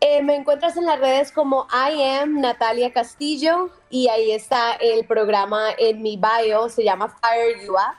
eh, 0.02 0.22
me 0.24 0.36
encuentras 0.36 0.76
en 0.78 0.86
las 0.86 1.00
redes 1.00 1.32
como 1.32 1.68
I 1.72 2.02
am 2.20 2.42
Natalia 2.42 2.92
Castillo 2.92 3.70
y 3.90 4.08
ahí 4.10 4.32
está 4.32 4.74
el 4.74 5.06
programa 5.06 5.70
en 5.78 6.02
mi 6.02 6.18
bio, 6.18 6.70
se 6.70 6.84
llama 6.84 7.10
Fire 7.22 7.66
You 7.66 7.74
Up, 7.74 7.96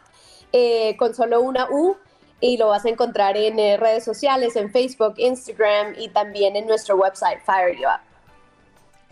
eh, 0.52 0.96
con 0.98 1.14
solo 1.14 1.40
una 1.40 1.68
U 1.70 1.96
y 2.40 2.58
lo 2.58 2.68
vas 2.68 2.84
a 2.84 2.90
encontrar 2.90 3.36
en 3.36 3.58
eh, 3.58 3.76
redes 3.76 4.04
sociales, 4.04 4.56
en 4.56 4.70
Facebook, 4.70 5.14
Instagram 5.16 5.94
y 5.98 6.08
también 6.08 6.54
en 6.56 6.66
nuestro 6.66 6.96
website 6.96 7.40
Fire 7.44 7.74
You 7.76 7.88
Up. 7.88 8.00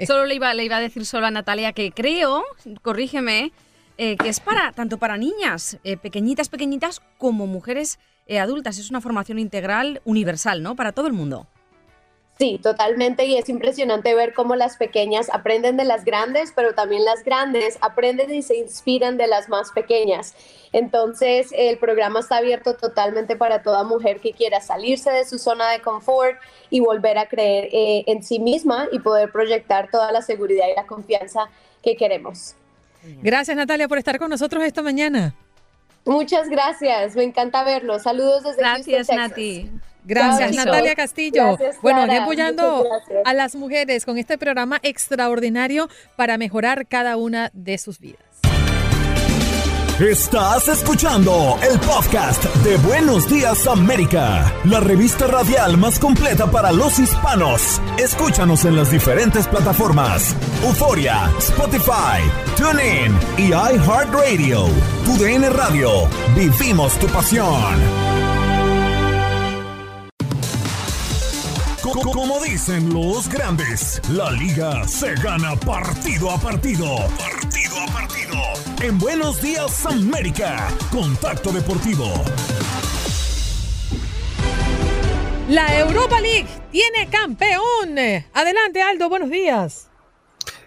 Solo 0.07 0.25
le 0.27 0.35
iba, 0.35 0.51
a 0.51 0.81
decir 0.81 1.07
solo 1.07 1.27
a 1.27 1.31
Natalia 1.31 1.73
que 1.73 1.93
creo, 1.93 2.43
corrígeme, 2.83 3.53
eh, 3.97 4.17
que 4.17 4.29
es 4.29 4.41
para 4.41 4.73
tanto 4.73 4.99
para 4.99 5.17
niñas 5.17 5.79
eh, 5.85 5.97
pequeñitas, 5.97 6.49
pequeñitas, 6.49 7.01
como 7.17 7.47
mujeres 7.47 7.99
eh, 8.27 8.41
adultas. 8.41 8.79
Es 8.79 8.91
una 8.91 9.01
formación 9.01 9.39
integral 9.39 10.01
universal, 10.05 10.63
¿no? 10.63 10.75
Para 10.75 10.93
todo 10.93 11.07
el 11.07 11.13
mundo. 11.13 11.47
Sí, 12.39 12.59
totalmente. 12.61 13.27
Y 13.27 13.37
es 13.37 13.49
impresionante 13.49 14.13
ver 14.15 14.35
cómo 14.35 14.57
las 14.57 14.77
pequeñas 14.77 15.31
aprenden 15.33 15.77
de 15.77 15.85
las 15.85 16.05
grandes, 16.05 16.53
pero 16.55 16.75
también 16.75 17.05
las 17.05 17.23
grandes 17.23 17.79
aprenden 17.81 18.35
y 18.35 18.43
se 18.43 18.57
inspiran 18.57 19.17
de 19.17 19.29
las 19.29 19.49
más 19.49 19.71
pequeñas. 19.71 20.35
Entonces, 20.73 21.55
el 21.57 21.79
programa 21.79 22.21
está 22.21 22.39
abierto 22.39 22.75
totalmente 22.75 23.37
para 23.37 23.63
toda 23.63 23.85
mujer 23.85 24.19
que 24.19 24.33
quiera 24.33 24.61
salirse 24.61 25.13
de 25.13 25.25
su 25.25 25.39
zona 25.39 25.71
de 25.71 25.81
confort 25.81 26.37
y 26.71 26.81
volver 26.81 27.19
a 27.19 27.29
creer 27.29 27.69
eh, 27.73 28.03
en 28.09 28.25
sí 28.25 28.41
misma 28.41 28.89
y 28.91 28.99
poder 28.99 29.31
proyectar 29.31 29.89
toda 29.89 30.11
la 30.11 30.21
seguridad 30.21 30.67
y 30.69 30.75
la 30.75 30.87
confianza 30.87 31.49
que 31.85 31.95
queremos. 31.97 32.57
Gracias, 33.23 33.57
Natalia, 33.57 33.87
por 33.87 33.99
estar 33.99 34.19
con 34.19 34.31
nosotros 34.31 34.65
esta 34.65 34.83
mañana. 34.83 35.35
Muchas 36.05 36.49
gracias, 36.49 37.15
me 37.15 37.23
encanta 37.23 37.63
verlos. 37.63 38.03
Saludos 38.03 38.43
desde 38.43 38.59
Gracias, 38.59 39.07
Houston, 39.07 39.17
Texas. 39.17 39.31
Nati. 39.31 39.94
Gracias, 40.05 40.55
Natalia. 40.55 40.95
Castillo. 40.95 41.57
Gracias, 41.57 41.83
bueno, 41.83 42.03
apoyando 42.23 42.87
a 43.25 43.35
las 43.35 43.55
mujeres 43.55 44.05
con 44.05 44.19
este 44.19 44.39
programa 44.39 44.79
extraordinario 44.83 45.89
para 46.17 46.39
mejorar 46.39 46.87
cada 46.87 47.17
una 47.17 47.51
de 47.55 47.79
sus 47.79 47.99
vidas. 47.99 48.35
Estás 50.01 50.67
escuchando 50.67 51.57
el 51.63 51.79
podcast 51.79 52.43
de 52.65 52.77
Buenos 52.79 53.31
Días 53.31 53.65
América, 53.69 54.53
la 54.65 54.81
revista 54.81 55.29
radial 55.29 55.79
más 55.79 56.01
completa 56.01 56.51
para 56.51 56.73
los 56.73 56.99
hispanos. 56.99 57.81
Escúchanos 57.97 58.65
en 58.65 58.75
las 58.75 58.91
diferentes 58.91 59.47
plataformas: 59.47 60.35
Euforia, 60.65 61.31
Spotify, 61.39 62.21
TuneIn 62.57 63.17
y 63.39 63.53
iHeartRadio. 63.53 64.65
Tu 65.05 65.17
DN 65.17 65.49
Radio. 65.51 66.09
Vivimos 66.35 66.99
tu 66.99 67.07
pasión. 67.07 68.04
Co- 71.93 72.41
dicen 72.43 72.95
los 72.95 73.29
grandes, 73.29 74.01
la 74.09 74.31
liga 74.31 74.89
se 74.89 75.15
gana 75.17 75.55
partido 75.55 76.31
a 76.31 76.39
partido. 76.39 76.97
Partido 77.19 77.77
a 77.79 77.87
partido. 77.93 78.35
En 78.83 78.99
Buenos 78.99 79.43
Días 79.43 79.85
América, 79.85 80.69
Contacto 80.91 81.53
Deportivo. 81.53 82.07
La 85.51 85.79
Europa 85.79 86.21
League 86.23 86.49
tiene 86.73 87.07
campeón. 87.11 87.99
Adelante, 88.33 88.81
Aldo, 88.81 89.11
buenos 89.11 89.29
días. 89.29 89.89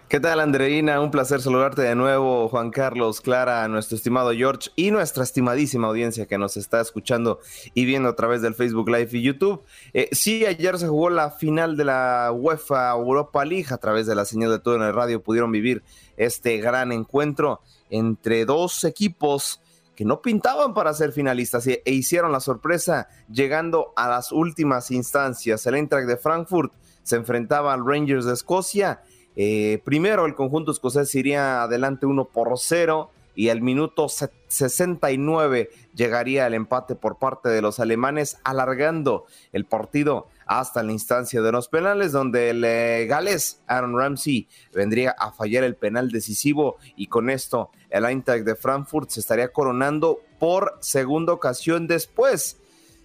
¿Qué 0.08 0.20
tal, 0.20 0.40
Andreina? 0.40 1.02
Un 1.02 1.10
placer 1.10 1.42
saludarte 1.42 1.82
de 1.82 1.94
nuevo, 1.94 2.48
Juan 2.48 2.70
Carlos, 2.70 3.20
Clara, 3.20 3.68
nuestro 3.68 3.94
estimado 3.94 4.32
George 4.32 4.70
y 4.74 4.90
nuestra 4.90 5.22
estimadísima 5.22 5.88
audiencia 5.88 6.24
que 6.24 6.38
nos 6.38 6.56
está 6.56 6.80
escuchando 6.80 7.40
y 7.74 7.84
viendo 7.84 8.08
a 8.08 8.16
través 8.16 8.40
del 8.40 8.54
Facebook 8.54 8.88
Live 8.88 9.10
y 9.12 9.22
YouTube. 9.22 9.62
Eh, 9.92 10.08
sí, 10.12 10.46
ayer 10.46 10.78
se 10.78 10.88
jugó 10.88 11.10
la 11.10 11.32
final 11.32 11.76
de 11.76 11.84
la 11.84 12.32
UEFA 12.34 12.92
Europa 12.92 13.44
League 13.44 13.66
a 13.68 13.76
través 13.76 14.06
de 14.06 14.14
la 14.14 14.24
señal 14.24 14.50
de 14.50 14.60
todo 14.60 14.76
en 14.76 14.82
el 14.82 14.94
radio. 14.94 15.22
Pudieron 15.22 15.52
vivir 15.52 15.82
este 16.16 16.56
gran 16.56 16.90
encuentro 16.90 17.60
entre 17.90 18.46
dos 18.46 18.84
equipos 18.84 19.60
que 19.94 20.06
no 20.06 20.22
pintaban 20.22 20.72
para 20.72 20.94
ser 20.94 21.12
finalistas 21.12 21.66
e 21.66 21.82
hicieron 21.84 22.32
la 22.32 22.40
sorpresa 22.40 23.08
llegando 23.30 23.92
a 23.94 24.08
las 24.08 24.32
últimas 24.32 24.90
instancias. 24.90 25.66
El 25.66 25.74
Eintracht 25.74 26.08
de 26.08 26.16
Frankfurt 26.16 26.72
se 27.02 27.16
enfrentaba 27.16 27.72
al 27.74 27.84
Rangers 27.84 28.24
de 28.24 28.34
Escocia. 28.34 29.02
Eh, 29.40 29.80
primero 29.84 30.26
el 30.26 30.34
conjunto 30.34 30.72
escocés 30.72 31.14
iría 31.14 31.62
adelante 31.62 32.06
1 32.06 32.24
por 32.24 32.50
0 32.58 33.08
y 33.36 33.50
al 33.50 33.60
minuto 33.62 34.08
se- 34.08 34.30
69 34.48 35.70
llegaría 35.94 36.44
el 36.48 36.54
empate 36.54 36.96
por 36.96 37.18
parte 37.20 37.48
de 37.48 37.62
los 37.62 37.78
alemanes, 37.78 38.38
alargando 38.42 39.26
el 39.52 39.64
partido 39.64 40.26
hasta 40.46 40.82
la 40.82 40.90
instancia 40.90 41.40
de 41.40 41.52
los 41.52 41.68
penales, 41.68 42.10
donde 42.10 42.50
el 42.50 42.64
eh, 42.64 43.06
galés 43.08 43.60
Aaron 43.68 43.96
Ramsey 43.96 44.48
vendría 44.74 45.12
a 45.16 45.30
fallar 45.30 45.62
el 45.62 45.76
penal 45.76 46.10
decisivo 46.10 46.76
y 46.96 47.06
con 47.06 47.30
esto 47.30 47.70
el 47.90 48.06
Eintracht 48.06 48.44
de 48.44 48.56
Frankfurt 48.56 49.10
se 49.10 49.20
estaría 49.20 49.52
coronando 49.52 50.18
por 50.40 50.76
segunda 50.80 51.32
ocasión 51.32 51.86
después. 51.86 52.56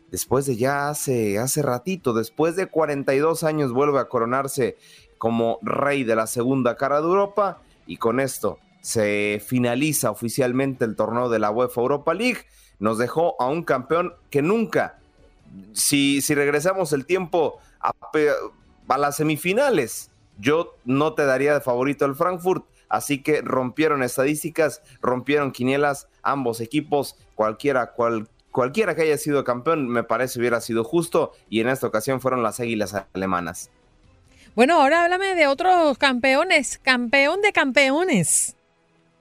Después 0.09 0.45
de 0.45 0.55
ya 0.55 0.89
hace, 0.89 1.37
hace 1.37 1.61
ratito, 1.61 2.13
después 2.13 2.55
de 2.55 2.67
42 2.67 3.43
años, 3.43 3.71
vuelve 3.71 3.99
a 3.99 4.05
coronarse 4.05 4.77
como 5.23 5.57
rey 5.61 6.03
de 6.03 6.17
la 6.17 6.27
segunda 6.27 6.75
cara 6.75 6.99
de 6.99 7.07
Europa 7.07 7.61
y 7.87 7.95
con 7.95 8.19
esto 8.19 8.59
se 8.81 9.41
finaliza 9.47 10.11
oficialmente 10.11 10.83
el 10.83 10.97
torneo 10.97 11.29
de 11.29 11.39
la 11.39 11.49
UEFA 11.49 11.79
Europa 11.79 12.13
League. 12.13 12.39
Nos 12.79 12.97
dejó 12.97 13.41
a 13.41 13.47
un 13.47 13.63
campeón 13.63 14.15
que 14.29 14.41
nunca, 14.41 14.99
si, 15.71 16.19
si 16.21 16.35
regresamos 16.35 16.91
el 16.91 17.05
tiempo 17.05 17.57
a, 17.79 17.93
las 18.97 19.15
semifinales, 19.15 20.11
yo 20.39 20.75
no 20.83 21.13
te 21.13 21.25
daría 21.25 21.53
de 21.53 21.61
favorito 21.61 22.03
al 22.03 22.15
Frankfurt. 22.15 22.65
Así 22.89 23.23
que 23.23 23.41
rompieron 23.41 24.03
estadísticas, 24.03 24.81
rompieron 25.01 25.53
quinielas 25.53 26.09
ambos 26.21 26.59
equipos, 26.59 27.15
cualquiera, 27.35 27.93
cual, 27.93 28.27
cualquiera 28.51 28.93
que 28.93 29.03
haya 29.03 29.17
sido 29.17 29.45
campeón, 29.45 29.87
me 29.87 30.03
parece 30.03 30.37
hubiera 30.37 30.59
sido 30.59 30.83
justo, 30.83 31.31
y 31.49 31.61
en 31.61 31.69
esta 31.69 31.87
ocasión 31.87 32.19
fueron 32.19 32.43
las 32.43 32.59
águilas 32.59 32.93
alemanas. 33.13 33.71
Bueno, 34.55 34.79
ahora 34.79 35.03
háblame 35.03 35.33
de 35.33 35.47
otros 35.47 35.97
campeones. 35.97 36.77
Campeón 36.77 37.41
de 37.41 37.51
campeones. 37.51 38.55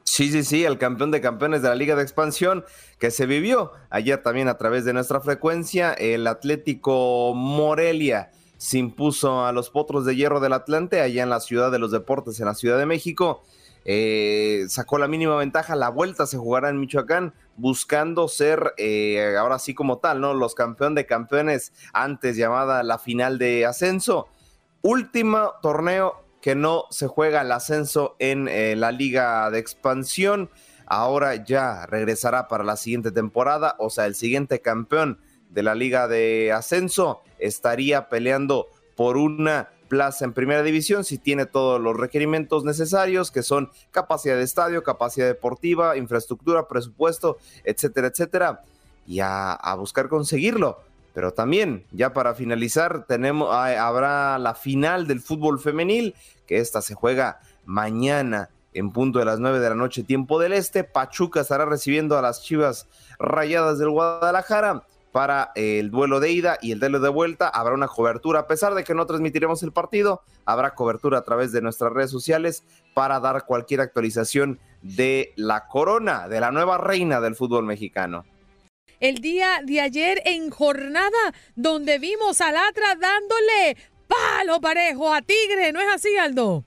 Sí, 0.04 0.30
sí, 0.30 0.44
sí, 0.44 0.64
el 0.64 0.76
campeón 0.76 1.10
de 1.10 1.22
campeones 1.22 1.62
de 1.62 1.70
la 1.70 1.74
Liga 1.74 1.96
de 1.96 2.02
Expansión 2.02 2.66
que 2.98 3.10
se 3.10 3.24
vivió 3.24 3.72
ayer 3.88 4.22
también 4.22 4.48
a 4.48 4.58
través 4.58 4.84
de 4.84 4.92
nuestra 4.92 5.22
frecuencia, 5.22 5.94
el 5.94 6.26
Atlético 6.26 7.32
Morelia 7.34 8.30
se 8.58 8.76
impuso 8.76 9.46
a 9.46 9.52
los 9.52 9.70
Potros 9.70 10.04
de 10.04 10.14
Hierro 10.14 10.38
del 10.38 10.52
Atlante 10.52 11.00
allá 11.00 11.22
en 11.22 11.30
la 11.30 11.40
Ciudad 11.40 11.72
de 11.72 11.78
los 11.78 11.92
Deportes, 11.92 12.38
en 12.38 12.46
la 12.46 12.54
Ciudad 12.54 12.78
de 12.78 12.84
México. 12.84 13.42
Eh, 13.86 14.66
sacó 14.68 14.98
la 14.98 15.08
mínima 15.08 15.36
ventaja, 15.36 15.76
la 15.76 15.88
vuelta 15.88 16.26
se 16.26 16.36
jugará 16.36 16.68
en 16.68 16.78
Michoacán, 16.78 17.32
buscando 17.56 18.28
ser 18.28 18.74
eh, 18.76 19.34
ahora 19.38 19.58
sí 19.58 19.72
como 19.72 19.98
tal, 19.98 20.20
¿no? 20.20 20.34
Los 20.34 20.54
campeón 20.54 20.94
de 20.94 21.06
campeones, 21.06 21.72
antes 21.94 22.36
llamada 22.36 22.82
la 22.82 22.98
final 22.98 23.38
de 23.38 23.64
ascenso. 23.64 24.28
Último 24.82 25.52
torneo 25.62 26.24
que 26.40 26.56
no 26.56 26.86
se 26.90 27.06
juega 27.06 27.42
el 27.42 27.52
ascenso 27.52 28.16
en 28.18 28.48
eh, 28.48 28.74
la 28.74 28.90
liga 28.90 29.48
de 29.50 29.60
expansión. 29.60 30.50
Ahora 30.86 31.36
ya 31.36 31.86
regresará 31.86 32.48
para 32.48 32.64
la 32.64 32.76
siguiente 32.76 33.12
temporada, 33.12 33.76
o 33.78 33.90
sea, 33.90 34.06
el 34.06 34.16
siguiente 34.16 34.60
campeón 34.60 35.20
de 35.50 35.62
la 35.62 35.76
liga 35.76 36.08
de 36.08 36.50
ascenso 36.52 37.20
estaría 37.38 38.08
peleando 38.08 38.66
por 38.96 39.16
una 39.16 39.70
plaza 39.86 40.24
en 40.24 40.32
primera 40.32 40.62
división 40.62 41.04
si 41.04 41.16
tiene 41.18 41.46
todos 41.46 41.80
los 41.80 41.96
requerimientos 41.96 42.64
necesarios 42.64 43.30
que 43.30 43.42
son 43.42 43.70
capacidad 43.92 44.36
de 44.36 44.42
estadio, 44.42 44.82
capacidad 44.82 45.26
deportiva, 45.26 45.96
infraestructura, 45.96 46.66
presupuesto, 46.66 47.36
etcétera, 47.62 48.08
etcétera, 48.08 48.62
y 49.06 49.20
a, 49.20 49.52
a 49.52 49.74
buscar 49.76 50.08
conseguirlo. 50.08 50.78
Pero 51.14 51.32
también, 51.32 51.84
ya 51.92 52.12
para 52.12 52.34
finalizar, 52.34 53.06
tenemos, 53.06 53.48
ah, 53.52 53.86
habrá 53.86 54.38
la 54.38 54.54
final 54.54 55.06
del 55.06 55.20
fútbol 55.20 55.60
femenil, 55.60 56.14
que 56.46 56.58
esta 56.58 56.80
se 56.82 56.94
juega 56.94 57.40
mañana 57.64 58.50
en 58.74 58.90
punto 58.90 59.18
de 59.18 59.24
las 59.24 59.38
9 59.38 59.60
de 59.60 59.68
la 59.68 59.74
noche, 59.74 60.02
tiempo 60.02 60.38
del 60.38 60.52
este. 60.52 60.84
Pachuca 60.84 61.40
estará 61.40 61.64
recibiendo 61.64 62.18
a 62.18 62.22
las 62.22 62.42
Chivas 62.42 62.88
Rayadas 63.18 63.78
del 63.78 63.90
Guadalajara 63.90 64.84
para 65.12 65.52
eh, 65.54 65.78
el 65.78 65.90
duelo 65.90 66.20
de 66.20 66.30
ida 66.30 66.58
y 66.62 66.72
el 66.72 66.80
duelo 66.80 66.98
de 66.98 67.10
vuelta. 67.10 67.48
Habrá 67.48 67.74
una 67.74 67.88
cobertura, 67.88 68.40
a 68.40 68.46
pesar 68.46 68.74
de 68.74 68.82
que 68.82 68.94
no 68.94 69.06
transmitiremos 69.06 69.62
el 69.62 69.72
partido, 69.72 70.22
habrá 70.46 70.74
cobertura 70.74 71.18
a 71.18 71.22
través 71.22 71.52
de 71.52 71.60
nuestras 71.60 71.92
redes 71.92 72.10
sociales 72.10 72.64
para 72.94 73.20
dar 73.20 73.44
cualquier 73.44 73.82
actualización 73.82 74.58
de 74.80 75.32
la 75.36 75.68
corona, 75.68 76.28
de 76.28 76.40
la 76.40 76.50
nueva 76.50 76.78
reina 76.78 77.20
del 77.20 77.36
fútbol 77.36 77.64
mexicano. 77.64 78.24
El 79.02 79.16
día 79.16 79.62
de 79.66 79.80
ayer 79.80 80.22
en 80.26 80.50
jornada 80.50 81.34
donde 81.56 81.98
vimos 81.98 82.40
al 82.40 82.54
Atra 82.56 82.94
dándole 82.94 83.76
palo 84.06 84.60
parejo 84.60 85.12
a 85.12 85.20
Tigre. 85.22 85.72
¿No 85.72 85.80
es 85.80 85.88
así, 85.92 86.16
Aldo? 86.16 86.64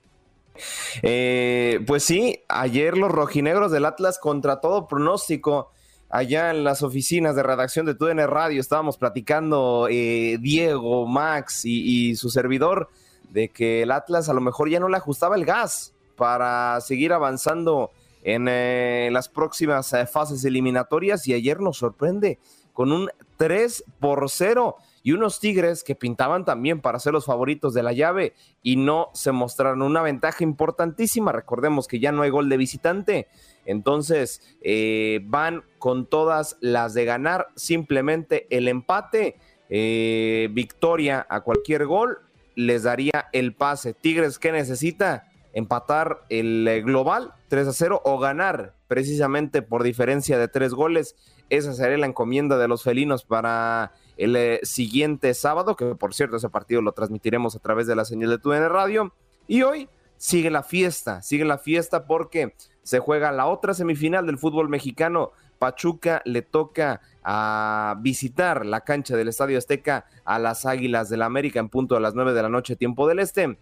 Eh, 1.02 1.80
pues 1.88 2.04
sí, 2.04 2.42
ayer 2.50 2.98
los 2.98 3.10
rojinegros 3.10 3.72
del 3.72 3.86
Atlas 3.86 4.20
contra 4.20 4.60
todo 4.60 4.86
pronóstico, 4.86 5.72
allá 6.10 6.50
en 6.50 6.66
las 6.66 6.84
oficinas 6.84 7.38
de 7.38 7.44
redacción 7.44 7.86
de 7.86 7.96
TUDN 7.96 8.28
Radio, 8.28 8.60
estábamos 8.60 8.98
platicando 8.98 9.88
eh, 9.90 10.38
Diego, 10.42 11.08
Max 11.08 11.62
y 11.64 12.18
su 12.18 12.30
servidor 12.30 12.90
de 13.30 13.48
que 13.48 13.84
el 13.84 13.92
Atlas 13.92 14.28
a 14.28 14.34
lo 14.34 14.42
mejor 14.42 14.70
ya 14.70 14.82
no 14.82 14.90
le 14.90 14.98
ajustaba 14.98 15.38
el 15.38 15.46
gas 15.46 15.94
para 16.18 16.82
seguir 16.82 17.14
avanzando 17.14 17.92
en 18.26 18.48
eh, 18.50 19.10
las 19.12 19.30
próximas 19.30 19.94
eh, 19.94 20.08
fases 20.08 20.44
eliminatorias 20.44 21.28
y 21.28 21.34
ayer 21.36 21.62
nos 21.62 21.78
sorprende 21.78 22.40
con 22.74 22.92
un 22.92 23.10
3 23.38 23.86
por 24.00 24.30
0 24.30 24.78
y 25.04 25.12
unos 25.12 25.40
Tigres 25.40 25.84
que 25.84 25.94
pintaban 25.94 26.44
también 26.44 26.82
para 26.82 26.98
ser 26.98 27.14
los 27.14 27.26
favoritos 27.26 27.76
de 27.76 27.84
la 27.84 27.94
llave 27.94 28.34
y 28.64 28.78
no 28.78 29.10
se 29.14 29.32
mostraron 29.32 29.84
una 29.84 30.02
ventaja 30.02 30.44
importantísima. 30.44 31.32
Recordemos 31.32 31.88
que 31.88 32.00
ya 32.00 32.12
no 32.12 32.24
hay 32.24 32.32
gol 32.32 32.50
de 32.50 32.58
visitante, 32.58 33.28
entonces 33.64 34.42
eh, 34.62 35.22
van 35.26 35.64
con 35.78 36.08
todas 36.08 36.58
las 36.62 36.96
de 36.96 37.06
ganar, 37.06 37.50
simplemente 37.56 38.48
el 38.50 38.68
empate, 38.68 39.38
victoria 39.70 41.26
a 41.30 41.42
cualquier 41.42 41.86
gol 41.86 42.20
les 42.56 42.84
daría 42.84 43.28
el 43.34 43.54
pase. 43.54 43.94
Tigres, 43.94 44.40
¿qué 44.40 44.52
necesita? 44.52 45.28
Empatar 45.56 46.26
el 46.30 46.68
eh, 46.68 46.82
global 46.82 47.34
3 47.48 47.70
a 47.70 47.74
0 47.74 48.02
o 48.04 48.20
ganar 48.20 48.76
precisamente 48.88 49.62
por 49.62 49.82
diferencia 49.82 50.38
de 50.38 50.48
tres 50.48 50.74
goles. 50.74 51.16
Esa 51.50 51.74
sería 51.74 51.98
la 51.98 52.06
encomienda 52.06 52.58
de 52.58 52.68
los 52.68 52.84
felinos 52.84 53.24
para 53.24 53.94
el 54.18 54.36
eh, 54.36 54.60
siguiente 54.64 55.34
sábado, 55.34 55.76
que 55.76 55.96
por 55.96 56.14
cierto 56.14 56.36
ese 56.36 56.50
partido 56.50 56.82
lo 56.82 56.92
transmitiremos 56.92 57.56
a 57.56 57.60
través 57.60 57.88
de 57.88 57.96
la 57.96 58.06
señal 58.06 58.30
de 58.30 58.38
TUDN 58.38 58.70
Radio. 58.70 59.14
Y 59.48 59.62
hoy 59.62 59.90
sigue 60.18 60.52
la 60.52 60.64
fiesta, 60.64 61.22
sigue 61.22 61.46
la 61.46 61.58
fiesta 61.58 62.06
porque 62.06 62.54
se 62.84 63.00
juega 63.00 63.32
la 63.32 63.48
otra 63.48 63.74
semifinal 63.74 64.26
del 64.26 64.38
fútbol 64.38 64.70
mexicano. 64.70 65.32
Pachuca 65.58 66.22
le 66.26 66.42
toca 66.42 67.02
a 67.24 67.96
visitar 68.02 68.66
la 68.66 68.82
cancha 68.82 69.16
del 69.16 69.30
Estadio 69.30 69.58
Azteca 69.58 70.06
a 70.26 70.38
las 70.38 70.66
Águilas 70.66 71.10
del 71.10 71.20
la 71.20 71.26
América 71.26 71.60
en 71.60 71.70
punto 71.70 71.96
a 71.96 72.00
las 72.00 72.14
9 72.14 72.34
de 72.34 72.42
la 72.42 72.50
noche, 72.50 72.76
tiempo 72.76 73.08
del 73.08 73.20
Este. 73.20 73.58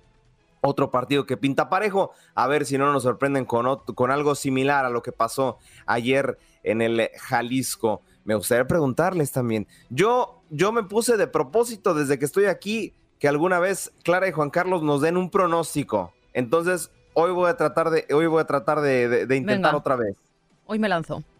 Otro 0.65 0.89
partido 0.91 1.25
que 1.25 1.35
pinta 1.35 1.69
parejo, 1.69 2.11
a 2.35 2.47
ver 2.47 2.65
si 2.65 2.77
no 2.77 2.91
nos 2.93 3.03
sorprenden 3.03 3.43
con, 3.43 3.65
ot- 3.65 3.93
con 3.95 4.11
algo 4.11 4.33
similar 4.33 4.85
a 4.85 4.89
lo 4.89 5.03
que 5.03 5.11
pasó 5.11 5.57
ayer 5.85 6.37
en 6.63 6.81
el 6.81 7.09
Jalisco. 7.19 8.01
Me 8.23 8.35
gustaría 8.35 8.65
preguntarles 8.65 9.33
también. 9.33 9.67
Yo, 9.89 10.41
yo 10.49 10.71
me 10.71 10.83
puse 10.83 11.17
de 11.17 11.27
propósito 11.27 11.93
desde 11.93 12.17
que 12.17 12.23
estoy 12.23 12.45
aquí 12.45 12.93
que 13.19 13.27
alguna 13.27 13.59
vez 13.59 13.91
Clara 14.03 14.29
y 14.29 14.31
Juan 14.31 14.49
Carlos 14.49 14.83
nos 14.83 15.01
den 15.01 15.17
un 15.17 15.29
pronóstico. 15.29 16.13
Entonces, 16.33 16.91
hoy 17.13 17.31
voy 17.31 17.49
a 17.49 17.57
tratar 17.57 17.89
de, 17.89 18.07
hoy 18.13 18.27
voy 18.27 18.39
a 18.41 18.45
tratar 18.45 18.79
de, 18.79 19.09
de- 19.09 19.25
de 19.25 19.35
intentar 19.35 19.71
Venga. 19.73 19.77
otra 19.77 19.95
vez. 19.97 20.15
Hoy 20.65 20.79
me 20.79 20.87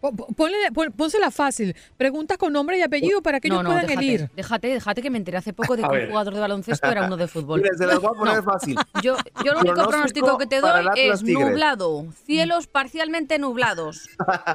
po- 0.00 0.26
Ponle, 0.36 0.70
pon- 0.72 0.92
pónsela 0.92 1.30
fácil. 1.30 1.74
Preguntas 1.96 2.36
con 2.36 2.52
nombre 2.52 2.78
y 2.78 2.82
apellido 2.82 3.22
para 3.22 3.40
que 3.40 3.48
ellos 3.48 3.58
no, 3.58 3.62
no, 3.62 3.68
puedan 3.70 3.86
déjate, 3.86 4.06
elegir. 4.06 4.30
déjate, 4.36 4.68
déjate 4.68 5.02
que 5.02 5.10
me 5.10 5.16
enteré 5.18 5.38
hace 5.38 5.52
poco 5.54 5.76
de 5.76 5.84
A 5.84 5.88
que 5.88 5.96
un 6.04 6.08
jugador 6.10 6.34
de 6.34 6.40
baloncesto 6.40 6.86
era 6.90 7.06
uno 7.06 7.16
de 7.16 7.26
fútbol. 7.26 7.62
Mire, 7.62 7.74
se 7.76 7.86
las 7.86 7.98
voy 8.00 8.10
a 8.14 8.18
poner 8.18 8.36
No. 8.36 8.42
fácil. 8.42 8.76
Yo, 9.02 9.16
yo 9.44 9.52
lo 9.54 9.60
único 9.60 9.86
Pronóstico 9.88 10.36
que 10.38 10.46
te 10.46 10.60
doy 10.60 10.86
el 10.96 11.10
es 11.12 11.22
nublado, 11.22 12.06
cielos 12.26 12.66
parcialmente 12.66 13.38
nublados, 13.38 14.08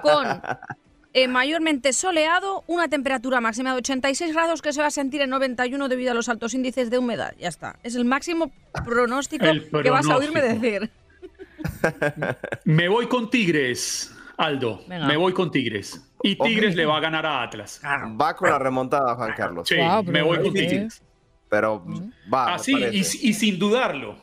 con 0.03 0.27
eh, 1.13 1.27
mayormente 1.27 1.91
soleado, 1.91 2.63
una 2.67 2.87
temperatura 2.87 3.41
máxima 3.41 3.71
de 3.71 3.77
86 3.77 4.33
grados 4.33 4.61
que 4.61 4.71
se 4.71 4.81
va 4.81 4.87
a 4.87 4.91
sentir 4.91 5.21
en 5.21 5.31
91 5.31 5.89
debido 5.89 6.11
a 6.11 6.13
los 6.13 6.29
altos 6.29 6.53
índices 6.53 6.91
de 6.91 6.99
humedad. 6.99 7.33
Ya 7.39 7.47
está. 7.47 7.75
Es 7.81 7.95
el 7.95 8.05
máximo 8.05 8.51
pronóstico 8.85 9.45
El 9.45 9.67
que 9.71 9.89
vas 9.89 10.07
a 10.07 10.15
oírme 10.17 10.41
decir. 10.43 10.91
Me 12.65 12.87
voy 12.87 13.07
con 13.07 13.29
Tigres, 13.29 14.13
Aldo. 14.39 14.81
Venga. 14.87 15.05
Me 15.05 15.17
voy 15.17 15.33
con 15.33 15.51
Tigres. 15.51 16.01
Y 16.23 16.35
Tigres 16.35 16.75
le 16.75 16.85
va 16.85 16.97
a 16.97 16.99
ganar 17.01 17.25
a 17.25 17.43
Atlas. 17.43 17.81
Va 17.83 18.35
con 18.35 18.49
la 18.49 18.57
remontada, 18.57 19.13
Juan 19.15 19.33
Carlos. 19.35 19.67
Sí, 19.67 19.75
Wow, 19.77 20.03
me 20.03 20.11
pero 20.13 20.25
voy 20.25 20.37
con. 20.41 20.53
Tigres. 20.53 21.03
Pero 21.49 21.83
va. 22.33 22.53
Así, 22.55 22.73
y, 22.73 22.99
y 22.99 23.33
sin 23.33 23.59
dudarlo. 23.59 24.15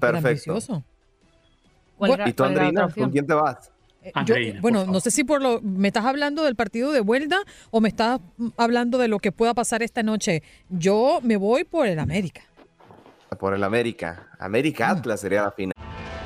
Perfecto. 0.00 0.28
ambicioso. 0.28 0.84
¿Cuál 1.96 2.08
Bueno, 2.10 2.14
era- 2.14 2.28
¿Y 2.28 2.32
tú, 2.32 2.44
opción? 2.44 2.90
¿Con 3.04 3.10
quién 3.12 3.26
te 3.26 3.34
vas? 3.34 3.70
Eh, 4.02 4.10
yo- 4.14 4.20
Andreina, 4.20 4.60
bueno, 4.60 4.84
no 4.84 5.00
sé 5.00 5.10
si 5.10 5.24
por 5.24 5.40
lo 5.42 5.60
me 5.62 5.88
estás 5.88 6.04
hablando 6.04 6.42
del 6.44 6.54
partido 6.56 6.92
de 6.92 7.00
vuelta 7.00 7.38
o 7.70 7.80
me 7.80 7.88
estás 7.88 8.20
hablando 8.56 8.98
de 8.98 9.08
lo 9.08 9.18
que 9.18 9.32
pueda 9.32 9.54
pasar 9.54 9.82
esta 9.82 10.02
noche. 10.02 10.42
Yo 10.68 11.20
me 11.22 11.36
voy 11.36 11.64
por 11.64 11.86
el 11.86 11.98
América. 11.98 12.42
Por 13.38 13.54
el 13.54 13.62
América. 13.64 14.28
América 14.38 14.90
Atlas 14.90 15.20
sería 15.20 15.42
la 15.42 15.50
final. 15.52 15.72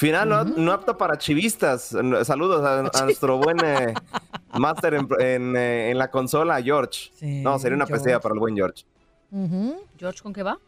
Final 0.00 0.28
no, 0.30 0.44
no 0.44 0.72
apto 0.72 0.96
para 0.96 1.18
chivistas. 1.18 1.94
Saludos 2.24 2.64
a, 2.64 2.80
a 3.00 3.04
nuestro 3.04 3.36
buen 3.36 3.58
eh, 3.62 3.92
máster 4.58 4.94
en, 4.94 5.06
en, 5.20 5.54
eh, 5.54 5.90
en 5.90 5.98
la 5.98 6.10
consola, 6.10 6.62
George. 6.62 7.10
Sí, 7.16 7.42
no, 7.42 7.58
sería 7.58 7.76
una 7.76 7.84
pesea 7.84 8.18
para 8.18 8.32
el 8.32 8.40
buen 8.40 8.56
George. 8.56 8.84
¿George 9.98 10.22
con 10.22 10.32
qué 10.32 10.42
va? 10.42 10.58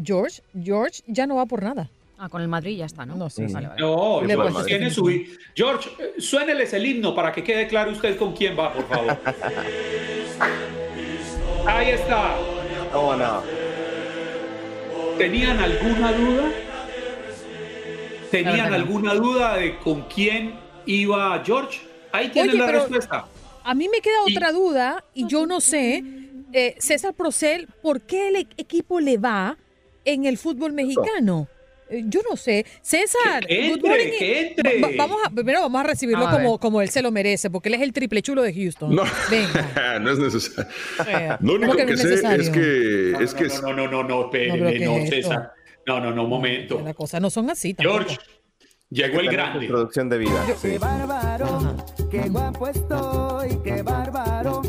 George, 0.00 0.42
George 0.62 1.02
ya 1.08 1.26
no 1.26 1.34
va 1.34 1.46
por 1.46 1.60
nada. 1.60 1.90
Ah, 2.18 2.28
con 2.28 2.40
el 2.40 2.46
Madrid 2.46 2.78
ya 2.78 2.84
está, 2.84 3.04
¿no? 3.04 3.16
No, 3.16 3.28
sí. 3.28 3.46
Vale, 3.52 3.66
vale. 3.66 3.80
No, 3.80 4.22
Le 4.22 4.36
George 4.36 4.64
tiene 4.64 4.90
su... 4.90 5.12
George, 5.56 5.90
eh, 5.98 6.20
suéneles 6.20 6.72
el 6.72 6.86
himno 6.86 7.16
para 7.16 7.32
que 7.32 7.42
quede 7.42 7.66
claro 7.66 7.90
usted 7.90 8.16
con 8.16 8.32
quién 8.32 8.56
va, 8.56 8.72
por 8.72 8.86
favor. 8.86 9.18
Ahí 11.66 11.90
está. 11.90 12.36
¿Cómo 12.92 13.16
no? 13.16 13.42
¿Tenían 15.18 15.58
alguna 15.58 16.12
duda? 16.12 16.44
¿Tenían 18.30 18.72
alguna 18.74 19.14
duda 19.14 19.56
de 19.56 19.78
con 19.78 20.02
quién 20.02 20.54
iba 20.86 21.42
George? 21.44 21.80
Ahí 22.12 22.28
tienen 22.30 22.50
Oye, 22.52 22.58
la 22.60 22.66
respuesta. 22.72 23.26
A 23.64 23.74
mí 23.74 23.88
me 23.88 24.00
queda 24.00 24.14
Y- 24.26 24.36
otra 24.36 24.52
duda 24.52 25.04
y 25.14 25.26
yo 25.26 25.46
no 25.46 25.60
sé, 25.60 26.02
eh, 26.52 26.74
César 26.78 27.12
Procel, 27.14 27.68
¿por 27.82 28.00
qué 28.00 28.28
el 28.28 28.36
e- 28.36 28.46
equipo 28.56 29.00
le 29.00 29.18
va 29.18 29.56
en 30.04 30.24
el 30.24 30.38
fútbol 30.38 30.72
mexicano? 30.72 31.48
Eh, 31.90 32.04
Yo 32.06 32.20
no 32.28 32.36
sé. 32.36 32.66
César, 32.82 33.46
Que 33.46 33.68
good 33.68 33.76
entre, 33.76 33.88
morning. 33.88 34.18
que 34.18 34.40
entre. 34.48 34.80
Va- 34.80 34.88
vamos 34.98 35.18
a, 35.24 35.30
primero 35.30 35.60
vamos 35.62 35.80
a 35.80 35.84
recibirlo 35.84 36.26
a 36.28 36.30
como, 36.30 36.58
como 36.58 36.82
él 36.82 36.90
se 36.90 37.00
lo 37.00 37.10
merece, 37.10 37.48
porque 37.48 37.70
él 37.70 37.76
es 37.76 37.80
el 37.80 37.94
triple 37.94 38.20
chulo 38.20 38.42
de 38.42 38.52
Houston. 38.52 38.94
No. 38.94 39.04
Venga. 39.30 39.98
no 40.00 40.10
es 40.12 40.18
necesario. 40.18 40.70
Eh, 41.06 41.36
Lo 41.40 41.54
único 41.54 41.72
¿cómo 41.72 41.76
que, 41.78 41.86
no 41.86 41.92
es 41.94 42.00
sé 42.02 42.08
necesario? 42.08 42.42
es 42.42 42.50
que, 42.50 43.12
No, 43.12 43.20
es 43.20 43.34
que 43.34 43.44
no, 43.48 43.72
no, 43.72 43.72
no, 43.72 43.88
no, 43.90 44.02
no, 44.04 44.24
espéreme, 44.24 44.78
No. 44.80 45.06
César. 45.06 45.52
No, 45.88 45.98
no, 46.00 46.10
no, 46.12 46.24
un 46.24 46.28
momento. 46.28 46.82
Las 46.84 46.94
cosas 46.94 47.18
no 47.18 47.30
son 47.30 47.48
así 47.48 47.72
tampoco. 47.72 48.00
George, 48.00 48.18
llegó 48.90 49.20
el 49.20 49.30
grande. 49.30 49.66
Producción 49.66 50.10
de 50.10 50.18
vida. 50.18 50.46
sí. 50.60 50.76
bárbaro, 50.76 51.76
qué 52.10 52.28
guapo 52.28 52.68
estoy, 52.68 53.58
qué 53.64 53.80
bárbaro. 53.80 54.60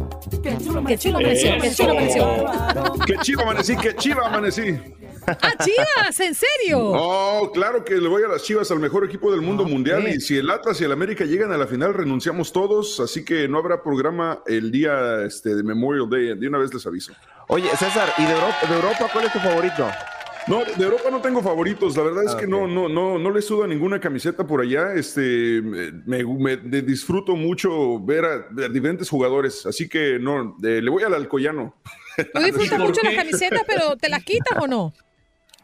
Qué 0.41 0.57
chulo 0.57 0.81
Qué 0.85 0.97
chulo 0.97 1.17
amaneció, 1.17 1.57
qué 1.59 1.75
chulo 1.75 1.91
amaneció. 1.91 2.93
qué 3.05 3.15
chiva 3.21 3.43
amanecí, 3.43 3.75
qué 3.75 3.95
chiva 3.97 4.27
amanecí. 4.27 4.77
¡Ah, 5.27 5.53
Chivas! 5.63 6.19
¿En 6.21 6.33
serio? 6.33 6.79
Oh, 6.79 7.51
claro 7.53 7.83
que 7.83 7.95
le 7.95 8.07
voy 8.07 8.23
a 8.23 8.29
las 8.29 8.41
Chivas 8.41 8.71
al 8.71 8.79
mejor 8.79 9.03
equipo 9.03 9.29
del 9.29 9.41
mundo 9.41 9.65
mundial 9.65 10.03
pues. 10.03 10.15
y 10.15 10.21
si 10.21 10.37
el 10.37 10.49
Atlas 10.49 10.79
y 10.81 10.85
el 10.85 10.91
América 10.93 11.25
llegan 11.25 11.51
a 11.51 11.57
la 11.57 11.67
final 11.67 11.93
renunciamos 11.93 12.51
todos, 12.53 12.99
así 13.01 13.23
que 13.25 13.47
no 13.47 13.57
habrá 13.59 13.83
programa 13.83 14.41
el 14.47 14.71
día 14.71 15.23
este, 15.25 15.53
de 15.53 15.61
Memorial 15.63 16.09
Day, 16.09 16.35
de 16.39 16.47
una 16.47 16.57
vez 16.57 16.73
les 16.73 16.87
aviso. 16.87 17.13
Oye, 17.49 17.69
César, 17.77 18.11
¿y 18.17 18.23
de 18.23 18.31
Europa, 18.31 18.57
de 18.67 18.75
Europa 18.75 19.09
cuál 19.11 19.25
es 19.25 19.33
tu 19.33 19.39
favorito? 19.39 19.87
No, 20.49 20.63
de 20.65 20.83
Europa 20.83 21.09
no 21.11 21.21
tengo 21.21 21.41
favoritos. 21.43 21.95
La 21.95 22.03
verdad 22.03 22.23
es 22.25 22.33
Ah, 22.33 22.37
que 22.37 22.47
no, 22.47 22.67
no, 22.67 22.89
no, 22.89 23.19
no 23.19 23.31
le 23.31 23.41
sudo 23.41 23.63
a 23.63 23.67
ninguna 23.67 23.99
camiseta 23.99 24.45
por 24.47 24.61
allá. 24.61 24.93
Este, 24.95 25.61
me, 25.61 26.57
disfruto 26.81 27.35
mucho 27.35 27.99
ver 27.99 28.25
a, 28.25 28.65
a 28.65 28.69
diferentes 28.69 29.07
jugadores. 29.09 29.65
Así 29.67 29.87
que 29.87 30.17
no, 30.19 30.57
eh, 30.63 30.81
le 30.81 30.89
voy 30.89 31.03
al 31.03 31.13
Alcoyano. 31.13 31.75
Tú 32.33 32.41
disfrutas 32.41 32.69
¿por 32.79 32.87
mucho 32.87 33.01
las 33.03 33.13
camisetas, 33.13 33.61
pero 33.67 33.95
¿te 33.95 34.09
las 34.09 34.23
quitas 34.23 34.57
o 34.59 34.67
no? 34.67 34.91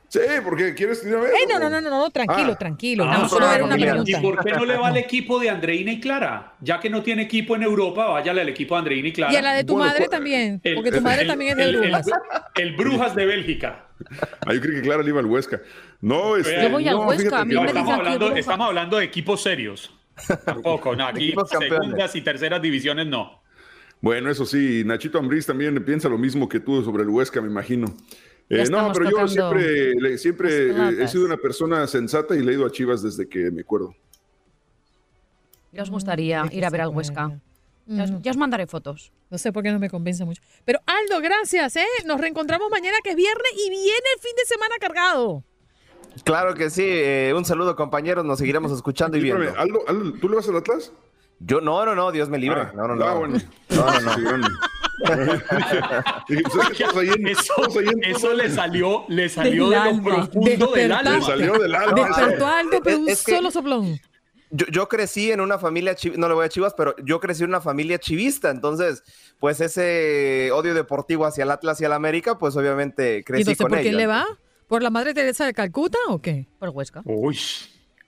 Sí, 0.08 0.20
porque 0.46 0.76
quieres 0.76 1.04
ir 1.04 1.14
a 1.16 1.20
ver. 1.20 1.32
Eh, 1.32 1.48
no, 1.50 1.60
no, 1.60 1.68
no, 1.70 1.82
no, 1.82 1.90
no, 1.90 2.10
tranquilo, 2.12 2.52
Ah. 2.54 2.58
tranquilo. 2.58 3.04
Ah, 3.06 3.18
no, 3.24 3.28
solo 3.28 3.52
era 3.52 3.66
una 3.66 3.76
pregunta. 3.76 4.12
¿Y 4.20 4.22
por 4.22 4.42
qué 4.46 4.52
no 4.52 4.64
le 4.66 4.78
va 4.78 4.90
al 4.90 4.98
equipo 4.98 5.40
de 5.40 5.50
Andreina 5.50 5.92
y 5.92 6.00
Clara? 6.00 6.54
Ya 6.62 6.80
que 6.80 6.90
no 6.92 7.02
tiene 7.02 7.24
equipo 7.24 7.56
en 7.56 7.64
Europa, 7.64 8.06
váyale 8.06 8.42
al 8.42 8.50
equipo 8.50 8.76
de 8.76 8.80
Andreina 8.80 9.08
y 9.10 9.14
Clara. 9.14 9.34
Y 9.34 9.36
a 9.36 9.42
la 9.42 9.54
de 9.56 9.64
tu 9.64 9.74
Bueno, 9.74 9.90
madre 9.90 10.06
cu- 10.06 10.12
también, 10.12 10.62
El- 10.64 10.76
porque 10.76 10.92
tu 10.92 11.02
madre 11.02 11.24
el- 11.24 11.28
también 11.28 11.52
es 11.52 11.58
de 11.58 11.64
el- 11.64 11.76
el- 11.76 11.82
Brujas. 11.82 12.06
El, 12.56 12.76
Brujas 12.76 13.16
de 13.16 13.26
Bélgica. 13.26 13.85
Ah, 14.46 14.54
yo 14.54 14.62
creí 14.62 14.76
que 14.76 14.82
Clara 14.82 15.04
le 15.04 15.10
iba 15.10 15.20
al 15.20 15.26
Huesca. 15.26 15.62
No, 16.02 16.36
este, 16.36 16.64
Yo 16.64 16.70
voy 16.70 16.88
al 16.88 16.96
no, 16.96 17.08
Huesca, 17.08 17.24
fíjate 17.24 17.42
a 17.42 17.46
mí 17.46 17.50
que- 17.52 17.56
No, 17.56 17.62
me 17.62 17.68
estamos, 17.68 17.94
hablando, 17.94 18.20
Brujas. 18.20 18.40
estamos 18.40 18.68
hablando 18.68 18.98
de 18.98 19.04
equipos 19.06 19.42
serios. 19.42 19.94
Tampoco, 20.46 20.96
no, 20.96 21.06
aquí 21.08 21.34
segundas 21.50 22.16
y 22.16 22.22
terceras 22.22 22.62
divisiones 22.62 23.08
no. 23.08 23.42
Bueno, 24.02 24.30
eso 24.30 24.46
sí, 24.46 24.84
Nachito 24.86 25.18
Ambriz 25.18 25.46
también 25.46 25.84
piensa 25.84 26.10
lo 26.10 26.18
mismo 26.18 26.48
que 26.48 26.60
tú 26.60 26.84
sobre 26.84 27.04
el 27.04 27.10
Huesca, 27.10 27.42
me 27.42 27.48
imagino. 27.48 27.88
Eh, 28.50 28.66
no, 28.70 28.92
pero 28.94 29.10
yo 29.10 29.28
siempre, 29.28 30.18
siempre 30.20 30.68
eh, 30.68 30.98
he 31.02 31.08
sido 31.08 31.26
una 31.26 31.38
persona 31.38 31.88
sensata 31.88 32.36
y 32.36 32.44
le 32.44 32.52
he 32.52 32.56
ido 32.56 32.66
a 32.66 32.72
Chivas 32.72 33.02
desde 33.02 33.28
que 33.28 33.50
me 33.50 33.62
acuerdo. 33.62 33.96
Ya 35.72 35.82
os 35.82 35.90
gustaría 35.90 36.44
¿De 36.44 36.50
qué 36.50 36.58
ir 36.58 36.66
a 36.66 36.70
ver 36.70 36.82
al? 36.82 36.90
Huesca. 36.90 37.40
Ya 37.88 38.04
os, 38.04 38.10
Ujú. 38.10 38.20
ya 38.22 38.32
os 38.32 38.38
mandaré 38.38 38.66
fotos. 38.68 39.12
No 39.30 39.38
sé 39.38 39.52
por 39.54 39.62
qué 39.64 39.72
no 39.72 39.80
me 39.80 39.90
convence 39.90 40.26
mucho. 40.26 40.42
Pero 40.66 40.80
Aldo, 40.86 41.22
gracias, 41.22 41.76
¿eh? 41.76 41.86
Nos 42.06 42.20
reencontramos 42.20 42.70
mañana 42.72 42.98
que 43.04 43.12
es 43.12 43.16
viernes 43.16 43.52
y 43.54 43.70
viene 43.70 44.08
el 44.16 44.22
fin 44.22 44.32
de 44.38 44.46
semana 44.46 44.76
cargado. 44.80 45.44
Claro 46.24 46.56
que 46.56 46.70
sí. 46.70 46.84
eh, 46.86 47.34
un 47.36 47.46
saludo, 47.46 47.76
compañeros. 47.76 48.26
Nos 48.26 48.40
seguiremos 48.40 48.72
escuchando 48.72 49.18
y 49.18 49.22
viendo. 49.22 49.54
Aldo, 49.60 49.82
Aldo, 49.88 50.14
¿tú 50.20 50.30
le 50.30 50.38
vas 50.38 50.48
al 50.50 50.58
Atlas? 50.58 50.92
Yo, 51.40 51.60
no, 51.62 51.86
no, 51.86 51.94
no, 51.94 52.12
Dios 52.12 52.30
me 52.30 52.38
libre. 52.38 52.62
Ah, 52.62 52.72
no, 52.74 52.88
no, 52.88 52.96
no. 52.96 53.06
ah, 53.06 53.14
bueno. 53.16 53.38
No, 53.70 54.00
no, 54.00 54.38
no. 54.38 54.48
Eso, 58.02 58.34
le 58.34 58.50
salió, 58.50 59.06
le 59.10 59.30
salió 59.30 59.70
Del 59.70 59.72
de 59.72 59.76
lo 59.76 59.82
alma. 59.82 60.16
profundo 60.32 60.72
del 60.72 60.92
alma. 60.92 61.12
Le 61.18 61.22
salió 61.22 61.54
del 61.60 61.76
alma. 61.76 62.08
Despertó 62.08 62.48
Aldo, 62.48 62.80
pero 62.84 62.98
un 63.00 63.10
Es 63.10 63.24
que- 63.24 63.36
solo 63.36 63.52
soplón. 63.52 64.00
Yo, 64.52 64.66
yo 64.68 64.88
crecí 64.88 65.32
en 65.32 65.42
una 65.42 65.58
familia, 65.58 65.96
no 66.18 66.28
le 66.28 66.34
voy 66.36 66.46
a 66.46 66.50
Chivas, 66.50 66.74
pero 66.78 66.96
yo 67.04 67.20
crecí 67.20 67.44
en 67.44 67.50
una 67.50 67.62
familia 67.62 67.98
chivista, 68.00 68.50
entonces, 68.52 69.04
pues 69.40 69.60
ese 69.62 70.52
odio 70.54 70.74
deportivo 70.74 71.26
hacia 71.26 71.44
el 71.44 71.52
Atlas 71.52 71.82
y 71.82 71.86
al 71.86 71.94
América, 71.94 72.38
pues 72.38 72.56
obviamente 72.56 73.18
¿Y 73.20 73.24
crecí 73.24 73.42
entonces 73.42 73.62
con 73.64 73.70
por 73.72 73.80
quién 73.80 73.90
ellos. 73.96 74.02
le 74.02 74.08
va? 74.08 74.26
¿Por 74.68 74.82
la 74.84 74.90
Madre 74.90 75.14
Teresa 75.14 75.46
de 75.46 75.54
Calcuta 75.54 75.98
o 76.10 76.22
qué? 76.22 76.48
Por 76.60 76.70
Huesca. 76.70 77.02
Uy, 77.06 77.38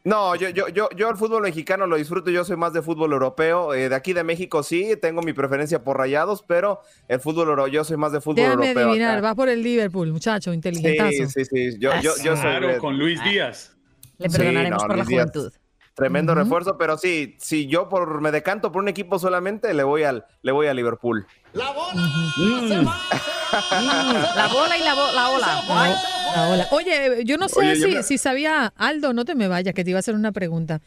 No, 0.03 0.35
yo, 0.35 0.49
yo, 0.49 0.69
yo, 0.69 0.87
yo 0.95 1.09
el 1.09 1.17
fútbol 1.17 1.41
mexicano 1.41 1.85
lo 1.85 1.97
disfruto, 1.97 2.31
yo 2.31 2.45
soy 2.45 2.55
más 2.55 2.71
de 2.71 2.81
fútbol 2.81 3.11
europeo, 3.11 3.73
eh, 3.73 3.89
de 3.89 3.95
aquí 3.95 4.13
de 4.13 4.23
México 4.23 4.63
sí, 4.63 4.95
tengo 5.01 5.21
mi 5.21 5.33
preferencia 5.33 5.83
por 5.83 5.97
rayados, 5.97 6.43
pero 6.47 6.79
el 7.09 7.19
fútbol 7.19 7.49
europeo, 7.49 7.67
yo 7.67 7.83
soy 7.83 7.97
más 7.97 8.11
de 8.13 8.21
fútbol 8.21 8.35
Déjame 8.37 8.67
europeo. 8.69 8.87
adivinar, 8.89 9.17
acá. 9.17 9.27
va 9.27 9.35
por 9.35 9.49
el 9.49 9.61
Liverpool, 9.61 10.11
muchacho, 10.13 10.53
inteligentazo. 10.53 11.11
Sí, 11.11 11.27
sí, 11.27 11.45
sí, 11.45 11.77
yo, 11.79 11.91
yo, 12.01 12.13
yo 12.23 12.35
soy 12.37 12.41
claro, 12.41 12.67
de- 12.69 12.77
con 12.77 12.97
Luis 12.97 13.21
Díaz. 13.23 13.73
Le 14.17 14.29
Sí, 14.29 14.37
perdonaremos 14.37 14.81
no, 14.81 14.87
por 14.87 14.97
la 14.97 15.03
Díaz. 15.03 15.07
juventud. 15.31 15.53
Tremendo 15.97 16.35
refuerzo, 16.35 16.77
pero 16.77 16.95
sí, 16.97 17.35
si 17.39 17.65
yo 17.67 17.89
por 17.89 18.21
me 18.21 18.31
decanto 18.31 18.71
por 18.71 18.83
un 18.83 18.87
equipo 18.87 19.17
solamente, 19.17 19.73
le 19.73 19.83
voy 19.83 20.03
al, 20.03 20.25
le 20.43 20.51
voy 20.51 20.67
a 20.67 20.73
Liverpool. 20.75 21.25
La 21.53 21.71
bola 24.51 24.77
y 24.77 24.83
la, 24.83 24.93
bo- 24.93 25.11
la 25.13 25.29
ola. 25.31 25.63
La 26.35 26.49
ola. 26.49 26.67
Oye, 26.71 27.23
yo 27.25 27.37
no 27.37 27.49
sé 27.49 27.59
Oye, 27.61 27.75
si, 27.75 27.81
ya 27.81 27.87
me- 27.97 28.03
si 28.03 28.17
sabía, 28.17 28.73
Aldo, 28.77 29.13
no 29.13 29.25
te 29.25 29.33
me 29.35 29.47
vayas, 29.47 29.73
que 29.73 29.83
te 29.83 29.89
iba 29.89 29.97
a 29.97 30.01
hacer 30.01 30.13
una 30.15 30.31
pregunta. 30.31 30.81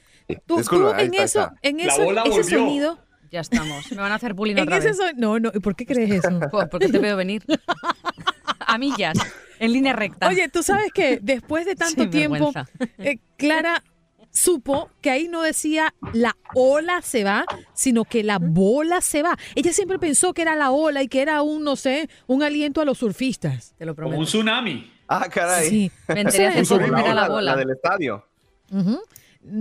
Tú, 0.46 0.58
Disculpa, 0.58 0.96
tú 0.96 1.00
en 1.02 1.14
está, 1.14 1.24
eso, 1.24 1.40
está. 1.40 1.54
en 1.62 1.80
eso, 1.80 1.90
ese 2.02 2.04
volvió. 2.04 2.42
sonido, 2.44 2.98
Ya 3.32 3.40
estamos. 3.40 3.90
Me 3.90 3.96
van 3.98 4.12
a 4.12 4.14
hacer 4.16 4.34
bullying 4.34 4.56
en 4.56 4.62
otra 4.62 4.76
ese 4.78 4.88
vez. 4.88 4.96
son- 4.96 5.16
no, 5.16 5.40
no, 5.40 5.50
¿y 5.52 5.58
¿por 5.60 5.74
qué 5.74 5.86
crees 5.86 6.10
eso? 6.24 6.38
Pues 6.50 6.68
porque 6.70 6.88
te 6.88 6.98
veo 6.98 7.16
venir. 7.16 7.42
A 8.60 8.78
millas, 8.78 9.18
en 9.58 9.72
línea 9.72 9.92
recta. 9.92 10.28
Oye, 10.28 10.48
tú 10.48 10.62
sabes 10.62 10.92
que 10.92 11.18
después 11.20 11.66
de 11.66 11.74
tanto 11.74 12.02
Sin 12.02 12.10
tiempo, 12.10 12.52
eh, 12.98 13.18
Clara 13.36 13.82
supo 14.30 14.90
que 15.00 15.10
ahí 15.10 15.28
no 15.28 15.42
decía 15.42 15.94
la 16.12 16.36
ola 16.54 17.02
se 17.02 17.24
va, 17.24 17.44
sino 17.74 18.04
que 18.04 18.22
la 18.22 18.38
bola 18.38 19.00
se 19.00 19.22
va. 19.22 19.36
Ella 19.54 19.72
siempre 19.72 19.98
pensó 19.98 20.32
que 20.34 20.42
era 20.42 20.56
la 20.56 20.70
ola 20.70 21.02
y 21.02 21.08
que 21.08 21.20
era 21.22 21.42
un, 21.42 21.64
no 21.64 21.76
sé, 21.76 22.08
un 22.26 22.42
aliento 22.42 22.80
a 22.80 22.84
los 22.84 22.98
surfistas. 22.98 23.74
Te 23.78 23.84
lo 23.86 23.94
Como 23.94 24.08
prometo. 24.10 24.20
un 24.20 24.26
tsunami. 24.26 24.92
Ah, 25.08 25.28
caray. 25.28 25.68
Sí. 25.68 25.92
Me 26.08 26.20
enteré 26.20 26.46
hace 26.46 26.62
poco 26.64 26.86
la, 26.86 26.96
que 26.98 27.02
era 27.04 27.14
la 27.14 27.22
ola, 27.24 27.28
bola. 27.28 27.50
la 27.52 27.56
del 27.56 27.70
estadio. 27.70 28.24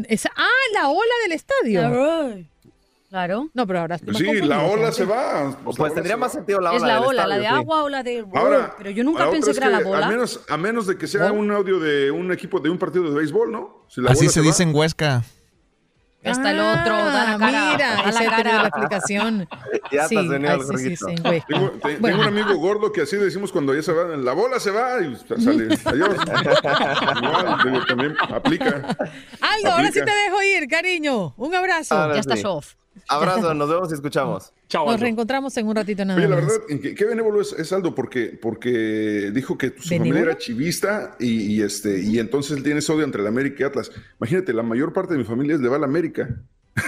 Esa- 0.08 0.32
ah, 0.36 0.48
la 0.74 0.90
ola 0.90 1.14
del 1.24 1.32
estadio. 1.32 2.46
Claro. 3.10 3.50
No, 3.56 3.66
pero 3.66 3.80
ahora 3.80 3.98
Pues 3.98 4.22
más 4.22 4.22
sí, 4.22 4.42
la 4.42 4.64
ola 4.66 4.92
se 4.92 5.04
va. 5.06 5.58
Pues, 5.64 5.80
ola 5.80 5.94
tendría 5.96 6.14
se 6.16 6.20
más 6.20 6.32
sentido 6.32 6.60
la 6.62 6.70
ola 6.70 6.78
es 6.78 6.84
la 6.84 7.02
ola, 7.02 7.28
la 7.28 7.36
de 7.38 7.42
sí. 7.42 7.48
agua 7.48 7.84
o 7.84 7.90
la 7.90 8.04
de... 8.04 8.26
Ahora, 8.36 8.76
pero 8.78 8.92
yo 8.92 9.04
nunca 9.04 9.32
pensé 9.32 9.52
que 9.52 9.58
era 9.58 9.66
es 9.68 9.72
la 9.74 9.80
bola. 9.90 10.06
A 10.06 10.10
menos, 10.10 10.42
a 10.48 10.58
menos 10.58 10.86
de 10.86 10.96
que 10.98 11.08
sea 11.08 11.32
un 11.32 11.50
audio 11.52 11.80
de 11.80 12.12
un 12.12 12.32
equipo 12.32 12.60
de 12.60 12.70
un 12.70 12.78
partido 12.78 13.06
de 13.10 13.16
béisbol, 13.18 13.52
¿no? 13.52 13.86
Si 13.90 14.00
la 14.00 14.12
Así 14.12 14.22
bola 14.26 14.32
se 14.32 14.40
va- 14.42 14.46
dice 14.46 14.64
en 14.64 14.76
Huesca. 14.76 15.24
Está 16.22 16.52
el 16.52 16.60
otro, 16.60 16.96
da 16.98 17.32
la 17.32 17.38
cara. 17.38 17.70
Ah, 17.70 17.72
Mira, 17.72 17.96
da 17.96 18.12
la 18.12 18.30
cara. 18.30 18.62
la 18.62 18.68
explicación. 18.68 19.48
Ya 19.92 20.08
sí, 20.08 20.16
el 20.18 20.62
sí, 20.78 20.78
sí, 20.78 20.96
sí, 20.98 21.16
güey. 21.24 21.42
Tengo, 21.48 21.70
te- 21.72 21.98
Bueno. 21.98 22.18
tengo 22.18 22.22
un 22.22 22.28
amigo 22.40 22.56
gordo 22.60 22.92
que 22.92 23.02
así 23.02 23.16
decimos 23.16 23.52
cuando 23.52 23.74
ya 23.74 23.82
se 23.82 23.92
va, 23.92 24.04
la 24.18 24.34
bola 24.34 24.60
se 24.60 24.70
va 24.70 25.00
y 25.02 25.16
sale. 25.16 25.68
Adiós. 25.86 26.16
Igual, 27.24 27.58
digo, 27.64 27.86
también 27.88 28.16
aplica. 28.30 28.68
Aldo, 29.42 29.72
ahora 29.72 29.88
sí 29.92 30.00
te 30.00 30.12
dejo 30.12 30.44
ir, 30.44 30.68
cariño. 30.68 31.34
Un 31.38 31.56
abrazo. 31.56 31.96
Ahora 31.96 32.14
Ya 32.16 32.20
está 32.20 32.36
sí. 32.36 32.44
off. 32.46 32.76
Abrazo, 33.10 33.54
nos 33.54 33.70
vemos 33.70 33.92
y 33.92 33.96
escuchamos. 33.96 34.54
Chao. 34.68 34.86
Nos 34.86 34.94
Aldo. 34.96 35.04
reencontramos 35.04 35.58
en 35.58 35.68
un 35.68 35.76
ratito 35.76 36.06
nada 36.06 36.20
Oye, 36.20 36.28
la 36.30 36.36
más. 36.36 36.46
verdad, 36.46 36.62
qué, 36.82 36.94
qué 36.96 37.06
benévolo 37.06 37.42
es, 37.42 37.54
es 37.54 37.74
Aldo, 37.74 37.96
porque, 37.96 38.38
porque 38.42 39.32
dijo 39.34 39.58
que 39.58 39.70
su 39.70 39.90
¿Benévolo? 39.90 39.98
familia 40.12 40.22
era 40.22 40.38
chivista 40.38 41.16
y, 41.20 41.54
y 41.56 41.62
este, 41.62 42.00
y 42.02 42.20
entonces 42.20 42.56
él 42.58 42.64
tiene 42.64 42.80
ese 42.80 42.92
odio 42.92 43.04
entre 43.06 43.22
el 43.22 43.28
América 43.28 43.64
y 43.64 43.64
Atlas. 43.66 43.92
Imagínate, 44.20 44.54
la 44.54 44.64
mayor 44.64 44.94
parte 44.94 45.14
de 45.14 45.18
mi 45.20 45.26
familia 45.26 45.58
le 45.58 45.68
va 45.68 45.78
a 45.78 45.80
la 45.80 45.86
América. 45.88 46.30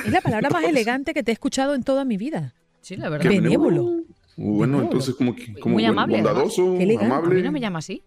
Es 0.06 0.12
la 0.12 0.22
palabra 0.22 0.50
más 0.50 0.64
elegante 0.66 1.14
que 1.14 1.24
te 1.24 1.32
he 1.32 1.34
escuchado 1.34 1.74
en 1.76 1.84
toda 1.84 2.06
mi 2.06 2.18
vida. 2.18 2.54
Sí, 2.82 2.96
la 2.98 3.10
verdad. 3.10 3.30
Benévolo. 3.30 3.84
Uh, 3.84 4.06
Bueno, 4.38 4.82
entonces 4.82 5.14
como, 5.16 5.36
que- 5.36 5.54
como 5.56 5.74
Muy 5.74 5.86
amable, 5.86 6.16
bondadoso, 6.18 6.76
Qué 6.78 6.84
elegante. 6.84 7.12
A 7.14 7.18
amable. 7.18 7.36
mí 7.36 7.42
no 7.42 7.52
me 7.52 7.60
llama 7.60 7.80
así. 7.80 8.04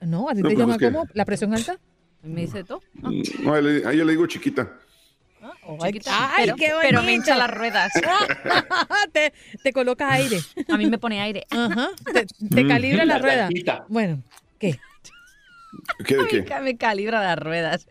No, 0.00 0.28
a 0.28 0.34
ti 0.34 0.42
No, 0.42 0.48
te 0.48 0.54
pues 0.54 0.58
llama 0.58 0.72
es 0.74 0.78
que- 0.80 0.86
como 0.92 1.06
la 1.14 1.24
presión 1.24 1.54
alta. 1.54 1.78
Me 2.22 2.42
dice 2.42 2.64
todo. 2.64 2.80
Ah, 3.02 3.10
No, 3.42 3.54
a 3.54 3.58
ella 3.60 4.04
le 4.04 4.12
digo 4.12 4.26
chiquita. 4.26 4.78
Chiquita. 5.86 6.34
Ay, 6.36 6.44
pero, 6.44 6.56
qué 6.56 6.70
pero 6.82 7.02
me 7.02 7.12
hincha 7.14 7.36
las 7.36 7.50
ruedas. 7.50 7.92
te, 9.12 9.32
te 9.62 9.72
colocas 9.72 10.10
aire. 10.12 10.40
A 10.68 10.76
mí 10.76 10.86
me 10.86 10.98
pone 10.98 11.20
aire. 11.20 11.46
Ajá. 11.50 11.90
Te, 12.12 12.26
te 12.48 12.66
calibra 12.66 13.04
la 13.04 13.14
La 13.14 13.18
rueda. 13.18 13.48
Bueno, 13.88 14.22
¿qué? 14.58 14.78
¿Qué 16.04 16.16
de 16.16 16.22
Me, 16.22 16.28
qué? 16.28 16.44
ca- 16.44 16.60
me 16.60 16.76
calibra 16.76 17.22
las 17.22 17.38
ruedas. 17.38 17.86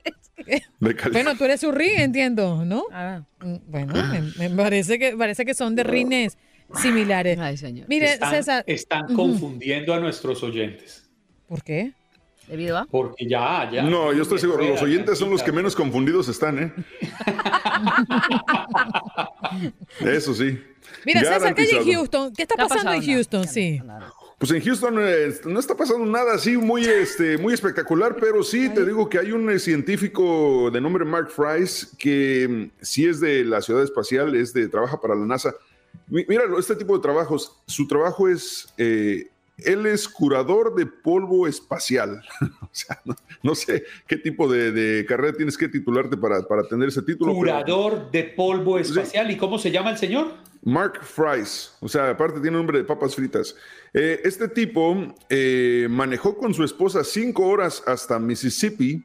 Bueno, 1.12 1.36
tú 1.36 1.46
eres 1.46 1.62
su 1.62 1.72
ring, 1.72 1.94
entiendo, 2.00 2.66
¿no? 2.66 2.86
Ah, 2.92 3.22
Mm, 3.44 3.56
Bueno, 3.68 3.94
me, 4.38 4.50
me 4.50 4.56
parece 4.56 5.00
que 5.00 5.16
parece 5.18 5.46
que 5.46 5.54
son 5.56 5.76
de 5.76 5.84
rines 5.84 6.38
similares. 6.76 7.40
Ay, 7.40 7.58
señor. 7.58 7.88
Mire, 7.90 8.14
Están, 8.14 8.32
César, 8.32 8.64
están 8.68 9.16
confundiendo 9.16 9.94
a 9.96 10.00
nuestros 10.00 10.44
oyentes. 10.44 11.10
¿por 11.48 11.64
qué? 11.64 11.94
Debido 12.52 12.78
a... 12.78 12.86
Porque 12.86 13.26
ya, 13.28 13.68
ya. 13.72 13.82
No, 13.84 14.12
yo 14.12 14.24
estoy 14.24 14.38
seguro, 14.38 14.64
los 14.68 14.82
oyentes 14.82 15.18
son 15.18 15.32
los 15.32 15.42
que 15.42 15.52
menos 15.54 15.74
confundidos 15.76 16.28
están, 16.28 16.60
¿eh? 16.60 16.74
Eso 20.02 20.34
sí. 20.34 20.60
Mira, 21.06 21.22
César, 21.22 21.56
¿qué 21.56 21.62
hay 21.64 21.70
en. 21.78 21.94
Houston? 21.94 22.34
¿Qué 22.34 22.42
está 22.44 22.56
pasando 22.56 22.92
en. 22.94 23.06
Houston? 23.06 23.48
Sí. 23.48 23.82
Pues 24.38 24.52
en 24.52 24.62
Houston 24.64 24.96
eh, 25.00 25.34
no 25.46 25.60
está 25.60 25.78
pasando 25.78 26.06
nada 26.06 26.34
así 26.34 26.58
muy, 26.58 26.84
este, 26.84 27.38
muy 27.38 27.54
espectacular, 27.54 28.18
pero 28.20 28.44
sí 28.44 28.70
te 28.70 28.84
digo 28.86 29.08
que 29.08 29.20
hay 29.20 29.32
un 29.32 29.50
eh, 29.52 29.60
científico 29.60 30.70
de 30.72 30.82
nombre 30.82 31.06
Mark 31.06 31.30
Fries 31.30 31.96
que 31.98 32.48
mm, 32.50 32.72
sí 32.84 33.08
es 33.08 33.20
de 33.20 33.46
la 33.46 33.62
ciudad 33.62 33.84
espacial, 33.84 34.36
es 34.36 34.52
de 34.54 34.68
trabaja 34.68 35.00
para 35.00 35.16
la 35.16 35.26
NASA. 35.26 35.54
Mi- 36.08 36.26
Míralo, 36.28 36.58
este 36.60 36.76
tipo 36.76 36.96
de 36.98 37.02
trabajos, 37.04 37.62
su 37.68 37.88
trabajo 37.88 38.28
es, 38.28 38.74
eh, 38.78 39.28
él 39.66 39.86
es 39.86 40.08
curador 40.08 40.76
de 40.76 40.86
polvo 40.86 41.48
espacial. 41.48 42.22
o 42.62 42.70
sea, 42.72 43.00
no, 43.06 43.16
no 43.44 43.56
sé 43.56 43.84
qué 44.08 44.18
tipo 44.18 44.48
de, 44.52 44.72
de 44.72 45.06
carrera 45.06 45.36
tienes 45.36 45.58
que 45.58 45.68
titularte 45.68 46.18
para, 46.18 46.42
para 46.48 46.64
tener 46.64 46.90
ese 46.90 47.02
título. 47.02 47.32
pero- 47.34 47.40
Curador 47.40 48.12
de 48.12 48.24
polvo 48.24 48.80
espacial. 48.80 49.32
¿Y 49.32 49.38
cómo 49.38 49.58
se 49.60 49.72
llama 49.72 49.92
el 49.92 49.98
señor? 49.98 50.34
Mark 50.64 51.00
Fries, 51.04 51.74
o 51.80 51.88
sea, 51.88 52.12
aparte 52.12 52.40
tiene 52.40 52.56
nombre 52.56 52.78
de 52.78 52.84
papas 52.84 53.16
fritas. 53.16 53.56
Eh, 53.94 54.22
este 54.24 54.48
tipo 54.48 55.16
eh, 55.28 55.88
manejó 55.90 56.38
con 56.38 56.54
su 56.54 56.64
esposa 56.64 57.04
cinco 57.04 57.48
horas 57.48 57.82
hasta 57.88 58.20
Mississippi 58.20 59.04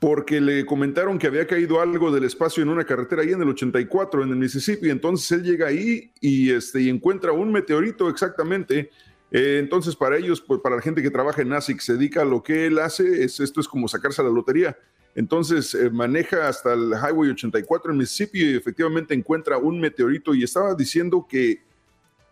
porque 0.00 0.40
le 0.40 0.66
comentaron 0.66 1.16
que 1.20 1.28
había 1.28 1.46
caído 1.46 1.80
algo 1.80 2.10
del 2.10 2.24
espacio 2.24 2.60
en 2.64 2.68
una 2.70 2.84
carretera 2.84 3.22
ahí 3.22 3.30
en 3.30 3.40
el 3.42 3.48
84, 3.50 4.24
en 4.24 4.30
el 4.30 4.36
Mississippi. 4.36 4.90
Entonces 4.90 5.30
él 5.30 5.44
llega 5.44 5.68
ahí 5.68 6.10
y, 6.20 6.50
este, 6.50 6.82
y 6.82 6.88
encuentra 6.88 7.30
un 7.30 7.52
meteorito 7.52 8.08
exactamente. 8.08 8.90
Eh, 9.32 9.58
entonces 9.58 9.96
para 9.96 10.18
ellos, 10.18 10.40
pues 10.40 10.60
para 10.60 10.76
la 10.76 10.82
gente 10.82 11.02
que 11.02 11.10
trabaja 11.10 11.40
en 11.40 11.50
que 11.50 11.80
se 11.80 11.94
dedica 11.94 12.22
a 12.22 12.26
lo 12.26 12.42
que 12.42 12.66
él 12.66 12.78
hace, 12.78 13.24
es, 13.24 13.40
esto 13.40 13.60
es 13.60 13.66
como 13.66 13.88
sacarse 13.88 14.20
a 14.20 14.24
la 14.24 14.30
lotería. 14.30 14.76
Entonces 15.14 15.74
eh, 15.74 15.90
maneja 15.90 16.48
hasta 16.48 16.74
el 16.74 16.92
Highway 16.92 17.30
84 17.30 17.92
en 17.92 17.98
Mississippi 17.98 18.44
y 18.44 18.56
efectivamente 18.56 19.14
encuentra 19.14 19.58
un 19.58 19.80
meteorito 19.80 20.34
y 20.34 20.44
estaba 20.44 20.74
diciendo 20.74 21.26
que 21.28 21.62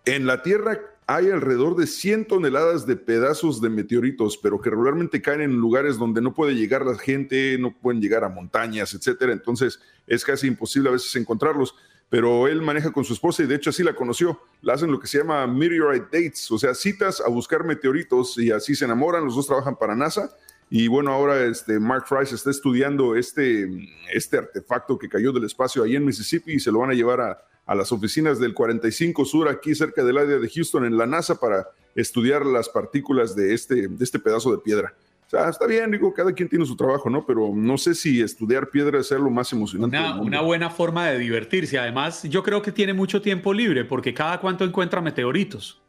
en 0.05 0.27
la 0.27 0.43
Tierra 0.43 0.79
hay 1.07 1.29
alrededor 1.29 1.75
de 1.75 1.87
100 1.87 2.27
toneladas 2.27 2.87
de 2.87 2.97
pedazos 2.97 3.61
de 3.61 3.69
meteoritos, 3.69 4.39
pero 4.39 4.61
que 4.61 4.71
regularmente 4.71 5.21
caen 5.21 5.41
en 5.41 5.57
lugares 5.57 5.99
donde 5.99 6.21
no 6.21 6.33
puede 6.33 6.55
llegar 6.55 6.87
la 6.87 6.97
gente, 6.97 7.59
no 7.59 7.75
pueden 7.75 8.01
llegar 8.01 8.23
a 8.23 8.29
montañas, 8.29 8.95
etcétera. 8.95 9.33
Entonces 9.33 9.81
es 10.07 10.25
casi 10.25 10.47
imposible 10.47 10.89
a 10.89 10.93
veces 10.93 11.17
encontrarlos. 11.17 11.75
Pero 12.11 12.49
él 12.49 12.61
maneja 12.61 12.93
con 12.93 13.05
su 13.05 13.15
esposa 13.15 13.43
y 13.43 13.47
de 13.47 13.55
hecho 13.55 13.71
así 13.71 13.83
la 13.83 13.95
conoció. 13.95 14.41
La 14.61 14.75
hacen 14.75 14.91
lo 14.91 15.01
que 15.01 15.07
se 15.07 15.19
llama 15.19 15.47
meteorite 15.47 16.07
dates, 16.13 16.51
o 16.51 16.59
sea, 16.59 16.75
citas 16.75 17.23
a 17.25 17.29
buscar 17.29 17.65
meteoritos 17.65 18.37
y 18.37 18.51
así 18.51 18.75
se 18.75 18.85
enamoran. 18.85 19.25
Los 19.25 19.37
dos 19.37 19.47
trabajan 19.47 19.77
para 19.77 19.95
NASA. 19.95 20.31
Y 20.69 20.89
bueno, 20.89 21.13
ahora 21.13 21.45
este 21.45 21.81
Mark 21.81 22.05
Fries 22.07 22.33
está 22.33 22.51
estudiando 22.51 23.17
este, 23.17 23.69
este 24.13 24.39
artefacto 24.39 24.99
que 24.99 25.09
cayó 25.09 25.33
del 25.33 25.45
espacio 25.45 25.83
ahí 25.83 25.97
en 25.97 26.05
Mississippi 26.05 26.55
y 26.55 26.61
se 26.61 26.71
lo 26.71 26.81
van 26.81 26.91
a 26.91 26.95
llevar 26.95 27.21
a, 27.21 27.39
a 27.71 27.75
las 27.77 27.93
oficinas 27.93 28.41
del 28.41 28.53
45 28.53 29.25
Sur, 29.25 29.49
aquí 29.49 29.77
cerca 29.77 30.03
del 30.03 30.19
área 30.19 30.39
de 30.39 30.49
Houston, 30.49 30.85
en 30.85 30.99
la 30.99 31.07
NASA, 31.07 31.39
para 31.39 31.69
estudiar 31.95 32.45
las 32.45 32.69
partículas 32.69 33.37
de 33.37 33.55
este, 33.55 33.87
de 33.87 34.05
este 34.05 34.19
pedazo 34.19 34.51
de 34.51 34.59
piedra. 34.59 34.93
O 35.31 35.33
sea, 35.39 35.49
está 35.49 35.65
bien, 35.65 35.93
digo, 35.93 36.13
cada 36.13 36.33
quien 36.33 36.49
tiene 36.49 36.67
su 36.67 36.75
trabajo, 36.75 37.09
¿no? 37.09 37.25
Pero 37.25 37.53
no 37.55 37.79
sé 37.79 37.95
si 37.95 38.21
estudiar 38.21 38.69
piedra 38.69 39.01
sea 39.05 39.17
lo 39.17 39.31
más 39.31 39.53
emocionante. 39.53 39.97
del 39.97 40.05
Una, 40.05 40.15
mundo. 40.17 40.27
una 40.27 40.41
buena 40.41 40.71
forma 40.71 41.07
de 41.07 41.21
divertirse. 41.21 41.79
Además, 41.79 42.25
yo 42.25 42.43
creo 42.43 42.61
que 42.61 42.73
tiene 42.73 42.95
mucho 42.95 43.23
tiempo 43.23 43.55
libre 43.55 43.85
porque 43.85 44.13
cada 44.13 44.41
cuanto 44.41 44.65
encuentra 44.65 45.01
meteoritos. 45.01 45.81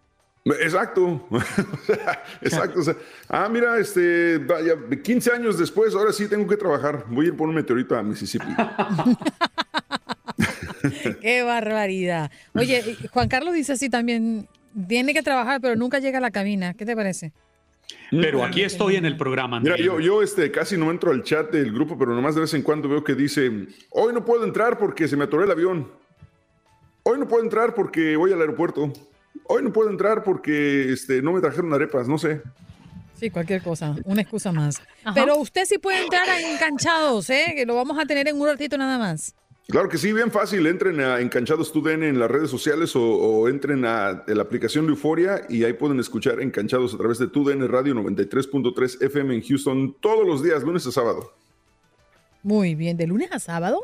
Exacto, 0.46 1.28
exacto. 2.42 2.82
o 2.82 2.84
sea, 2.84 2.96
ah, 3.30 3.50
mira, 3.50 3.80
este, 3.80 4.38
vaya, 4.38 4.76
15 5.04 5.32
años 5.32 5.58
después, 5.58 5.96
ahora 5.96 6.14
sí 6.14 6.28
tengo 6.28 6.46
que 6.46 6.58
trabajar. 6.58 7.06
Voy 7.10 7.26
a 7.26 7.30
ir 7.30 7.36
por 7.36 7.50
un 7.50 7.56
meteorito 7.56 7.98
a 7.98 8.04
Mississippi. 8.04 8.46
Qué 11.20 11.42
barbaridad. 11.42 12.30
Oye, 12.54 12.96
Juan 13.12 13.28
Carlos 13.28 13.56
dice 13.56 13.74
así 13.74 13.90
también, 13.90 14.48
tiene 14.88 15.16
que 15.16 15.24
trabajar, 15.24 15.60
pero 15.62 15.76
nunca 15.76 15.98
llega 15.98 16.20
a 16.20 16.22
la 16.22 16.30
cabina. 16.30 16.76
¿Qué 16.76 16.86
te 16.86 16.96
parece? 16.96 17.34
Pero 18.12 18.44
aquí 18.44 18.62
estoy 18.62 18.98
en 18.98 19.06
el 19.06 19.16
programa. 19.16 19.60
Mira, 19.62 19.78
yo, 19.78 20.00
yo 20.00 20.22
este, 20.22 20.52
casi 20.52 20.78
no 20.78 20.92
entro 20.92 21.12
al 21.12 21.24
chat 21.24 21.50
del 21.50 21.72
grupo, 21.72 21.98
pero 21.98 22.14
nomás 22.14 22.36
de 22.36 22.42
vez 22.42 22.54
en 22.54 22.62
cuando 22.62 22.90
veo 22.90 23.04
que 23.04 23.16
dice, 23.16 23.50
hoy 23.90 24.14
no 24.14 24.26
puedo 24.26 24.44
entrar 24.44 24.78
porque 24.78 25.08
se 25.08 25.16
me 25.16 25.24
atoró 25.24 25.44
el 25.44 25.52
avión. 25.52 25.90
Hoy 27.04 27.18
no 27.18 27.28
puedo 27.28 27.44
entrar 27.44 27.74
porque 27.74 28.16
voy 28.18 28.34
al 28.34 28.42
aeropuerto. 28.42 28.92
Hoy 29.46 29.64
no 29.64 29.72
puedo 29.72 29.90
entrar 29.90 30.24
porque 30.24 30.92
este, 30.92 31.22
no 31.22 31.32
me 31.32 31.40
trajeron 31.40 31.74
arepas, 31.74 32.08
no 32.08 32.18
sé. 32.18 32.42
Sí, 33.16 33.30
cualquier 33.30 33.62
cosa, 33.62 33.96
una 34.04 34.22
excusa 34.22 34.52
más. 34.52 34.82
Pero 35.14 35.38
usted 35.38 35.66
sí 35.66 35.78
puede 35.78 36.04
entrar 36.04 36.28
a 36.28 36.42
enganchados, 36.42 37.30
¿eh? 37.30 37.54
Que 37.56 37.66
lo 37.66 37.76
vamos 37.76 37.98
a 37.98 38.06
tener 38.06 38.28
en 38.28 38.40
un 38.40 38.48
ratito 38.48 38.78
nada 38.78 38.98
más. 38.98 39.36
Claro 39.68 39.88
que 39.88 39.98
sí, 39.98 40.12
bien 40.12 40.32
fácil. 40.32 40.68
Entren 40.68 41.00
a 41.00 41.22
Encanchados 41.22 41.72
TUDN 41.72 42.04
en 42.04 42.20
las 42.20 42.30
redes 42.30 42.50
sociales 42.50 42.96
o, 42.96 43.02
o 43.04 43.48
entren 43.48 43.86
a, 43.86 44.24
la 44.28 44.42
aplicación 44.42 44.86
de 44.86 44.92
Euforia 44.92 45.44
y 45.48 45.64
ahí 45.64 45.74
pueden 45.74 46.00
escuchar 46.00 46.42
Encanchados 46.42 46.94
a 46.94 46.98
través 46.98 47.20
de 47.20 47.28
TUDN 47.28 47.68
Radio 47.70 47.94
93.3 47.96 49.02
FM 49.04 49.36
en 49.36 49.42
Houston 49.44 49.96
todos 50.02 50.28
los 50.28 50.44
días, 50.44 50.64
lunes 50.64 50.86
a 50.88 50.92
sábado. 50.92 51.32
Muy 52.44 52.76
bien, 52.76 52.98
¿de 52.98 53.08
lunes 53.08 53.32
a 53.32 53.40
sábado? 53.40 53.80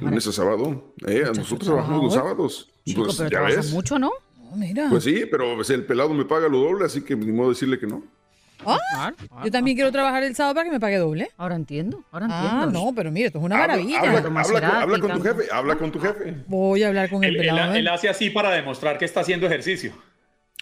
Lunes 0.00 0.26
a 0.26 0.32
sábado. 0.32 0.94
Eh, 1.06 1.22
nosotros 1.26 1.68
trabajamos 1.68 2.04
los 2.04 2.14
sábados. 2.14 2.70
Chico, 2.86 3.04
Pues, 3.04 3.16
pero 3.18 3.30
ya 3.30 3.42
ves. 3.42 3.70
mucho, 3.72 3.98
¿no? 3.98 4.10
Mira. 4.56 4.88
Pues 4.90 5.04
sí, 5.04 5.24
pero 5.30 5.54
pues, 5.54 5.70
el 5.70 5.84
pelado 5.84 6.12
me 6.14 6.24
paga 6.24 6.48
lo 6.48 6.58
doble, 6.58 6.86
así 6.86 7.02
que 7.02 7.14
ni 7.14 7.30
modo 7.30 7.50
decirle 7.50 7.78
que 7.78 7.86
no. 7.86 8.02
Ah, 8.66 9.12
yo 9.44 9.50
también 9.50 9.76
quiero 9.76 9.90
trabajar 9.90 10.22
el 10.22 10.34
sábado 10.36 10.54
para 10.54 10.64
que 10.66 10.70
me 10.72 10.80
pague 10.80 10.98
doble. 10.98 11.30
Ahora 11.36 11.54
entiendo, 11.56 12.04
ahora 12.12 12.26
Ah, 12.30 12.50
entiendo. 12.62 12.84
no, 12.86 12.94
pero 12.94 13.10
mire, 13.10 13.26
esto 13.28 13.38
es 13.38 13.44
una 13.44 13.56
Habla, 13.56 13.66
maravilla. 13.68 13.98
habla- 14.00 14.22
con- 14.22 14.44
Cerati, 14.44 14.76
habla 14.82 14.98
con 14.98 15.12
tu 15.12 15.22
jefe, 15.22 15.48
habla 15.52 15.76
con 15.76 15.92
tu 15.92 16.00
jefe. 16.00 16.34
Voy 16.46 16.82
a 16.82 16.88
hablar 16.88 17.08
con 17.10 17.24
el 17.24 17.30
Él, 17.30 17.36
él- 17.36 17.40
pelado. 17.48 17.74
¿eh? 17.74 17.78
él 17.78 17.88
hace 17.88 18.08
así 18.08 18.30
para 18.30 18.50
demostrar 18.50 18.98
que 18.98 19.04
está 19.06 19.20
haciendo 19.20 19.46
ejercicio. 19.46 19.92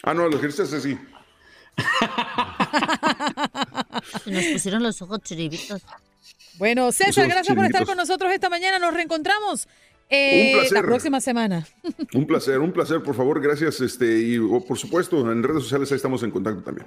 Ah, 0.04 0.14
no, 0.14 0.26
los 0.28 0.36
ejercicios 0.36 0.72
así. 0.72 0.96
Se 4.24 4.30
nos 4.30 4.44
pusieron 4.44 4.82
los 4.82 5.00
ojos 5.02 5.20
chiribitos. 5.22 5.82
Bueno, 6.58 6.90
César, 6.92 7.28
gracias 7.28 7.54
por 7.56 7.64
estar 7.64 7.84
con 7.86 7.96
nosotros 7.96 8.32
esta 8.32 8.48
mañana. 8.48 8.78
Nos 8.78 8.94
reencontramos 8.94 9.68
eh, 10.10 10.52
Un 10.54 10.58
placer. 10.60 10.72
la 10.72 10.82
próxima 10.82 11.20
semana. 11.20 11.66
Un 12.14 12.26
placer, 12.26 12.58
un 12.60 12.72
placer, 12.72 13.02
por 13.02 13.14
favor, 13.14 13.40
gracias. 13.40 13.80
Este, 13.80 14.20
y 14.20 14.38
oh, 14.38 14.64
por 14.64 14.78
supuesto, 14.78 15.30
en 15.30 15.42
redes 15.42 15.62
sociales 15.64 15.90
ahí 15.92 15.96
estamos 15.96 16.22
en 16.22 16.30
contacto 16.30 16.62
también. 16.62 16.86